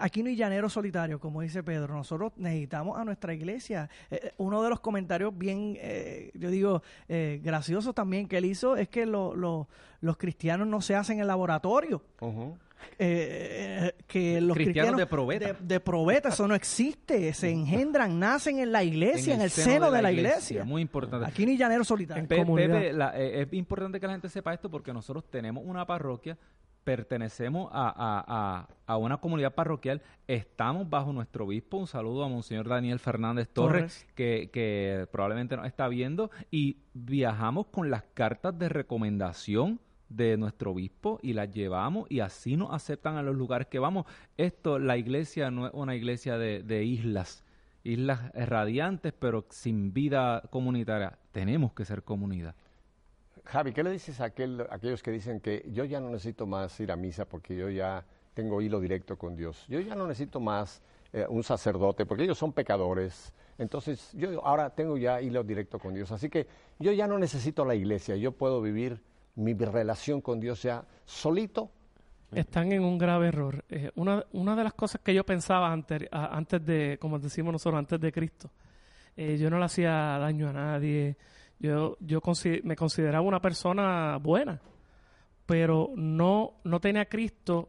aquí 0.00 0.22
no 0.22 0.28
hay 0.28 0.36
llanero 0.36 0.68
solitario, 0.68 1.18
como 1.18 1.40
dice 1.40 1.62
Pedro. 1.62 1.94
Nosotros 1.94 2.32
necesitamos 2.36 2.98
a 2.98 3.04
nuestra 3.04 3.32
iglesia. 3.32 3.88
Eh, 4.10 4.20
eh, 4.22 4.32
uno 4.36 4.62
de 4.62 4.68
los 4.68 4.80
comentarios 4.80 5.36
bien, 5.36 5.76
eh, 5.80 6.30
yo 6.34 6.50
digo, 6.50 6.82
eh, 7.08 7.40
graciosos 7.42 7.94
también 7.94 8.28
que 8.28 8.36
él 8.38 8.44
hizo 8.44 8.76
es 8.76 8.88
que 8.88 9.06
lo- 9.06 9.34
lo- 9.34 9.68
los 10.02 10.16
cristianos 10.18 10.66
no 10.66 10.80
se 10.82 10.94
hacen 10.94 11.20
en 11.20 11.26
laboratorio. 11.26 12.02
Eh, 12.98 13.94
que 14.06 14.40
los 14.40 14.54
Cristianos 14.56 14.94
cristianos 14.94 14.96
de 14.98 15.06
probeta. 15.06 15.52
de, 15.52 15.54
de 15.60 15.80
probeta, 15.80 16.28
eso 16.30 16.46
no 16.46 16.54
existe, 16.54 17.32
se 17.32 17.50
engendran, 17.50 18.18
nacen 18.18 18.58
en 18.58 18.72
la 18.72 18.82
iglesia, 18.84 19.34
en 19.34 19.40
el, 19.40 19.50
seno, 19.50 19.90
de, 19.90 20.02
la 20.02 20.12
iglesia. 20.12 20.64
Muy 20.64 20.82
importante. 20.82 21.26
Aquí 21.26 21.46
ni 21.46 21.56
llanero 21.56 21.84
solitario. 21.84 22.26
Pe-. 22.26 22.44
Pepe, 22.44 22.92
la- 22.92 23.18
eh, 23.18 23.42
es 23.42 23.52
importante 23.54 24.00
que 24.00 24.06
la 24.06 24.12
gente 24.12 24.28
sepa 24.28 24.52
esto 24.52 24.70
porque 24.70 24.92
nosotros 24.92 25.24
tenemos 25.30 25.62
una 25.66 25.86
parroquia, 25.86 26.36
pertenecemos 26.84 27.70
a, 27.72 28.66
una 28.98 29.18
comunidad 29.18 29.54
parroquial, 29.54 30.02
estamos 30.26 30.88
bajo 30.88 31.12
nuestro 31.12 31.44
obispo. 31.44 31.76
Un 31.76 31.86
saludo 31.86 32.24
a 32.24 32.28
Monseñor 32.28 32.68
Daniel 32.68 32.98
Fernández 32.98 33.48
Torres, 33.52 34.06
Que, 34.14 34.50
que, 34.52 35.06
probablemente 35.12 35.56
nos 35.56 35.66
está 35.66 35.88
viendo, 35.88 36.30
y 36.50 36.78
viajamos 36.94 37.66
con 37.66 37.90
las 37.90 38.02
cartas 38.14 38.58
de 38.58 38.68
recomendación 38.68 39.80
de 40.10 40.36
nuestro 40.36 40.72
obispo 40.72 41.18
y 41.22 41.32
las 41.32 41.50
llevamos 41.50 42.10
y 42.10 42.20
así 42.20 42.56
nos 42.56 42.72
aceptan 42.72 43.16
a 43.16 43.22
los 43.22 43.34
lugares 43.34 43.68
que 43.68 43.78
vamos. 43.78 44.04
Esto, 44.36 44.78
la 44.78 44.98
iglesia 44.98 45.50
no 45.50 45.68
es 45.68 45.72
una 45.72 45.94
iglesia 45.94 46.36
de, 46.36 46.62
de 46.62 46.84
islas, 46.84 47.44
islas 47.84 48.30
radiantes, 48.34 49.14
pero 49.18 49.46
sin 49.48 49.94
vida 49.94 50.42
comunitaria. 50.50 51.18
Tenemos 51.32 51.72
que 51.72 51.84
ser 51.84 52.02
comunidad. 52.02 52.54
Javi, 53.44 53.72
¿qué 53.72 53.82
le 53.82 53.90
dices 53.90 54.20
a, 54.20 54.26
aquel, 54.26 54.66
aquellos 54.70 55.02
que 55.02 55.10
dicen 55.10 55.40
que 55.40 55.64
yo 55.72 55.84
ya 55.84 56.00
no 56.00 56.10
necesito 56.10 56.46
más 56.46 56.78
ir 56.80 56.92
a 56.92 56.96
misa 56.96 57.24
porque 57.24 57.56
yo 57.56 57.70
ya 57.70 58.04
tengo 58.34 58.60
hilo 58.60 58.80
directo 58.80 59.16
con 59.16 59.36
Dios? 59.36 59.64
Yo 59.68 59.80
ya 59.80 59.94
no 59.94 60.06
necesito 60.06 60.40
más 60.40 60.82
eh, 61.12 61.26
un 61.28 61.42
sacerdote 61.42 62.06
porque 62.06 62.24
ellos 62.24 62.38
son 62.38 62.52
pecadores. 62.52 63.32
Entonces, 63.58 64.12
yo 64.14 64.44
ahora 64.44 64.70
tengo 64.70 64.96
ya 64.96 65.20
hilo 65.20 65.42
directo 65.42 65.78
con 65.78 65.94
Dios. 65.94 66.12
Así 66.12 66.28
que 66.28 66.46
yo 66.78 66.92
ya 66.92 67.06
no 67.06 67.18
necesito 67.18 67.64
la 67.64 67.74
iglesia. 67.74 68.16
Yo 68.16 68.32
puedo 68.32 68.60
vivir 68.62 69.00
mi 69.40 69.54
relación 69.54 70.20
con 70.20 70.38
Dios 70.38 70.62
ya 70.62 70.84
solito. 71.04 71.70
Están 72.32 72.70
en 72.72 72.84
un 72.84 72.96
grave 72.96 73.28
error. 73.28 73.64
Eh, 73.68 73.90
una, 73.96 74.56
de 74.56 74.64
las 74.64 74.74
cosas 74.74 75.00
que 75.00 75.12
yo 75.12 75.24
pensaba 75.24 75.72
antes, 75.72 76.08
de, 76.64 76.98
como 77.00 77.18
decimos 77.18 77.52
nosotros, 77.52 77.78
antes 77.78 78.00
de 78.00 78.12
Cristo, 78.12 78.50
eh, 79.16 79.36
yo 79.36 79.50
no 79.50 79.58
le 79.58 79.64
hacía 79.64 79.90
daño 80.18 80.48
a 80.48 80.52
nadie 80.52 81.16
yo, 81.60 81.98
yo 82.00 82.22
me 82.64 82.74
consideraba 82.74 83.20
una 83.20 83.40
persona 83.40 84.16
buena, 84.16 84.60
pero 85.44 85.92
no, 85.94 86.54
tenía 86.80 87.04
Cristo 87.04 87.68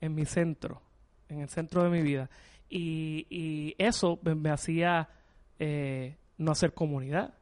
en 0.00 0.16
mi 0.16 0.24
centro, 0.24 0.82
en 1.28 1.40
el 1.40 1.48
centro 1.48 1.84
de 1.84 1.90
mi 1.90 2.02
vida. 2.02 2.28
Y, 2.68 3.26
y 3.30 3.74
eso 3.78 4.18
me, 4.22 4.50
hacía 4.50 5.08
eh, 5.60 6.16
no 6.38 6.50
hacer 6.50 6.74
comunidad, 6.74 7.34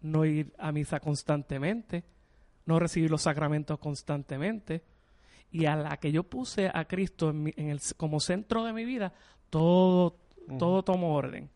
no 0.00 0.24
ir 0.24 0.52
a 0.58 0.72
misa 0.72 0.98
constantemente, 0.98 2.02
no 2.66 2.78
recibir 2.78 3.10
los 3.10 3.22
sacramentos 3.22 3.78
constantemente. 3.78 4.82
Y 5.50 5.64
a 5.64 5.76
la 5.76 5.96
que 5.96 6.12
yo 6.12 6.24
puse 6.24 6.70
a 6.72 6.84
Cristo 6.84 7.30
en, 7.30 7.52
el, 7.56 7.80
como 7.96 8.20
centro 8.20 8.64
de 8.64 8.72
mi 8.72 8.84
vida, 8.84 9.14
todo, 9.48 10.18
todo 10.58 10.82
tomó 10.82 11.14
orden. 11.14 11.48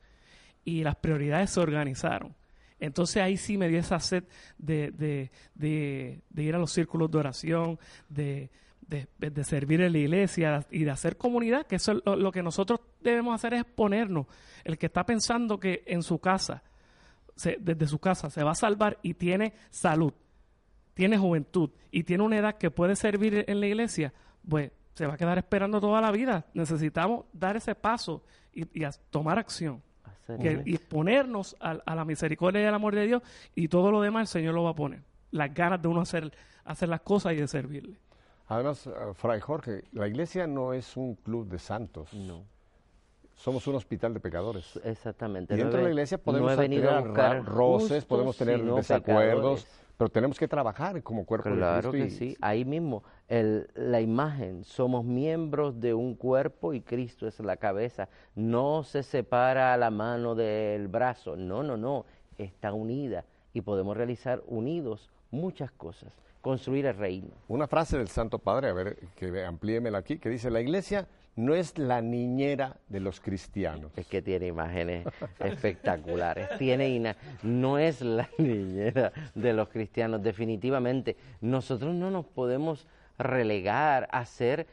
Y 0.64 0.82
las 0.84 0.96
prioridades 0.96 1.50
se 1.50 1.60
organizaron. 1.60 2.34
Entonces 2.78 3.22
ahí 3.22 3.36
sí 3.36 3.58
me 3.58 3.68
dio 3.68 3.78
esa 3.78 4.00
sed 4.00 4.24
de, 4.56 4.90
de, 4.92 5.30
de, 5.54 6.42
ir 6.42 6.54
a 6.54 6.58
los 6.58 6.72
círculos 6.72 7.10
de 7.10 7.18
oración, 7.18 7.78
de, 8.08 8.48
de, 8.88 9.44
servir 9.44 9.82
en 9.82 9.92
la 9.92 9.98
iglesia 9.98 10.66
y 10.70 10.84
de 10.84 10.90
hacer 10.90 11.16
comunidad, 11.18 11.66
que 11.66 11.76
eso 11.76 12.00
lo, 12.04 12.16
lo, 12.16 12.32
que 12.32 12.42
nosotros 12.42 12.80
debemos 13.02 13.34
hacer 13.34 13.54
es 13.54 13.64
ponernos. 13.64 14.26
El 14.64 14.78
que 14.78 14.86
está 14.86 15.04
pensando 15.04 15.60
que 15.60 15.82
en 15.86 16.02
su 16.02 16.18
casa, 16.20 16.62
desde 17.58 17.86
su 17.86 17.98
casa, 17.98 18.30
se 18.30 18.42
va 18.42 18.52
a 18.52 18.54
salvar 18.54 18.98
y 19.02 19.14
tiene 19.14 19.52
salud, 19.68 20.14
tiene 20.94 21.18
juventud 21.18 21.70
y 21.90 22.04
tiene 22.04 22.22
una 22.22 22.38
edad 22.38 22.58
que 22.58 22.70
puede 22.70 22.96
servir 22.96 23.44
en 23.46 23.60
la 23.60 23.66
iglesia, 23.66 24.12
pues 24.48 24.72
se 24.94 25.06
va 25.06 25.14
a 25.14 25.16
quedar 25.16 25.38
esperando 25.38 25.80
toda 25.80 26.00
la 26.00 26.10
vida. 26.10 26.46
Necesitamos 26.54 27.26
dar 27.32 27.56
ese 27.56 27.74
paso 27.74 28.22
y, 28.52 28.62
y 28.62 28.86
tomar 29.10 29.38
acción 29.38 29.82
y 30.64 30.78
ponernos 30.78 31.56
a, 31.60 31.94
la 31.94 32.04
misericordia 32.04 32.62
y 32.62 32.64
al 32.64 32.74
amor 32.74 32.94
de 32.94 33.06
Dios 33.06 33.22
y 33.54 33.68
todo 33.68 33.90
lo 33.90 34.00
demás 34.00 34.22
el 34.22 34.40
Señor 34.40 34.54
lo 34.54 34.64
va 34.64 34.70
a 34.70 34.74
poner. 34.74 35.02
Las 35.30 35.52
ganas 35.54 35.80
de 35.80 35.88
uno 35.88 36.00
hacer, 36.00 36.32
hacer 36.64 36.88
las 36.88 37.00
cosas 37.00 37.32
y 37.34 37.36
de 37.36 37.48
servirle. 37.48 37.96
Además, 38.48 38.86
uh, 38.86 39.14
Fray 39.14 39.40
Jorge, 39.40 39.84
la 39.92 40.08
iglesia 40.08 40.46
no 40.46 40.72
es 40.72 40.96
un 40.96 41.14
club 41.14 41.48
de 41.48 41.58
santos. 41.58 42.12
No. 42.12 42.44
Somos 43.36 43.66
un 43.68 43.76
hospital 43.76 44.12
de 44.12 44.20
pecadores. 44.20 44.78
Exactamente. 44.84 45.54
Y 45.54 45.58
dentro 45.58 45.78
de 45.78 45.84
la 45.84 45.90
iglesia 45.90 46.18
podemos 46.18 46.56
tener 46.56 47.44
roces, 47.44 48.04
podemos 48.04 48.36
tener 48.36 48.62
desacuerdos, 48.62 49.66
pero 50.00 50.08
tenemos 50.08 50.38
que 50.38 50.48
trabajar 50.48 51.02
como 51.02 51.26
cuerpo 51.26 51.50
claro 51.50 51.92
de 51.92 51.98
Cristo. 52.00 52.20
Claro 52.20 52.28
que 52.30 52.32
sí. 52.32 52.36
Ahí 52.40 52.64
mismo, 52.64 53.04
el, 53.28 53.68
la 53.74 54.00
imagen, 54.00 54.64
somos 54.64 55.04
miembros 55.04 55.78
de 55.78 55.92
un 55.92 56.14
cuerpo 56.14 56.72
y 56.72 56.80
Cristo 56.80 57.26
es 57.26 57.38
la 57.40 57.58
cabeza. 57.58 58.08
No 58.34 58.82
se 58.82 59.02
separa 59.02 59.76
la 59.76 59.90
mano 59.90 60.34
del 60.34 60.88
brazo. 60.88 61.36
No, 61.36 61.62
no, 61.62 61.76
no. 61.76 62.06
Está 62.38 62.72
unida 62.72 63.26
y 63.52 63.60
podemos 63.60 63.94
realizar 63.94 64.42
unidos 64.46 65.10
muchas 65.30 65.70
cosas. 65.70 66.10
Construir 66.40 66.86
el 66.86 66.96
reino. 66.96 67.34
Una 67.48 67.66
frase 67.66 67.98
del 67.98 68.08
Santo 68.08 68.38
Padre, 68.38 68.70
a 68.70 68.72
ver, 68.72 68.96
que 69.16 69.44
amplíemela 69.44 69.98
aquí, 69.98 70.16
que 70.16 70.30
dice, 70.30 70.50
la 70.50 70.62
iglesia 70.62 71.08
no 71.36 71.54
es 71.54 71.78
la 71.78 72.00
niñera 72.00 72.76
de 72.88 73.00
los 73.00 73.20
cristianos. 73.20 73.92
Es 73.96 74.06
que 74.06 74.22
tiene 74.22 74.48
imágenes 74.48 75.06
espectaculares. 75.40 76.48
Tiene 76.58 77.14
no 77.42 77.78
es 77.78 78.00
la 78.00 78.28
niñera 78.38 79.12
de 79.34 79.52
los 79.52 79.68
cristianos, 79.68 80.22
definitivamente. 80.22 81.16
Nosotros 81.40 81.94
no 81.94 82.10
nos 82.10 82.26
podemos 82.26 82.86
relegar 83.18 84.08
a 84.10 84.24
ser 84.24 84.66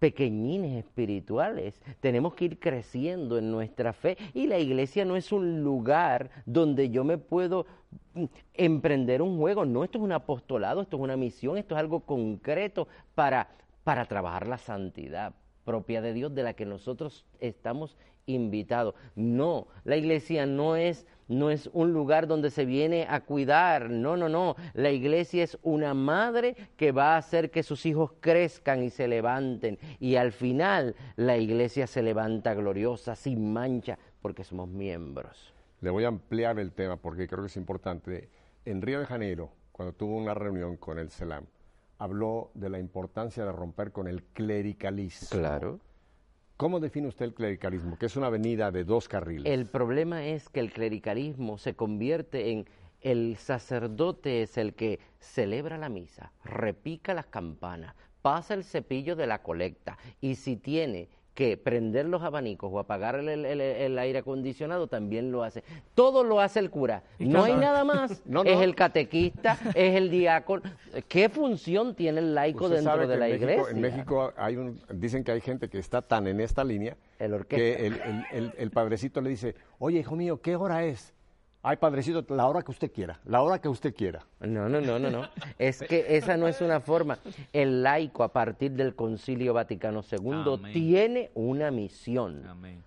pequeñines 0.00 0.78
espirituales. 0.78 1.80
Tenemos 2.00 2.34
que 2.34 2.46
ir 2.46 2.58
creciendo 2.58 3.38
en 3.38 3.50
nuestra 3.52 3.92
fe 3.92 4.16
y 4.34 4.46
la 4.46 4.58
iglesia 4.58 5.04
no 5.04 5.14
es 5.14 5.30
un 5.30 5.62
lugar 5.62 6.30
donde 6.46 6.88
yo 6.88 7.04
me 7.04 7.18
puedo 7.18 7.66
mm, 8.14 8.24
emprender 8.54 9.22
un 9.22 9.38
juego. 9.38 9.64
No, 9.66 9.84
esto 9.84 9.98
es 9.98 10.04
un 10.04 10.12
apostolado, 10.12 10.80
esto 10.80 10.96
es 10.96 11.02
una 11.02 11.16
misión, 11.16 11.58
esto 11.58 11.74
es 11.74 11.78
algo 11.80 12.00
concreto 12.00 12.88
para, 13.14 13.48
para 13.84 14.06
trabajar 14.06 14.48
la 14.48 14.58
santidad, 14.58 15.34
propia 15.64 16.00
de 16.00 16.12
Dios 16.12 16.34
de 16.34 16.42
la 16.42 16.54
que 16.54 16.66
nosotros 16.66 17.24
estamos 17.38 17.96
invitados. 18.26 18.94
No, 19.14 19.66
la 19.84 19.96
iglesia 19.96 20.46
no 20.46 20.76
es 20.76 21.06
no 21.30 21.48
es 21.50 21.70
un 21.72 21.92
lugar 21.92 22.26
donde 22.26 22.50
se 22.50 22.64
viene 22.64 23.06
a 23.08 23.20
cuidar, 23.20 23.88
no, 23.88 24.16
no, 24.16 24.28
no. 24.28 24.56
La 24.74 24.90
iglesia 24.90 25.44
es 25.44 25.56
una 25.62 25.94
madre 25.94 26.56
que 26.76 26.90
va 26.90 27.14
a 27.14 27.18
hacer 27.18 27.52
que 27.52 27.62
sus 27.62 27.86
hijos 27.86 28.14
crezcan 28.18 28.82
y 28.82 28.90
se 28.90 29.06
levanten. 29.06 29.78
Y 30.00 30.16
al 30.16 30.32
final 30.32 30.96
la 31.14 31.38
iglesia 31.38 31.86
se 31.86 32.02
levanta 32.02 32.52
gloriosa, 32.54 33.14
sin 33.14 33.52
mancha, 33.52 33.96
porque 34.20 34.42
somos 34.42 34.68
miembros. 34.68 35.54
Le 35.80 35.90
voy 35.90 36.02
a 36.02 36.08
ampliar 36.08 36.58
el 36.58 36.72
tema 36.72 36.96
porque 36.96 37.28
creo 37.28 37.42
que 37.42 37.46
es 37.46 37.56
importante. 37.56 38.28
En 38.64 38.82
Río 38.82 38.98
de 38.98 39.06
Janeiro, 39.06 39.52
cuando 39.70 39.94
tuvo 39.94 40.16
una 40.16 40.34
reunión 40.34 40.76
con 40.78 40.98
el 40.98 41.10
CELAM, 41.10 41.44
habló 42.00 42.50
de 42.54 42.70
la 42.70 42.78
importancia 42.78 43.44
de 43.44 43.52
romper 43.52 43.92
con 43.92 44.08
el 44.08 44.22
clericalismo. 44.22 45.28
Claro. 45.30 45.80
¿Cómo 46.56 46.80
define 46.80 47.08
usted 47.08 47.26
el 47.26 47.34
clericalismo? 47.34 47.98
Que 47.98 48.06
es 48.06 48.16
una 48.16 48.28
avenida 48.28 48.70
de 48.70 48.84
dos 48.84 49.06
carriles. 49.06 49.52
El 49.52 49.66
problema 49.66 50.24
es 50.24 50.48
que 50.48 50.60
el 50.60 50.72
clericalismo 50.72 51.58
se 51.58 51.74
convierte 51.74 52.52
en 52.52 52.66
el 53.02 53.36
sacerdote 53.36 54.42
es 54.42 54.56
el 54.56 54.74
que 54.74 54.98
celebra 55.18 55.76
la 55.78 55.88
misa, 55.90 56.32
repica 56.42 57.14
las 57.14 57.26
campanas, 57.26 57.94
pasa 58.22 58.54
el 58.54 58.64
cepillo 58.64 59.14
de 59.14 59.26
la 59.26 59.42
colecta 59.42 59.98
y 60.20 60.34
si 60.34 60.56
tiene 60.56 61.08
que 61.40 61.56
prender 61.56 62.04
los 62.04 62.22
abanicos 62.22 62.70
o 62.70 62.78
apagar 62.78 63.14
el, 63.14 63.98
aire 63.98 64.18
acondicionado 64.18 64.88
también 64.88 65.32
lo 65.32 65.42
hace. 65.42 65.64
Todo 65.94 66.22
lo 66.22 66.38
hace 66.38 66.58
el 66.58 66.68
cura. 66.68 67.02
No 67.18 67.44
hay 67.44 67.54
nada 67.54 67.82
más. 67.82 68.22
Es 68.44 68.60
el 68.60 68.74
catequista, 68.74 69.58
es 69.74 69.94
el 69.94 70.10
diácono. 70.10 70.62
¿Qué 71.08 71.30
función 71.30 71.94
tiene 71.94 72.18
el 72.18 72.34
laico 72.34 72.68
dentro 72.68 73.06
de 73.06 73.16
la 73.16 73.30
iglesia? 73.30 73.70
En 73.70 73.80
México 73.80 74.34
hay 74.36 74.56
un, 74.56 74.78
dicen 74.92 75.24
que 75.24 75.32
hay 75.32 75.40
gente 75.40 75.70
que 75.70 75.78
está 75.78 76.02
tan 76.02 76.26
en 76.26 76.40
esta 76.40 76.62
línea 76.62 76.98
que 77.48 77.86
el, 77.86 78.52
el 78.58 78.70
padrecito 78.70 79.22
le 79.22 79.30
dice, 79.30 79.54
oye, 79.78 80.00
hijo 80.00 80.16
mío, 80.16 80.42
¿qué 80.42 80.56
hora 80.56 80.84
es? 80.84 81.14
Ay, 81.62 81.76
padrecito, 81.76 82.24
la 82.34 82.48
hora 82.48 82.62
que 82.62 82.70
usted 82.70 82.90
quiera, 82.90 83.20
la 83.26 83.42
hora 83.42 83.60
que 83.60 83.68
usted 83.68 83.94
quiera. 83.94 84.24
No, 84.40 84.68
no, 84.68 84.80
no, 84.80 84.98
no, 84.98 85.10
no. 85.10 85.28
Es 85.58 85.80
que 85.80 86.16
esa 86.16 86.38
no 86.38 86.48
es 86.48 86.62
una 86.62 86.80
forma. 86.80 87.18
El 87.52 87.82
laico, 87.82 88.22
a 88.22 88.32
partir 88.32 88.72
del 88.72 88.94
Concilio 88.94 89.52
Vaticano 89.52 90.02
II, 90.10 90.72
tiene 90.72 91.30
una 91.34 91.70
misión. 91.70 92.46
Amén. 92.46 92.82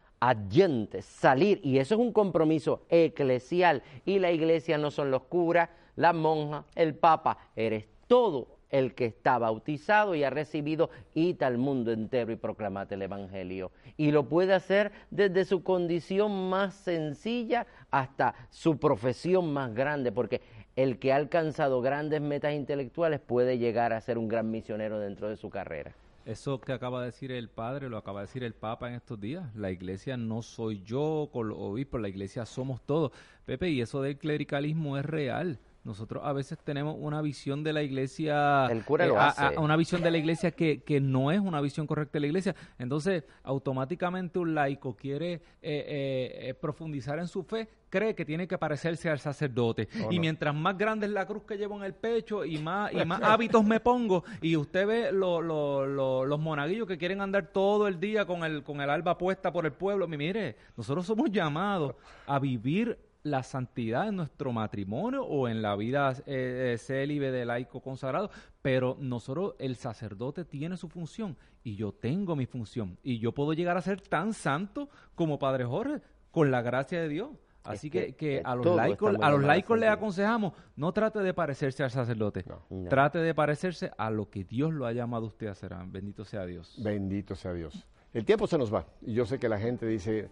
salir, 1.02 1.60
y 1.64 1.78
eso 1.78 1.94
es 1.94 2.00
un 2.00 2.12
compromiso 2.12 2.82
eclesial. 2.90 3.84
Y 4.06 4.18
la 4.18 4.32
iglesia 4.32 4.80
no 4.80 4.90
son 4.90 5.12
los 5.12 5.24
curas, 5.24 5.70
la 5.96 6.12
monja, 6.12 6.66
el 6.74 6.96
papa, 6.96 7.38
eres 7.56 7.86
todo 8.08 8.58
el 8.74 8.96
que 8.96 9.06
está 9.06 9.38
bautizado 9.38 10.16
y 10.16 10.24
ha 10.24 10.32
recibido, 10.32 10.90
ita 11.14 11.46
al 11.46 11.60
mundo 11.60 11.92
entero 11.92 12.32
y 12.32 12.36
proclamate 12.36 12.96
el 12.96 13.04
Evangelio. 13.04 13.72
Y 13.98 14.10
lo 14.12 14.28
puede 14.28 14.54
hacer 14.54 14.92
desde 15.12 15.46
su 15.46 15.62
condición 15.62 16.50
más 16.50 16.74
sencilla 16.74 17.68
hasta 17.92 18.34
su 18.50 18.80
profesión 18.80 19.54
más 19.54 19.76
grande, 19.76 20.12
porque 20.12 20.42
el 20.76 20.98
que 20.98 21.14
ha 21.14 21.18
alcanzado 21.18 21.82
grandes 21.82 22.20
metas 22.20 22.56
intelectuales 22.56 23.20
puede 23.20 23.60
llegar 23.60 23.94
a 23.94 24.02
ser 24.02 24.18
un 24.18 24.28
gran 24.28 24.50
misionero 24.50 25.00
dentro 25.00 25.30
de 25.30 25.38
su 25.38 25.52
carrera. 25.52 25.94
Eso 26.26 26.60
que 26.60 26.74
acaba 26.74 27.02
de 27.02 27.08
decir 27.08 27.32
el 27.32 27.50
padre, 27.50 27.90
lo 27.90 27.98
acaba 27.98 28.22
de 28.22 28.28
decir 28.28 28.44
el 28.44 28.56
papa 28.56 28.90
en 28.90 28.96
estos 28.96 29.20
días. 29.20 29.54
La 29.56 29.70
iglesia 29.70 30.18
no 30.18 30.42
soy 30.42 30.82
yo 30.82 31.30
con 31.32 31.50
los 31.50 31.60
obispos, 31.60 32.02
la 32.02 32.10
iglesia 32.10 32.48
somos 32.48 32.82
todos. 32.82 33.12
Pepe, 33.46 33.70
y 33.70 33.82
eso 33.82 34.02
del 34.02 34.18
clericalismo 34.18 34.98
es 34.98 35.06
real 35.06 35.60
nosotros 35.84 36.24
a 36.26 36.32
veces 36.32 36.58
tenemos 36.64 36.96
una 36.98 37.22
visión 37.22 37.64
de 37.64 37.74
la 37.74 37.84
iglesia, 37.84 38.68
El 38.68 38.86
cura 38.86 39.04
eh, 39.06 39.10
lo 39.10 39.20
a- 39.20 39.28
hace. 39.28 39.56
a- 39.56 39.60
una 39.60 39.76
visión 39.76 40.02
de 40.02 40.12
la 40.12 40.18
iglesia 40.18 40.52
que, 40.52 40.82
que 40.82 41.02
no 41.02 41.30
es 41.32 41.40
una 41.42 41.60
visión 41.60 41.86
correcta 41.88 42.14
de 42.14 42.20
la 42.22 42.28
iglesia. 42.28 42.56
Entonces, 42.80 43.24
automáticamente 43.44 44.40
un 44.40 44.56
laico 44.56 44.96
quiere 44.96 45.34
eh, 45.34 45.42
eh, 45.62 46.40
eh, 46.50 46.54
profundizar 46.54 47.20
en 47.20 47.28
su 47.28 47.44
fe, 47.44 47.68
cree 47.90 48.16
que 48.16 48.24
tiene 48.26 48.48
que 48.48 48.58
parecerse 48.58 49.10
al 49.10 49.20
sacerdote. 49.20 49.88
Oh, 50.06 50.12
y 50.12 50.16
no. 50.16 50.22
mientras 50.22 50.56
más 50.56 50.78
grande 50.78 51.06
es 51.06 51.12
la 51.12 51.26
cruz 51.28 51.44
que 51.44 51.58
llevo 51.58 51.76
en 51.78 51.84
el 51.84 51.94
pecho 51.94 52.44
y 52.46 52.58
más, 52.60 52.92
y 52.94 53.04
más 53.06 53.22
hábitos 53.24 53.64
me 53.66 53.80
pongo, 53.80 54.24
y 54.42 54.56
usted 54.56 54.88
ve 54.88 55.12
lo- 55.12 55.42
lo- 55.42 55.86
lo- 55.86 56.26
los 56.26 56.40
monaguillos 56.40 56.88
que 56.88 56.98
quieren 56.98 57.22
andar 57.22 57.48
todo 57.48 57.88
el 57.88 58.00
día 58.00 58.26
con 58.26 58.44
el, 58.44 58.64
con 58.64 58.80
el 58.82 58.90
alba 58.90 59.18
puesta 59.18 59.52
por 59.52 59.66
el 59.66 59.74
pueblo, 59.74 60.08
mi- 60.08 60.18
mire, 60.18 60.56
nosotros 60.78 61.06
somos 61.06 61.30
llamados 61.30 61.94
a 62.26 62.40
vivir 62.40 62.98
la 63.24 63.42
santidad 63.44 64.08
en 64.10 64.18
nuestro 64.18 64.52
matrimonio 64.52 65.24
o 65.24 65.48
en 65.48 65.62
la 65.62 65.76
vida 65.76 66.12
eh, 66.26 66.74
eh, 66.74 66.78
célibe 66.78 67.32
de 67.32 67.46
laico 67.46 67.80
consagrado, 67.82 68.30
pero 68.62 68.98
nosotros, 69.00 69.56
el 69.60 69.76
sacerdote 69.78 70.44
tiene 70.46 70.76
su 70.78 70.90
función 70.90 71.38
y 71.64 71.76
yo 71.76 71.94
tengo 71.94 72.36
mi 72.36 72.46
función 72.46 72.98
y 73.02 73.20
yo 73.20 73.32
puedo 73.34 73.54
llegar 73.54 73.78
a 73.78 73.82
ser 73.82 74.02
tan 74.02 74.34
santo 74.34 74.90
como 75.16 75.40
Padre 75.40 75.64
Jorge 75.64 76.02
con 76.32 76.52
la 76.52 76.62
gracia 76.62 77.02
de 77.02 77.08
Dios. 77.10 77.30
Así 77.64 77.88
Es 77.88 77.94
que, 77.94 78.00
que- 78.08 78.14
que 78.16 78.16
que 78.16 78.42
a 78.44 78.56
los 78.56 78.76
laicos, 78.76 79.16
a 79.22 79.30
los 79.32 79.42
laicos 79.42 79.80
les 79.80 79.90
aconsejamos, 79.90 80.52
no 80.76 80.92
trate 80.92 81.20
de 81.20 81.34
parecerse 81.34 81.82
al 81.82 81.92
sacerdote, 81.92 82.44
No. 82.70 82.90
trate 82.90 83.20
de 83.20 83.34
parecerse 83.34 83.90
a 83.98 84.10
lo 84.12 84.30
que 84.30 84.44
Dios 84.44 84.74
lo 84.74 84.86
ha 84.86 84.92
llamado 84.92 85.24
a 85.24 85.28
usted 85.30 85.48
a 85.48 85.52
hacer. 85.52 85.74
Bendito 85.88 86.26
sea 86.26 86.46
Dios. 86.46 86.76
Bendito 86.84 87.36
sea 87.36 87.54
Dios. 87.54 87.88
El 88.12 88.26
tiempo 88.26 88.48
se 88.48 88.58
nos 88.58 88.74
va 88.74 88.86
y 89.02 89.14
yo 89.14 89.26
sé 89.26 89.40
que 89.40 89.48
la 89.48 89.60
gente 89.60 89.86
dice, 89.88 90.30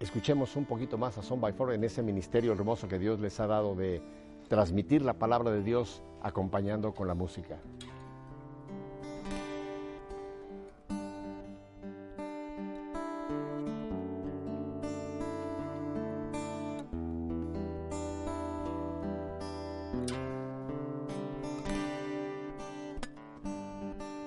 escuchemos 0.00 0.56
un 0.56 0.64
poquito 0.64 0.98
más 0.98 1.18
a 1.18 1.22
Son 1.22 1.40
by 1.40 1.52
Four 1.52 1.72
en 1.74 1.84
ese 1.84 2.02
ministerio 2.02 2.52
hermoso 2.52 2.88
que 2.88 2.98
Dios 2.98 3.20
les 3.20 3.38
ha 3.40 3.46
dado 3.46 3.74
de 3.74 4.02
transmitir 4.48 5.02
la 5.02 5.14
palabra 5.14 5.50
de 5.50 5.62
Dios 5.62 6.02
acompañando 6.22 6.94
con 6.94 7.08
la 7.08 7.14
música. 7.14 7.58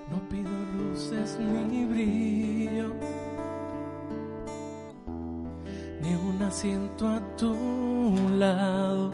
No 0.09 0.19
pido 0.29 0.49
luces 0.77 1.37
ni 1.39 1.85
brillo, 1.85 2.38
asiento 6.49 7.07
a 7.07 7.19
tu 7.37 7.55
lado. 8.37 9.11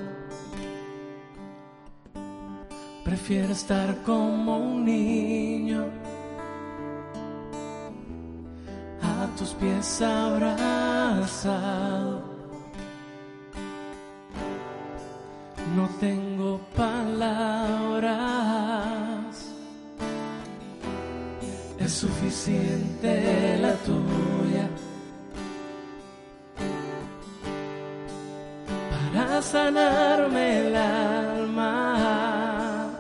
Prefiero 3.03 3.51
estar 3.51 4.01
como 4.03 4.57
un 4.57 4.85
niño, 4.85 5.85
a 9.01 9.27
tus 9.37 9.49
pies 9.49 10.01
abrazado. 10.01 10.53
No 15.75 15.89
tengo 15.99 16.61
palabras 16.73 18.15
es 21.77 21.91
suficiente 21.91 23.57
la 23.61 23.73
tuya 23.73 24.44
sanarme 29.55 30.67
el 30.67 30.75
alma 30.75 32.91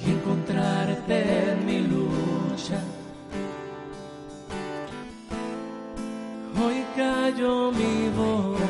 y 0.00 0.04
encontrarte 0.12 1.50
en 1.50 1.66
mi 1.66 1.80
lucha. 1.80 2.80
Hoy 6.62 6.84
callo 6.94 7.72
mi 7.72 8.08
voz, 8.16 8.60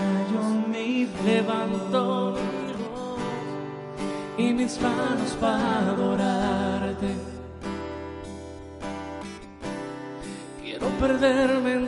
levanto 1.27 2.33
mi 2.33 2.73
voz 2.83 3.21
y 4.39 4.55
mis 4.55 4.81
manos 4.81 5.37
para 5.39 5.81
adorarte. 5.91 7.15
Quiero 10.63 10.89
perderme 11.03 11.73
en 11.75 11.88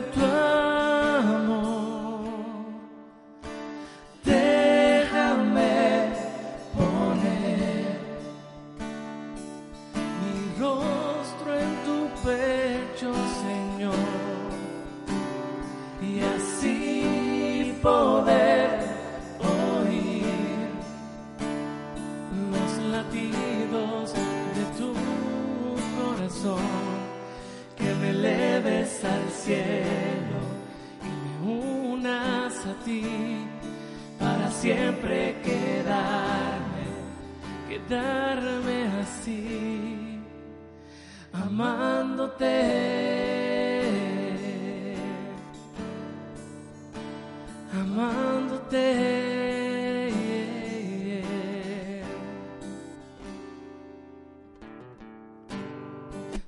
amándote. 47.91 49.31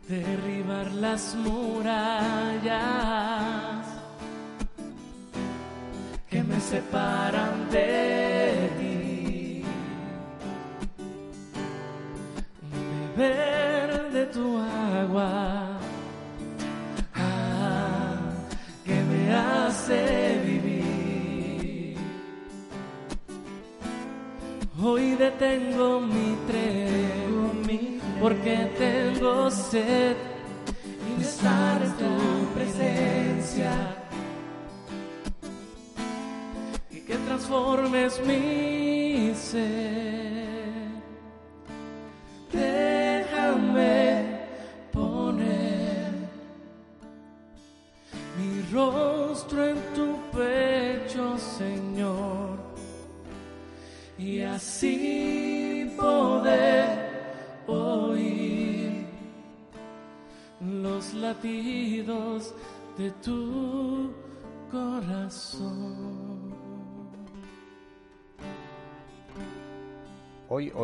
derribar 0.07 0.91
las 0.91 1.33
murallas 1.35 2.12
Hoy 25.43 25.59
detengo 25.59 25.99
mi 25.99 26.37
tren 26.47 28.01
porque 28.21 28.69
tengo 28.77 29.51
sed 29.51 30.15
y 31.09 31.19
de 31.19 31.25
estar 31.25 31.81
en 31.83 31.91
tu 31.93 32.53
presencia 32.53 33.71
y 36.89 37.01
que 37.01 37.15
transformes 37.17 38.21
mi 38.25 39.33
ser. 39.35 39.92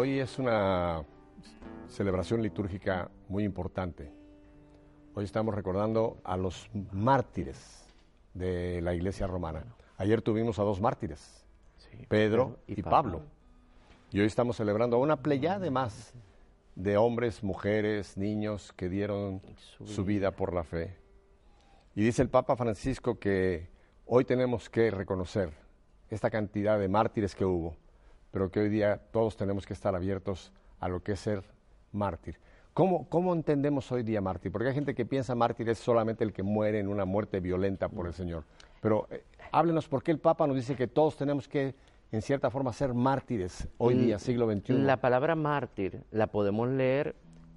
Hoy, 0.01 0.17
es 0.17 0.39
una 0.39 1.03
celebración 1.89 2.41
litúrgica 2.41 3.11
muy 3.27 3.43
importante. 3.43 4.09
Hoy 5.13 5.25
estamos 5.25 5.53
recordando 5.53 6.21
a 6.23 6.37
los 6.37 6.69
mártires 6.93 7.85
de 8.33 8.79
la 8.81 8.93
iglesia 8.93 9.27
romana. 9.27 9.65
Ayer 9.97 10.21
tuvimos 10.21 10.57
a 10.57 10.63
dos 10.63 10.79
mártires, 10.79 11.45
Sí, 11.75 12.05
Pedro 12.07 12.59
y, 12.65 12.79
y 12.79 12.81
Pablo. 12.81 13.17
Pablo. 13.17 13.21
Y 14.11 14.21
hoy 14.21 14.27
estamos 14.27 14.55
celebrando 14.55 14.95
a 14.95 14.99
una 15.01 15.17
pleyade 15.17 15.69
más 15.69 16.13
de 16.75 16.95
hombres, 16.95 17.43
mujeres, 17.43 18.15
niños 18.15 18.71
que 18.77 18.87
dieron 18.87 19.41
Su 19.57 19.85
su 19.85 20.05
vida 20.05 20.31
por 20.31 20.53
la 20.53 20.63
fe. 20.63 20.95
Y 21.93 22.03
dice 22.03 22.21
el 22.21 22.29
Papa 22.29 22.55
Francisco 22.55 23.19
que 23.19 23.67
hoy 24.05 24.23
tenemos 24.23 24.69
que 24.69 24.91
reconocer 24.91 25.51
esta 26.09 26.29
cantidad 26.29 26.79
de 26.79 26.87
mártires 26.87 27.35
que 27.35 27.43
hubo, 27.43 27.75
pero 28.31 28.51
que 28.51 28.59
hoy 28.59 28.69
día 28.69 29.01
todos 29.11 29.37
tenemos 29.37 29.65
que 29.65 29.73
estar 29.73 29.95
abiertos 29.95 30.51
a 30.79 30.87
lo 30.87 31.01
que 31.01 31.13
es 31.13 31.19
ser 31.19 31.43
mártir. 31.91 32.37
¿Cómo, 32.73 33.09
¿Cómo 33.09 33.33
entendemos 33.33 33.91
hoy 33.91 34.03
día 34.03 34.21
mártir? 34.21 34.51
Porque 34.51 34.69
hay 34.69 34.73
gente 34.73 34.95
que 34.95 35.05
piensa 35.05 35.35
mártir 35.35 35.67
es 35.69 35.79
solamente 35.79 36.23
el 36.23 36.31
que 36.31 36.43
muere 36.43 36.79
en 36.79 36.87
una 36.87 37.05
muerte 37.05 37.39
violenta 37.39 37.89
por 37.89 38.07
el 38.07 38.13
Señor. 38.13 38.45
Pero 38.81 39.07
eh, 39.11 39.23
háblenos 39.51 39.87
por 39.87 40.03
qué 40.03 40.11
el 40.11 40.19
Papa 40.19 40.47
nos 40.47 40.55
dice 40.55 40.75
que 40.75 40.87
todos 40.87 41.17
tenemos 41.17 41.47
que, 41.47 41.75
en 42.11 42.21
cierta 42.21 42.49
forma, 42.49 42.71
ser 42.71 42.93
mártires 42.93 43.67
hoy 43.77 43.95
día, 43.95 44.19
siglo 44.19 44.49
XXI. 44.49 44.73
La 44.73 44.97
palabra 44.97 45.35
mártir 45.35 46.03
la 46.11 46.27
podemos 46.27 46.69
leer 46.69 47.15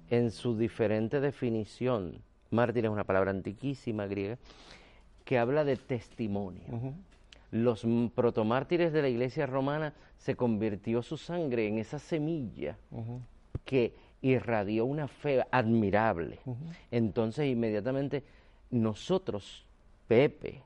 en 0.09 0.31
su 0.31 0.57
diferente 0.57 1.21
definición. 1.21 2.21
Mártir 2.49 2.85
es 2.85 2.91
una 2.91 3.03
palabra 3.03 3.31
antiquísima 3.31 4.05
griega 4.07 4.37
que 5.23 5.39
habla 5.39 5.63
de 5.63 5.77
testimonio. 5.77 6.63
Los 7.53 7.85
protomártires 8.15 8.91
de 8.91 9.03
la 9.03 9.09
iglesia 9.09 9.45
romana 9.45 9.93
se 10.17 10.35
convirtió 10.35 11.03
su 11.03 11.17
sangre 11.17 11.67
en 11.67 11.77
esa 11.77 11.99
semilla 11.99 12.79
que 13.63 13.93
irradió 14.23 14.85
una 14.85 15.07
fe 15.07 15.45
admirable. 15.51 16.39
Entonces 16.89 17.45
inmediatamente 17.45 18.23
nosotros, 18.71 19.67
Pepe, 20.07 20.63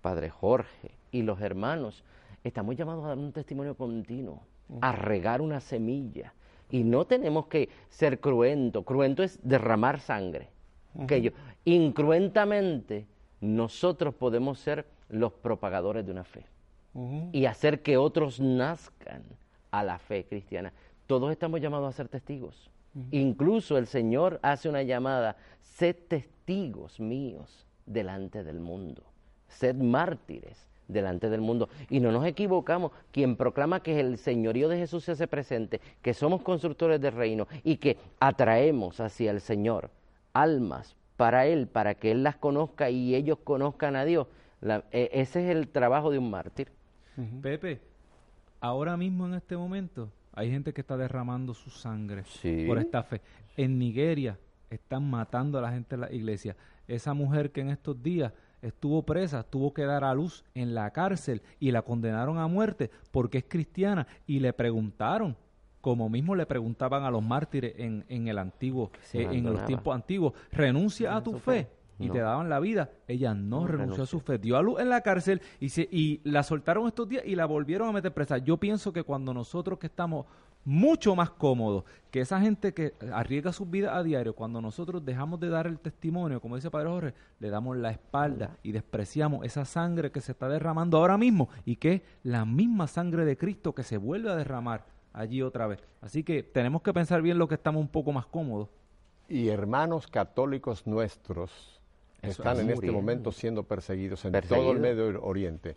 Padre 0.00 0.30
Jorge 0.30 0.92
y 1.12 1.20
los 1.20 1.42
hermanos, 1.42 2.02
estamos 2.42 2.74
llamados 2.74 3.04
a 3.04 3.08
dar 3.08 3.18
un 3.18 3.32
testimonio 3.32 3.74
continuo, 3.74 4.40
a 4.80 4.92
regar 4.92 5.42
una 5.42 5.60
semilla. 5.60 6.32
Y 6.70 6.84
no 6.84 7.04
tenemos 7.04 7.48
que 7.48 7.68
ser 7.90 8.18
cruento. 8.18 8.82
Cruento 8.82 9.22
es 9.22 9.38
derramar 9.42 10.00
sangre. 10.00 10.48
que 11.06 11.34
incruentamente 11.66 13.06
nosotros 13.42 14.14
podemos 14.14 14.58
ser 14.58 14.86
los 15.08 15.32
propagadores 15.32 16.04
de 16.04 16.12
una 16.12 16.24
fe 16.24 16.44
y 17.32 17.46
hacer 17.46 17.82
que 17.82 17.96
otros 17.96 18.38
nazcan 18.40 19.22
a 19.70 19.82
la 19.82 19.98
fe 19.98 20.24
cristiana. 20.24 20.72
Todos 21.06 21.32
estamos 21.32 21.60
llamados 21.60 21.88
a 21.88 21.96
ser 21.96 22.08
testigos. 22.08 22.70
Incluso 23.10 23.76
el 23.76 23.88
Señor 23.88 24.38
hace 24.42 24.68
una 24.68 24.82
llamada, 24.82 25.36
sed 25.62 25.96
testigos 26.06 27.00
míos 27.00 27.66
delante 27.86 28.44
del 28.44 28.60
mundo, 28.60 29.02
sed 29.48 29.74
mártires 29.74 30.68
delante 30.86 31.28
del 31.28 31.40
mundo. 31.40 31.68
Y 31.90 31.98
no 31.98 32.12
nos 32.12 32.24
equivocamos, 32.24 32.92
quien 33.10 33.36
proclama 33.36 33.82
que 33.82 33.98
el 33.98 34.16
señorío 34.16 34.68
de 34.68 34.78
Jesús 34.78 35.04
se 35.04 35.12
hace 35.12 35.26
presente, 35.26 35.80
que 36.02 36.14
somos 36.14 36.42
constructores 36.42 37.00
del 37.00 37.14
reino 37.14 37.48
y 37.64 37.78
que 37.78 37.98
atraemos 38.20 39.00
hacia 39.00 39.32
el 39.32 39.40
Señor 39.40 39.90
almas 40.32 40.94
para 41.16 41.46
Él, 41.46 41.66
para 41.66 41.94
que 41.94 42.10
Él 42.12 42.22
las 42.22 42.36
conozca 42.36 42.90
y 42.90 43.14
ellos 43.14 43.38
conozcan 43.42 43.96
a 43.96 44.04
Dios. 44.04 44.28
E, 44.90 45.10
ese 45.12 45.44
es 45.44 45.56
el 45.56 45.68
trabajo 45.68 46.10
de 46.10 46.18
un 46.18 46.30
mártir. 46.30 46.68
Pepe, 47.42 47.80
ahora 48.60 48.96
mismo 48.96 49.26
en 49.26 49.34
este 49.34 49.56
momento 49.56 50.10
hay 50.32 50.50
gente 50.50 50.72
que 50.72 50.80
está 50.80 50.96
derramando 50.96 51.54
su 51.54 51.70
sangre 51.70 52.24
por 52.66 52.78
esta 52.78 53.02
fe. 53.02 53.20
En 53.56 53.78
Nigeria 53.78 54.36
están 54.70 55.08
matando 55.08 55.58
a 55.58 55.62
la 55.62 55.70
gente 55.70 55.94
en 55.94 56.00
la 56.00 56.12
iglesia. 56.12 56.56
Esa 56.88 57.14
mujer 57.14 57.52
que 57.52 57.60
en 57.60 57.70
estos 57.70 58.02
días 58.02 58.32
estuvo 58.62 59.02
presa, 59.02 59.44
tuvo 59.44 59.72
que 59.72 59.84
dar 59.84 60.02
a 60.02 60.14
luz 60.14 60.44
en 60.54 60.74
la 60.74 60.90
cárcel 60.90 61.42
y 61.60 61.70
la 61.70 61.82
condenaron 61.82 62.38
a 62.38 62.48
muerte 62.48 62.90
porque 63.12 63.38
es 63.38 63.44
cristiana 63.46 64.06
y 64.26 64.40
le 64.40 64.52
preguntaron 64.52 65.36
como 65.80 66.08
mismo 66.08 66.34
le 66.34 66.46
preguntaban 66.46 67.04
a 67.04 67.10
los 67.10 67.22
mártires 67.22 67.74
en, 67.76 68.06
en 68.08 68.26
el 68.26 68.38
antiguo, 68.38 68.90
eh, 69.12 69.28
en 69.30 69.44
los 69.44 69.66
tiempos 69.66 69.94
antiguos, 69.94 70.32
renuncia 70.50 71.14
a 71.14 71.22
tu 71.22 71.38
fe 71.38 71.68
y 71.98 72.10
te 72.10 72.18
daban 72.18 72.48
la 72.48 72.60
vida. 72.60 72.90
Ella 73.06 73.34
no, 73.34 73.66
renunció 73.66 74.04
a 74.04 74.06
su 74.06 74.20
fe, 74.20 74.38
dio 74.38 74.56
a 74.56 74.62
luz 74.62 74.80
en 74.80 74.88
la 74.88 75.00
cárcel 75.00 75.40
y, 75.60 75.68
se, 75.68 75.88
y 75.90 76.20
la 76.24 76.42
soltaron 76.42 76.86
estos 76.86 77.08
días 77.08 77.24
y 77.26 77.34
la 77.34 77.46
volvieron 77.46 77.88
a 77.88 77.92
meter 77.92 78.12
presa. 78.12 78.38
Yo 78.38 78.56
pienso 78.56 78.92
que 78.92 79.02
cuando 79.02 79.32
nosotros 79.32 79.78
que 79.78 79.86
estamos 79.86 80.26
mucho 80.64 81.14
más 81.14 81.30
cómodos 81.30 81.84
que 82.10 82.20
esa 82.20 82.40
gente 82.40 82.72
que 82.72 82.94
arriesga 83.12 83.52
sus 83.52 83.68
vidas 83.70 83.94
a 83.94 84.02
diario, 84.02 84.34
cuando 84.34 84.60
nosotros 84.60 85.04
dejamos 85.04 85.40
de 85.40 85.48
dar 85.50 85.66
el 85.66 85.78
testimonio, 85.78 86.40
como 86.40 86.56
dice 86.56 86.70
Padre 86.70 86.88
Jorge, 86.88 87.14
le 87.38 87.50
damos 87.50 87.76
la 87.76 87.90
espalda 87.90 88.56
y 88.62 88.72
despreciamos 88.72 89.44
esa 89.44 89.64
sangre 89.64 90.10
que 90.10 90.20
se 90.20 90.32
está 90.32 90.48
derramando 90.48 90.98
ahora 90.98 91.18
mismo 91.18 91.48
y 91.64 91.76
que 91.76 91.92
es 91.92 92.02
la 92.22 92.44
misma 92.44 92.86
sangre 92.86 93.24
de 93.24 93.36
Cristo 93.36 93.74
que 93.74 93.82
se 93.82 93.98
vuelve 93.98 94.30
a 94.30 94.36
derramar 94.36 94.86
allí 95.12 95.42
otra 95.42 95.66
vez. 95.66 95.80
Así 96.00 96.22
que 96.22 96.42
tenemos 96.42 96.82
que 96.82 96.92
pensar 96.92 97.20
bien 97.20 97.38
lo 97.38 97.48
que 97.48 97.54
estamos 97.54 97.80
un 97.80 97.88
poco 97.88 98.12
más 98.12 98.26
cómodos. 98.26 98.68
Y 99.28 99.48
hermanos 99.48 100.06
católicos 100.06 100.86
nuestros 100.86 101.80
están 102.28 102.60
en 102.60 102.70
este 102.70 102.90
momento 102.90 103.32
siendo 103.32 103.62
perseguidos 103.62 104.24
en 104.24 104.32
todo 104.48 104.72
el 104.72 104.80
Medio 104.80 105.22
Oriente, 105.22 105.76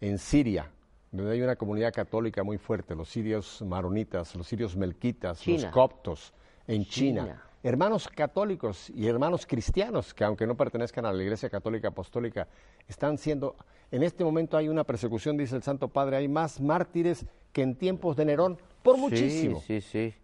en 0.00 0.18
Siria, 0.18 0.70
donde 1.10 1.32
hay 1.32 1.42
una 1.42 1.56
comunidad 1.56 1.92
católica 1.92 2.42
muy 2.42 2.58
fuerte, 2.58 2.94
los 2.94 3.08
sirios 3.08 3.62
maronitas, 3.62 4.34
los 4.34 4.46
sirios 4.46 4.76
melquitas, 4.76 5.46
los 5.46 5.64
coptos, 5.66 6.32
en 6.66 6.84
China. 6.84 7.42
Hermanos 7.62 8.08
católicos 8.08 8.88
y 8.90 9.08
hermanos 9.08 9.44
cristianos, 9.44 10.14
que 10.14 10.22
aunque 10.22 10.46
no 10.46 10.56
pertenezcan 10.56 11.04
a 11.06 11.12
la 11.12 11.22
Iglesia 11.22 11.50
Católica 11.50 11.88
Apostólica, 11.88 12.46
están 12.86 13.18
siendo, 13.18 13.56
en 13.90 14.04
este 14.04 14.22
momento 14.22 14.56
hay 14.56 14.68
una 14.68 14.84
persecución, 14.84 15.36
dice 15.36 15.56
el 15.56 15.62
Santo 15.64 15.88
Padre, 15.88 16.18
hay 16.18 16.28
más 16.28 16.60
mártires 16.60 17.26
que 17.52 17.62
en 17.62 17.74
tiempos 17.74 18.16
de 18.16 18.26
Nerón, 18.26 18.58
por 18.82 18.96
muchísimo. 18.96 19.60
Sí, 19.66 19.80
sí, 19.80 20.14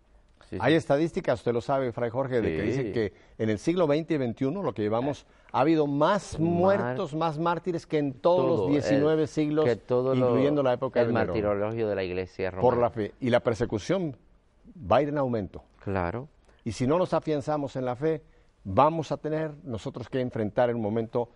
Hay 0.58 0.74
estadísticas, 0.74 1.40
usted 1.40 1.52
lo 1.52 1.60
sabe, 1.60 1.92
Fray 1.92 2.10
Jorge, 2.10 2.40
de 2.40 2.56
que 2.56 2.62
dicen 2.62 2.92
que 2.92 3.12
en 3.38 3.50
el 3.50 3.58
siglo 3.58 3.86
XX 3.86 4.10
y 4.10 4.32
XXI, 4.32 4.50
lo 4.50 4.72
que 4.72 4.82
llevamos, 4.82 5.26
ha 5.52 5.60
habido 5.60 5.86
más 5.86 6.38
muertos, 6.38 7.14
más 7.14 7.38
mártires 7.38 7.86
que 7.86 7.98
en 7.98 8.14
todos 8.14 8.60
los 8.60 8.70
19 8.70 9.26
siglos, 9.26 9.66
incluyendo 9.66 10.62
la 10.62 10.72
época 10.74 11.00
del 11.00 11.12
martirologio 11.12 11.88
de 11.88 11.94
la 11.94 12.04
Iglesia 12.04 12.50
romana. 12.50 12.62
Por 12.62 12.78
la 12.78 12.90
fe. 12.90 13.12
Y 13.20 13.30
la 13.30 13.40
persecución 13.40 14.16
va 14.90 14.96
a 14.96 15.02
ir 15.02 15.08
en 15.08 15.18
aumento. 15.18 15.62
Claro. 15.82 16.28
Y 16.64 16.72
si 16.72 16.86
no 16.86 16.98
nos 16.98 17.12
afianzamos 17.12 17.76
en 17.76 17.84
la 17.84 17.94
fe, 17.94 18.22
vamos 18.64 19.12
a 19.12 19.16
tener 19.16 19.52
nosotros 19.62 20.08
que 20.08 20.20
enfrentar 20.20 20.70
en 20.70 20.76
un 20.76 20.82
momento 20.82 21.28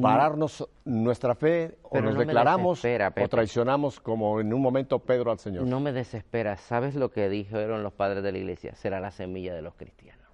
pararnos 0.00 0.68
nuestra 0.84 1.34
fe 1.34 1.78
o 1.82 2.00
nos 2.00 2.16
declaramos 2.16 2.84
o 2.84 3.28
traicionamos 3.28 4.00
como 4.00 4.40
en 4.40 4.52
un 4.52 4.62
momento 4.62 4.98
Pedro 5.00 5.30
al 5.30 5.38
Señor. 5.38 5.66
No 5.66 5.80
me 5.80 5.92
desespera. 5.92 6.56
¿Sabes 6.56 6.94
lo 6.94 7.10
que 7.10 7.28
dijeron 7.28 7.82
los 7.82 7.92
padres 7.92 8.22
de 8.22 8.32
la 8.32 8.38
iglesia? 8.38 8.74
Será 8.74 9.00
la 9.00 9.10
semilla 9.10 9.54
de 9.54 9.62
los 9.62 9.74
cristianos. 9.74 10.26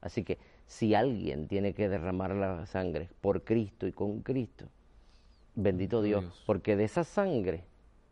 Así 0.00 0.22
que 0.24 0.38
si 0.66 0.94
alguien 0.94 1.48
tiene 1.48 1.74
que 1.74 1.88
derramar 1.88 2.34
la 2.34 2.66
sangre 2.66 3.08
por 3.20 3.44
Cristo 3.44 3.86
y 3.86 3.92
con 3.92 4.20
Cristo, 4.20 4.66
bendito 5.54 6.02
Dios, 6.02 6.42
porque 6.46 6.76
de 6.76 6.84
esa 6.84 7.04
sangre 7.04 7.64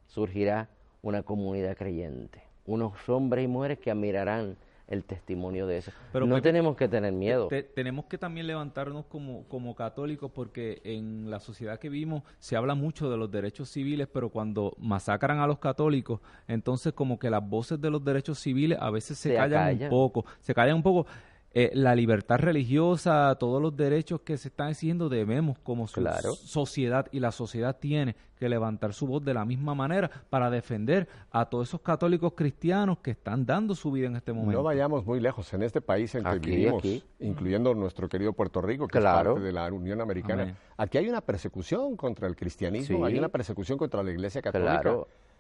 surgirá 0.07 0.68
una 1.03 1.22
comunidad 1.22 1.76
creyente, 1.76 2.43
unos 2.66 3.09
hombres 3.09 3.45
y 3.45 3.49
mujeres 3.49 3.78
que 3.78 3.91
admirarán 3.91 4.57
el 4.89 5.05
testimonio 5.05 5.66
de 5.66 5.78
eso. 5.78 5.93
Pero 6.12 6.26
no 6.26 6.41
tenemos 6.43 6.76
que 6.76 6.89
tener 6.89 7.12
miedo. 7.12 7.49
tenemos 7.74 8.07
que 8.07 8.18
también 8.18 8.47
levantarnos 8.47 9.07
como, 9.07 9.45
como 9.49 9.74
católicos 9.74 10.30
porque 10.35 10.80
en 10.85 11.30
la 11.30 11.41
sociedad 11.41 11.78
que 11.78 11.89
vivimos 11.89 12.22
se 12.39 12.57
habla 12.57 12.74
mucho 12.74 13.11
de 13.11 13.16
los 13.16 13.30
derechos 13.30 13.70
civiles, 13.70 14.09
pero 14.12 14.28
cuando 14.28 14.74
masacran 14.78 15.39
a 15.39 15.47
los 15.47 15.59
católicos, 15.59 16.20
entonces 16.49 16.93
como 16.93 17.18
que 17.18 17.30
las 17.30 17.49
voces 17.49 17.80
de 17.80 17.91
los 17.91 18.05
derechos 18.05 18.39
civiles 18.39 18.78
a 18.80 18.91
veces 18.91 19.18
se, 19.18 19.35
callan, 19.35 19.83
un 19.83 19.89
poco, 19.89 20.24
se 20.41 20.55
callan 20.55 20.76
un 20.76 20.83
poco. 20.83 21.07
Eh, 21.55 21.70
la 21.74 21.94
libertad 21.94 22.38
religiosa, 22.38 23.36
todos 23.38 23.61
los 23.61 23.76
derechos 23.76 24.22
que 24.22 24.38
se 24.38 24.48
están 24.48 24.70
exigiendo, 24.70 25.11
debemos 25.11 25.59
como 25.59 25.86
sociedad 25.86 27.07
y 27.12 27.20
la 27.20 27.30
sociedad 27.30 27.76
tiene 27.78 28.16
que 28.38 28.48
levantar 28.48 28.94
su 28.94 29.07
voz 29.07 29.22
de 29.22 29.34
la 29.34 29.44
misma 29.44 29.74
manera 29.74 30.11
para 30.30 30.50
defender 30.50 31.07
a 31.30 31.44
todos 31.44 31.68
esos 31.68 31.80
católicos 31.80 32.32
cristianos 32.34 32.98
que 32.98 33.12
están 33.12 33.44
dando 33.44 33.74
su 33.74 33.92
vida 33.92 34.07
en 34.07 34.16
este 34.16 34.32
momento. 34.32 34.59
No 34.59 34.64
vayamos 34.64 35.05
muy 35.05 35.20
lejos, 35.20 35.53
en 35.53 35.62
este 35.62 35.80
país 35.80 36.14
en 36.14 36.24
que 36.24 36.38
vivimos, 36.38 36.82
incluyendo 37.20 37.74
nuestro 37.74 38.09
querido 38.09 38.32
Puerto 38.32 38.62
Rico, 38.62 38.88
que 38.88 38.98
es 38.98 39.05
parte 39.05 39.40
de 39.40 39.53
la 39.53 39.70
Unión 39.70 40.00
Americana, 40.00 40.57
aquí 40.76 40.98
hay 40.98 41.09
una 41.09 41.20
persecución 41.20 41.96
contra 41.96 42.26
el 42.26 42.34
cristianismo, 42.34 43.05
hay 43.05 43.18
una 43.18 43.28
persecución 43.28 43.76
contra 43.76 44.03
la 44.03 44.11
Iglesia 44.11 44.40
Católica 44.40 44.96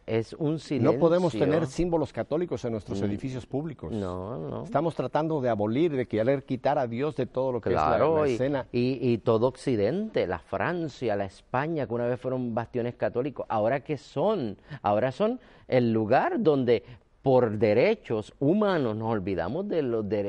es 0.06 0.32
un 0.34 0.58
silencio. 0.58 0.92
No 0.92 0.98
podemos 0.98 1.32
tener 1.32 1.66
símbolos 1.66 2.12
católicos 2.12 2.64
en 2.64 2.72
nuestros 2.72 3.00
mm. 3.00 3.04
edificios 3.04 3.46
públicos. 3.46 3.92
No, 3.92 4.36
no. 4.36 4.64
Estamos 4.64 4.94
tratando 4.94 5.40
de 5.40 5.48
abolir, 5.48 5.94
de 5.94 6.06
querer 6.06 6.44
quitar 6.44 6.78
a 6.78 6.86
Dios 6.86 7.16
de 7.16 7.26
todo 7.26 7.52
lo 7.52 7.60
que 7.60 7.70
es 7.70 7.74
la, 7.74 8.26
escena. 8.26 8.66
Y, 8.72 8.98
y, 9.00 9.18
todo 9.18 9.46
Occidente, 9.46 10.26
la 10.26 10.38
Francia, 10.38 11.16
la 11.16 11.24
España, 11.24 11.86
que 11.86 11.94
una 11.94 12.06
vez 12.06 12.20
fueron 12.20 12.54
bastiones 12.54 12.94
católicos, 12.94 13.46
ahora 13.48 13.80
qué 13.80 13.96
son? 13.96 14.56
Ahora 14.82 15.12
son 15.12 15.40
el 15.68 15.92
lugar 15.92 16.42
donde 16.42 16.82
por 17.22 17.58
derechos 17.58 18.34
humanos 18.40 18.96
nos 18.96 19.08
olvidamos 19.12 19.68
de 19.68 19.82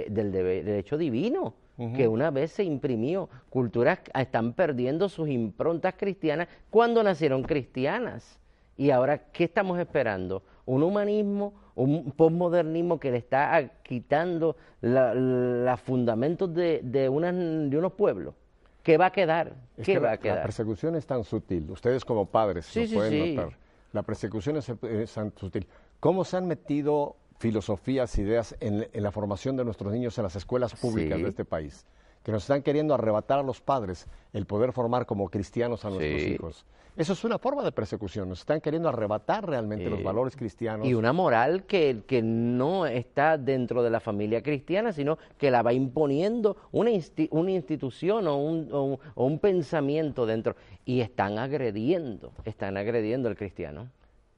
del 0.09 0.31
derecho 0.31 0.97
divino. 0.97 1.55
que 1.95 2.07
una 2.07 2.29
vez 2.29 2.51
se 2.51 2.63
imprimió. 2.63 3.29
Culturas 3.49 3.99
están 4.13 4.53
perdiendo 4.53 5.09
sus 5.09 5.27
improntas 5.27 5.95
cristianas 5.97 6.47
cuando 6.69 7.01
nacieron 7.01 7.41
cristianas. 7.41 8.39
Y 8.77 8.89
ahora, 8.91 9.17
¿qué 9.31 9.43
estamos 9.45 9.79
esperando? 9.79 10.43
Un 10.65 10.83
humanismo, 10.83 11.53
un 11.75 12.11
postmodernismo 12.11 12.99
que 12.99 13.11
le 13.11 13.17
está 13.17 13.71
quitando 13.83 14.55
los 14.81 15.79
fundamentos 15.81 16.53
de, 16.53 16.81
de, 16.83 17.09
unos 17.09 17.93
pueblos. 17.93 18.33
¿Qué 18.81 18.97
va 18.97 19.07
a 19.07 19.11
quedar? 19.11 19.53
¿Qué 19.81 19.97
va 19.99 20.07
la, 20.09 20.13
a 20.13 20.17
quedar? 20.17 20.37
La 20.37 20.43
persecución 20.43 20.95
es 20.95 21.05
tan 21.05 21.23
sutil. 21.23 21.69
Ustedes 21.71 22.03
como 22.03 22.25
padres 22.25 22.75
lo 22.75 22.97
pueden 22.97 23.35
notar. 23.35 23.57
La 23.93 24.01
persecución 24.03 24.57
es, 24.57 24.69
es 24.69 25.13
tan 25.13 25.31
sutil. 25.37 25.67
¿Cómo 25.99 26.25
se 26.25 26.37
han 26.37 26.47
metido 26.47 27.15
filosofías, 27.37 28.17
ideas 28.17 28.55
en, 28.59 28.87
en 28.91 29.03
la 29.03 29.11
formación 29.11 29.55
de 29.55 29.63
nuestros 29.63 29.93
niños 29.93 30.17
en 30.17 30.23
las 30.23 30.35
escuelas 30.35 30.73
públicas 30.75 31.17
Sí. 31.17 31.23
de 31.23 31.29
este 31.29 31.45
país? 31.45 31.85
Que 32.23 32.31
nos 32.31 32.43
están 32.43 32.61
queriendo 32.63 32.93
arrebatar 32.93 33.39
a 33.39 33.43
los 33.43 33.61
padres 33.61 34.07
el 34.33 34.45
poder 34.45 34.71
formar 34.71 35.05
como 35.05 35.29
cristianos 35.29 35.85
a 35.85 35.89
nuestros 35.89 36.21
Sí. 36.21 36.33
hijos. 36.33 36.65
Eso 36.95 37.13
es 37.13 37.23
una 37.23 37.39
forma 37.39 37.63
de 37.63 37.71
persecución. 37.71 38.29
Nos 38.29 38.41
están 38.41 38.61
queriendo 38.61 38.87
arrebatar 38.87 39.47
realmente 39.47 39.89
los 39.89 39.99
Sí. 39.99 40.05
valores 40.05 40.35
cristianos. 40.35 40.85
Y 40.87 40.93
una 40.93 41.11
moral 41.11 41.63
que, 41.63 42.03
que 42.05 42.21
no 42.21 42.85
está 42.85 43.37
dentro 43.39 43.81
de 43.81 43.89
la 43.89 43.99
familia 43.99 44.43
cristiana, 44.43 44.93
sino 44.93 45.17
que 45.39 45.49
la 45.49 45.63
va 45.63 45.73
imponiendo 45.73 46.55
una, 46.71 46.91
insti- 46.91 47.29
una 47.31 47.49
institución 47.51 48.27
o 48.27 48.37
un, 48.37 48.69
o 48.71 48.83
un- 48.83 48.99
o 49.15 49.25
un 49.25 49.39
pensamiento 49.39 50.27
dentro. 50.27 50.55
Y 50.85 51.01
están 51.01 51.39
agrediendo, 51.39 52.31
están 52.45 52.77
agrediendo 52.77 53.27
al 53.27 53.35
cristiano. 53.37 53.89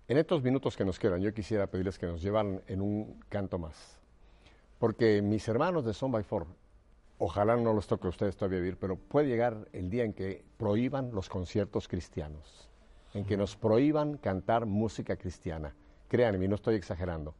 En 0.08 0.18
estos 0.18 0.42
minutos 0.42 0.78
que 0.78 0.86
nos 0.86 0.98
quedan, 0.98 1.20
yo 1.22 1.34
quisiera 1.34 1.68
pedirles 1.68 2.00
que 2.00 2.06
nos 2.06 2.22
llevaran 2.22 2.62
en 2.68 2.80
un 2.80 3.20
canto 3.28 3.58
más. 3.58 4.00
Porque 4.80 5.22
mis 5.22 5.46
hermanos 5.50 5.84
de 5.84 5.94
Son 5.94 6.12
by 6.12 6.24
Four, 6.24 6.46
ojalá 7.18 7.56
no 7.56 7.74
los 7.74 7.88
toque 7.88 8.08
a 8.08 8.10
ustedes 8.10 8.36
todavía 8.36 8.60
vivir, 8.60 8.78
pero 8.78 8.98
puede 8.98 9.28
llegar 9.28 9.68
el 9.74 9.90
día 9.90 10.04
en 10.04 10.14
que 10.14 10.44
prohíban 10.58 11.12
los 11.14 11.30
conciertos 11.30 11.88
cristianos, 11.88 12.70
en 13.14 13.26
que 13.26 13.38
nos 13.38 13.56
prohíban 13.56 14.18
cantar 14.18 14.66
música 14.66 15.16
cristiana. 15.16 15.76
Créanme, 16.08 16.48
no 16.48 16.56
estoy 16.56 16.76
exagerando. 16.76 17.34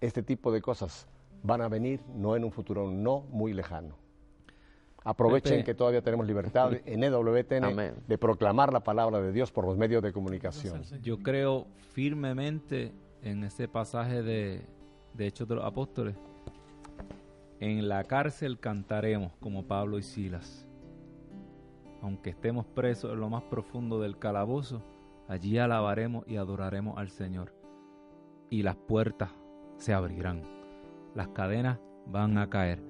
Este 0.00 0.22
tipo 0.22 0.50
de 0.52 0.60
cosas 0.60 1.06
van 1.42 1.62
a 1.62 1.68
venir 1.68 2.00
no 2.14 2.36
en 2.36 2.44
un 2.44 2.52
futuro 2.52 2.90
no 2.90 3.20
muy 3.30 3.52
lejano. 3.52 3.96
Aprovechen 5.02 5.52
Pepe. 5.52 5.64
que 5.64 5.74
todavía 5.74 6.02
tenemos 6.02 6.26
libertad 6.26 6.72
en 6.84 7.02
EWTN 7.02 7.64
Amén. 7.64 7.94
de 8.06 8.18
proclamar 8.18 8.72
la 8.72 8.80
palabra 8.80 9.20
de 9.20 9.32
Dios 9.32 9.50
por 9.50 9.64
los 9.64 9.76
medios 9.76 10.02
de 10.02 10.12
comunicación. 10.12 10.82
Yo 11.02 11.18
creo 11.18 11.66
firmemente 11.92 12.92
en 13.22 13.44
ese 13.44 13.66
pasaje 13.66 14.22
de, 14.22 14.60
de 15.14 15.26
Hechos 15.26 15.48
de 15.48 15.54
los 15.54 15.64
Apóstoles. 15.64 16.16
En 17.60 17.90
la 17.90 18.04
cárcel 18.04 18.58
cantaremos 18.58 19.32
como 19.38 19.66
Pablo 19.66 19.98
y 19.98 20.02
Silas. 20.02 20.66
Aunque 22.00 22.30
estemos 22.30 22.64
presos 22.64 23.12
en 23.12 23.20
lo 23.20 23.28
más 23.28 23.42
profundo 23.42 24.00
del 24.00 24.18
calabozo, 24.18 24.82
allí 25.28 25.58
alabaremos 25.58 26.26
y 26.26 26.36
adoraremos 26.36 26.96
al 26.96 27.10
Señor. 27.10 27.52
Y 28.48 28.62
las 28.62 28.76
puertas 28.76 29.30
se 29.76 29.92
abrirán. 29.92 30.42
Las 31.14 31.28
cadenas 31.28 31.78
van 32.06 32.38
a 32.38 32.48
caer. 32.48 32.82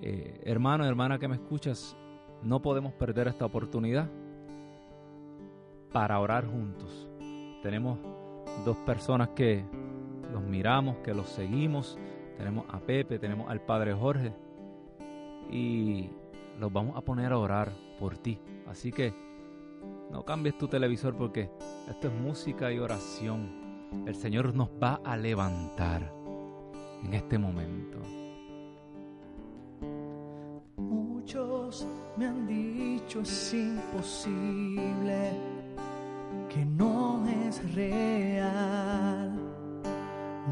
Eh, 0.00 0.40
hermano, 0.44 0.84
hermana 0.84 1.18
que 1.18 1.26
me 1.26 1.34
escuchas, 1.34 1.96
no 2.44 2.62
podemos 2.62 2.92
perder 2.92 3.26
esta 3.26 3.44
oportunidad 3.44 4.08
para 5.92 6.20
orar 6.20 6.46
juntos. 6.46 7.10
Tenemos 7.60 7.98
dos 8.64 8.76
personas 8.78 9.30
que 9.30 9.64
los 10.32 10.42
miramos, 10.42 10.98
que 10.98 11.12
los 11.12 11.28
seguimos. 11.28 11.98
Tenemos 12.42 12.64
a 12.70 12.80
Pepe, 12.80 13.20
tenemos 13.20 13.48
al 13.48 13.60
Padre 13.60 13.94
Jorge. 13.94 14.32
Y 15.48 16.10
los 16.58 16.72
vamos 16.72 16.96
a 16.96 17.00
poner 17.00 17.30
a 17.30 17.38
orar 17.38 17.70
por 18.00 18.18
ti. 18.18 18.36
Así 18.66 18.90
que 18.90 19.14
no 20.10 20.24
cambies 20.24 20.58
tu 20.58 20.66
televisor 20.66 21.14
porque 21.16 21.48
esto 21.88 22.08
es 22.08 22.14
música 22.14 22.72
y 22.72 22.80
oración. 22.80 23.92
El 24.08 24.16
Señor 24.16 24.56
nos 24.56 24.70
va 24.70 25.00
a 25.04 25.16
levantar 25.16 26.12
en 27.04 27.14
este 27.14 27.38
momento. 27.38 27.98
Muchos 30.78 31.86
me 32.16 32.26
han 32.26 32.44
dicho 32.44 33.20
es 33.20 33.54
imposible, 33.54 35.30
que 36.48 36.64
no 36.64 37.24
es 37.46 37.72
real, 37.76 39.11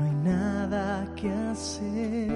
no 0.00 0.06
hay 0.06 0.14
nada 0.34 1.06
que 1.14 1.30
hacer. 1.30 2.28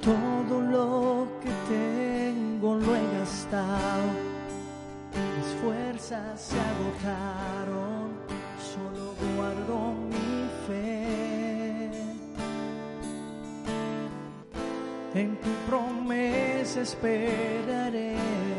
Todo 0.00 0.60
lo 0.60 1.28
que 1.40 1.50
tengo 1.68 2.74
lo 2.74 2.96
he 2.96 3.18
gastado, 3.18 4.08
mis 5.14 5.46
fuerzas 5.62 6.40
se 6.40 6.58
agotaron, 6.58 8.10
solo 8.72 9.14
guardo 9.36 9.94
mi 10.10 10.48
fe. 10.66 11.90
En 15.14 15.36
tu 15.36 15.50
promesa 15.68 16.80
esperaré. 16.80 18.51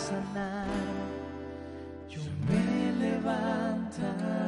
Sanar. 0.00 0.66
Yo 2.08 2.20
me 2.48 2.92
levantaré. 3.04 4.40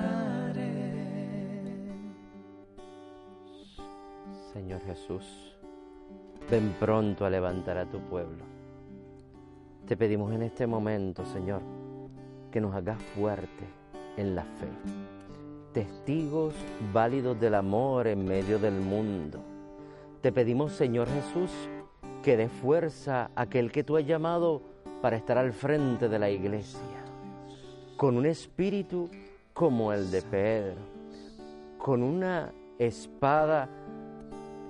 Señor 4.53 4.81
Jesús, 4.87 5.57
ven 6.51 6.75
pronto 6.81 7.25
a 7.25 7.31
levantar 7.31 7.79
a 7.79 7.87
tu 7.87 8.01
pueblo. 8.01 8.45
Te 9.87 9.97
pedimos 9.97 10.33
en 10.33 10.43
este 10.43 10.67
momento, 10.67 11.25
Señor, 11.27 11.61
que 12.51 12.61
nos 12.61 12.75
hagas 12.75 13.01
fuerte 13.15 13.67
en 14.17 14.35
la 14.35 14.43
fe, 14.43 14.69
testigos 15.73 16.55
válidos 16.93 17.39
del 17.41 17.55
amor 17.55 18.07
en 18.07 18.25
medio 18.25 18.59
del 18.59 18.75
mundo. 18.81 19.41
Te 20.21 20.33
pedimos, 20.33 20.73
Señor 20.73 21.09
Jesús, 21.09 21.51
que 22.23 22.37
dé 22.37 22.49
fuerza 22.49 23.31
a 23.35 23.43
aquel 23.43 23.73
que 23.73 23.85
tú 23.85 23.97
has 23.97 24.07
llamado 24.07 24.72
para 25.03 25.17
estar 25.17 25.37
al 25.37 25.53
frente 25.53 26.09
de 26.09 26.19
la 26.19 26.31
iglesia, 26.31 27.05
con 27.97 28.17
un 28.17 28.25
espíritu 28.25 29.11
como 29.53 29.93
el 29.93 30.13
de 30.13 30.23
Pedro, 30.23 30.81
con 31.77 32.05
una 32.05 32.53
espada 32.79 33.69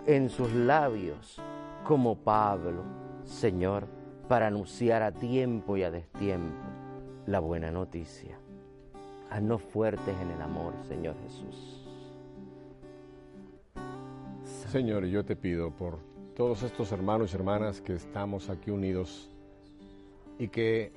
en 0.07 0.31
sus 0.31 0.51
labios 0.53 1.39
como 1.85 2.17
Pablo, 2.17 2.83
Señor, 3.25 3.87
para 4.27 4.47
anunciar 4.47 5.03
a 5.03 5.13
tiempo 5.13 5.77
y 5.77 5.83
a 5.83 5.91
destiempo 5.91 6.65
la 7.27 7.39
buena 7.39 7.71
noticia. 7.71 8.39
Haznos 9.31 9.61
fuertes 9.63 10.15
en 10.21 10.31
el 10.31 10.41
amor, 10.41 10.73
Señor 10.89 11.15
Jesús. 11.25 11.79
Señor, 14.71 15.05
yo 15.05 15.25
te 15.25 15.37
pido 15.37 15.71
por 15.71 15.99
todos 16.35 16.63
estos 16.63 16.91
hermanos 16.93 17.33
y 17.33 17.37
hermanas 17.37 17.83
que 17.83 17.95
estamos 17.95 18.49
aquí 18.49 18.71
unidos 18.71 19.32
y 20.43 20.49
que 20.49 20.91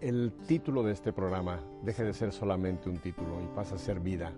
el 0.00 0.32
título 0.48 0.82
de 0.82 0.90
este 0.92 1.12
programa 1.12 1.60
deje 1.84 2.02
de 2.02 2.12
ser 2.12 2.32
solamente 2.32 2.90
un 2.90 2.98
título 2.98 3.40
y 3.40 3.46
pase 3.54 3.76
a 3.76 3.78
ser 3.78 4.00
vida, 4.00 4.32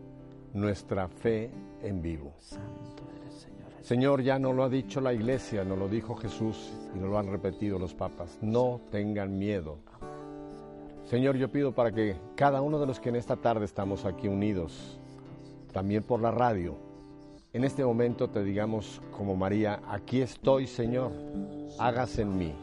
nuestra 0.53 1.09
fe 1.09 1.51
en 1.82 2.03
vivo. 2.03 2.34
Santo 2.39 3.09
eres, 3.16 3.32
Señor. 3.32 3.70
Señor, 3.80 4.22
ya 4.22 4.39
no 4.39 4.53
lo 4.53 4.64
ha 4.64 4.68
dicho 4.68 5.01
la 5.01 5.14
iglesia, 5.14 5.64
no 5.64 5.74
lo 5.74 5.89
dijo 5.89 6.14
Jesús 6.16 6.70
y 6.95 6.99
no 6.99 7.07
lo 7.07 7.18
han 7.18 7.28
repetido 7.28 7.78
los 7.78 7.95
papas. 7.95 8.39
No 8.43 8.82
tengan 8.91 9.39
miedo. 9.39 9.78
Señor, 11.07 11.37
yo 11.37 11.51
pido 11.51 11.72
para 11.72 11.91
que 11.91 12.14
cada 12.34 12.61
uno 12.61 12.78
de 12.78 12.87
los 12.87 13.01
que 13.01 13.09
en 13.09 13.16
esta 13.16 13.37
tarde 13.37 13.64
estamos 13.64 14.05
aquí 14.05 14.28
unidos, 14.28 15.01
también 15.72 16.03
por 16.03 16.20
la 16.20 16.30
radio, 16.30 16.76
en 17.55 17.64
este 17.64 17.82
momento 17.82 18.28
te 18.28 18.45
digamos 18.45 19.01
como 19.16 19.34
María, 19.34 19.80
aquí 19.89 20.20
estoy 20.20 20.66
Señor, 20.66 21.11
hágase 21.78 22.20
en 22.20 22.37
mí. 22.37 22.55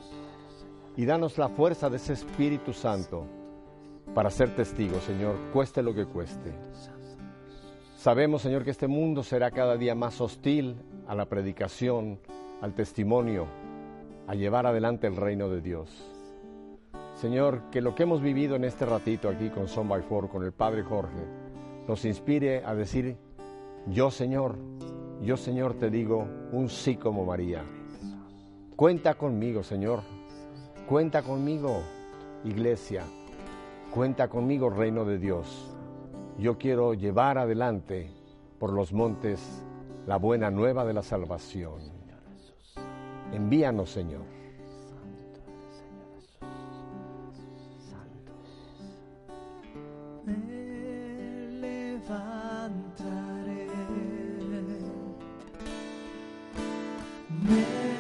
Y 0.96 1.06
danos 1.06 1.38
la 1.38 1.50
fuerza 1.50 1.90
de 1.90 1.98
ese 1.98 2.14
Espíritu 2.14 2.74
Santo 2.74 3.26
para 4.14 4.30
ser 4.30 4.56
testigos, 4.56 5.04
Señor, 5.04 5.36
cueste 5.52 5.82
lo 5.82 5.94
que 5.94 6.06
cueste. 6.06 6.54
Sabemos, 7.96 8.42
Señor, 8.42 8.64
que 8.64 8.72
este 8.72 8.88
mundo 8.88 9.24
será 9.24 9.50
cada 9.50 9.76
día 9.78 9.96
más 9.96 10.22
hostil 10.22 10.76
a 11.08 11.16
la 11.16 11.26
predicación, 11.26 12.20
al 12.62 12.74
testimonio, 12.74 13.48
a 14.28 14.36
llevar 14.36 14.68
adelante 14.68 15.08
el 15.08 15.16
reino 15.16 15.50
de 15.50 15.62
Dios. 15.62 15.90
Señor, 17.16 17.70
que 17.72 17.82
lo 17.82 17.96
que 17.96 18.04
hemos 18.04 18.22
vivido 18.22 18.56
en 18.56 18.66
este 18.66 18.86
ratito 18.86 19.30
aquí 19.30 19.50
con 19.50 19.68
Son 19.68 19.88
by 19.88 20.02
Four, 20.04 20.30
con 20.30 20.44
el 20.44 20.52
Padre 20.52 20.84
Jorge, 20.84 21.24
nos 21.88 22.06
inspire 22.06 22.64
a 22.66 22.76
decir, 22.76 23.18
yo 23.88 24.12
Señor, 24.12 24.58
yo 25.22 25.38
Señor 25.38 25.76
te 25.76 25.90
digo 25.90 26.28
un 26.52 26.70
sí 26.70 26.98
como 26.98 27.26
María. 27.26 27.64
Cuenta 28.76 29.16
conmigo, 29.16 29.64
Señor. 29.64 30.02
Cuenta 30.88 31.24
conmigo, 31.24 31.82
iglesia. 32.44 33.04
Cuenta 33.90 34.28
conmigo, 34.28 34.70
reino 34.70 35.06
de 35.06 35.18
Dios. 35.18 35.70
yo 36.38 36.58
quiero 36.58 36.94
llevar 36.94 37.38
adelante 37.38 38.10
por 38.60 38.74
los 38.74 38.92
montes 38.92 39.64
la 40.08 40.18
buena 40.18 40.52
nueva 40.52 40.84
de 40.84 40.94
la 40.94 41.04
salvación. 41.04 41.80
Envíanos, 43.32 43.92
Señor. 43.92 44.24
Levantaré. 51.62 52.84
Me 57.44 57.93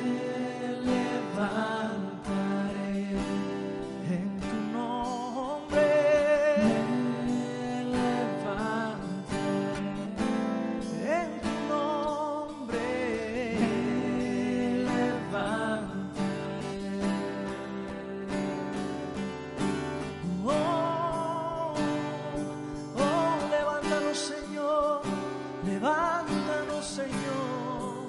levántanos, 25.65 26.85
Señor, 26.85 28.03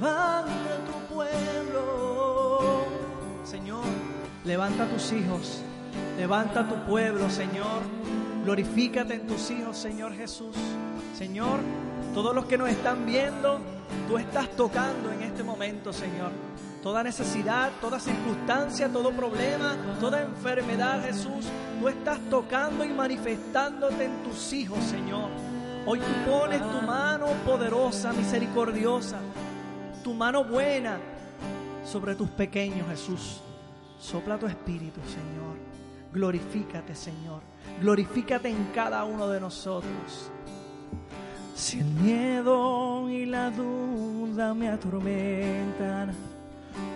levanta 0.00 0.84
tu 0.86 1.14
pueblo, 1.14 2.84
Señor, 3.44 3.84
levanta 4.44 4.86
tus 4.86 5.12
hijos, 5.12 5.62
levanta 6.16 6.68
tu 6.68 6.76
pueblo, 6.86 7.28
Señor, 7.30 7.82
glorifícate 8.44 9.14
en 9.14 9.26
tus 9.26 9.50
hijos, 9.50 9.76
Señor 9.76 10.14
Jesús, 10.14 10.56
Señor, 11.16 11.60
todos 12.14 12.34
los 12.34 12.46
que 12.46 12.58
nos 12.58 12.68
están 12.68 13.06
viendo, 13.06 13.60
tú 14.08 14.18
estás 14.18 14.48
tocando 14.56 15.12
en 15.12 15.22
este 15.22 15.42
momento, 15.42 15.92
Señor. 15.92 16.32
Toda 16.82 17.02
necesidad, 17.02 17.70
toda 17.78 18.00
circunstancia, 18.00 18.88
todo 18.88 19.12
problema, 19.12 19.76
toda 20.00 20.22
enfermedad, 20.22 21.02
Jesús, 21.04 21.44
tú 21.78 21.88
estás 21.88 22.18
tocando 22.30 22.84
y 22.84 22.88
manifestándote 22.88 24.06
en 24.06 24.22
tus 24.22 24.50
hijos, 24.54 24.82
Señor. 24.84 25.28
Hoy 25.86 25.98
tú 25.98 26.30
pones 26.30 26.60
tu 26.60 26.86
mano 26.86 27.26
poderosa, 27.46 28.12
misericordiosa, 28.12 29.18
tu 30.04 30.14
mano 30.14 30.44
buena 30.44 30.98
sobre 31.84 32.14
tus 32.14 32.28
pequeños, 32.30 32.86
Jesús. 32.88 33.40
Sopla 33.98 34.38
tu 34.38 34.46
espíritu, 34.46 35.00
Señor. 35.00 35.56
Glorifícate, 36.12 36.94
Señor. 36.94 37.40
Glorifícate 37.80 38.48
en 38.48 38.66
cada 38.74 39.04
uno 39.04 39.28
de 39.28 39.40
nosotros. 39.40 40.30
Si 41.54 41.80
el 41.80 41.86
miedo 41.86 43.08
y 43.10 43.26
la 43.26 43.50
duda 43.50 44.54
me 44.54 44.68
atormentan, 44.68 46.12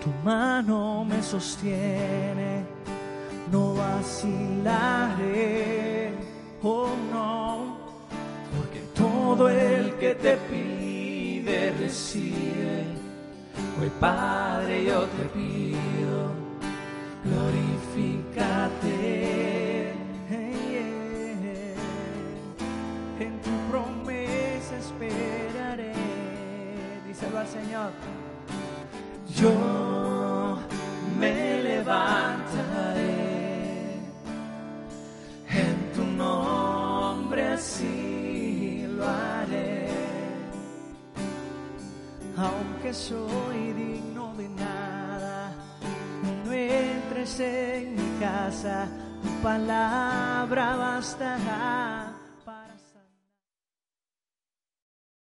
tu 0.03 0.11
mano 0.24 1.05
me 1.05 1.22
sostiene, 1.22 2.64
no 3.53 3.74
vacilaré, 3.74 4.85
oh 6.62 6.89
no, 7.12 7.84
porque 8.57 8.80
todo 8.94 9.48
el 9.48 9.94
que 9.94 10.14
te 10.14 10.36
pide 10.50 11.72
recibe. 11.80 12.84
Hoy 13.80 13.90
Padre 14.00 14.84
yo 14.84 15.02
te 15.02 15.24
pido, 15.34 16.32
glorifícate. 17.24 19.92
En 23.20 23.40
tu 23.42 23.50
promesa 23.70 24.76
esperaré, 24.78 25.92
díselo 27.07 27.38
al 27.38 27.48
Señor. 27.48 27.90
Yo 29.36 30.59
me 31.18 31.62
levantaré 31.62 33.14
en 35.48 35.92
tu 35.94 36.05
nombre, 36.05 37.48
así 37.48 38.13
Aunque 42.37 42.93
soy 42.93 43.72
digno 43.72 44.35
de 44.35 44.49
nada, 44.49 45.53
no 46.45 46.53
entres 46.53 47.39
en 47.41 47.95
mi 47.95 48.18
casa, 48.18 48.89
tu 49.22 49.28
palabra 49.43 50.76
bastará. 50.76 52.13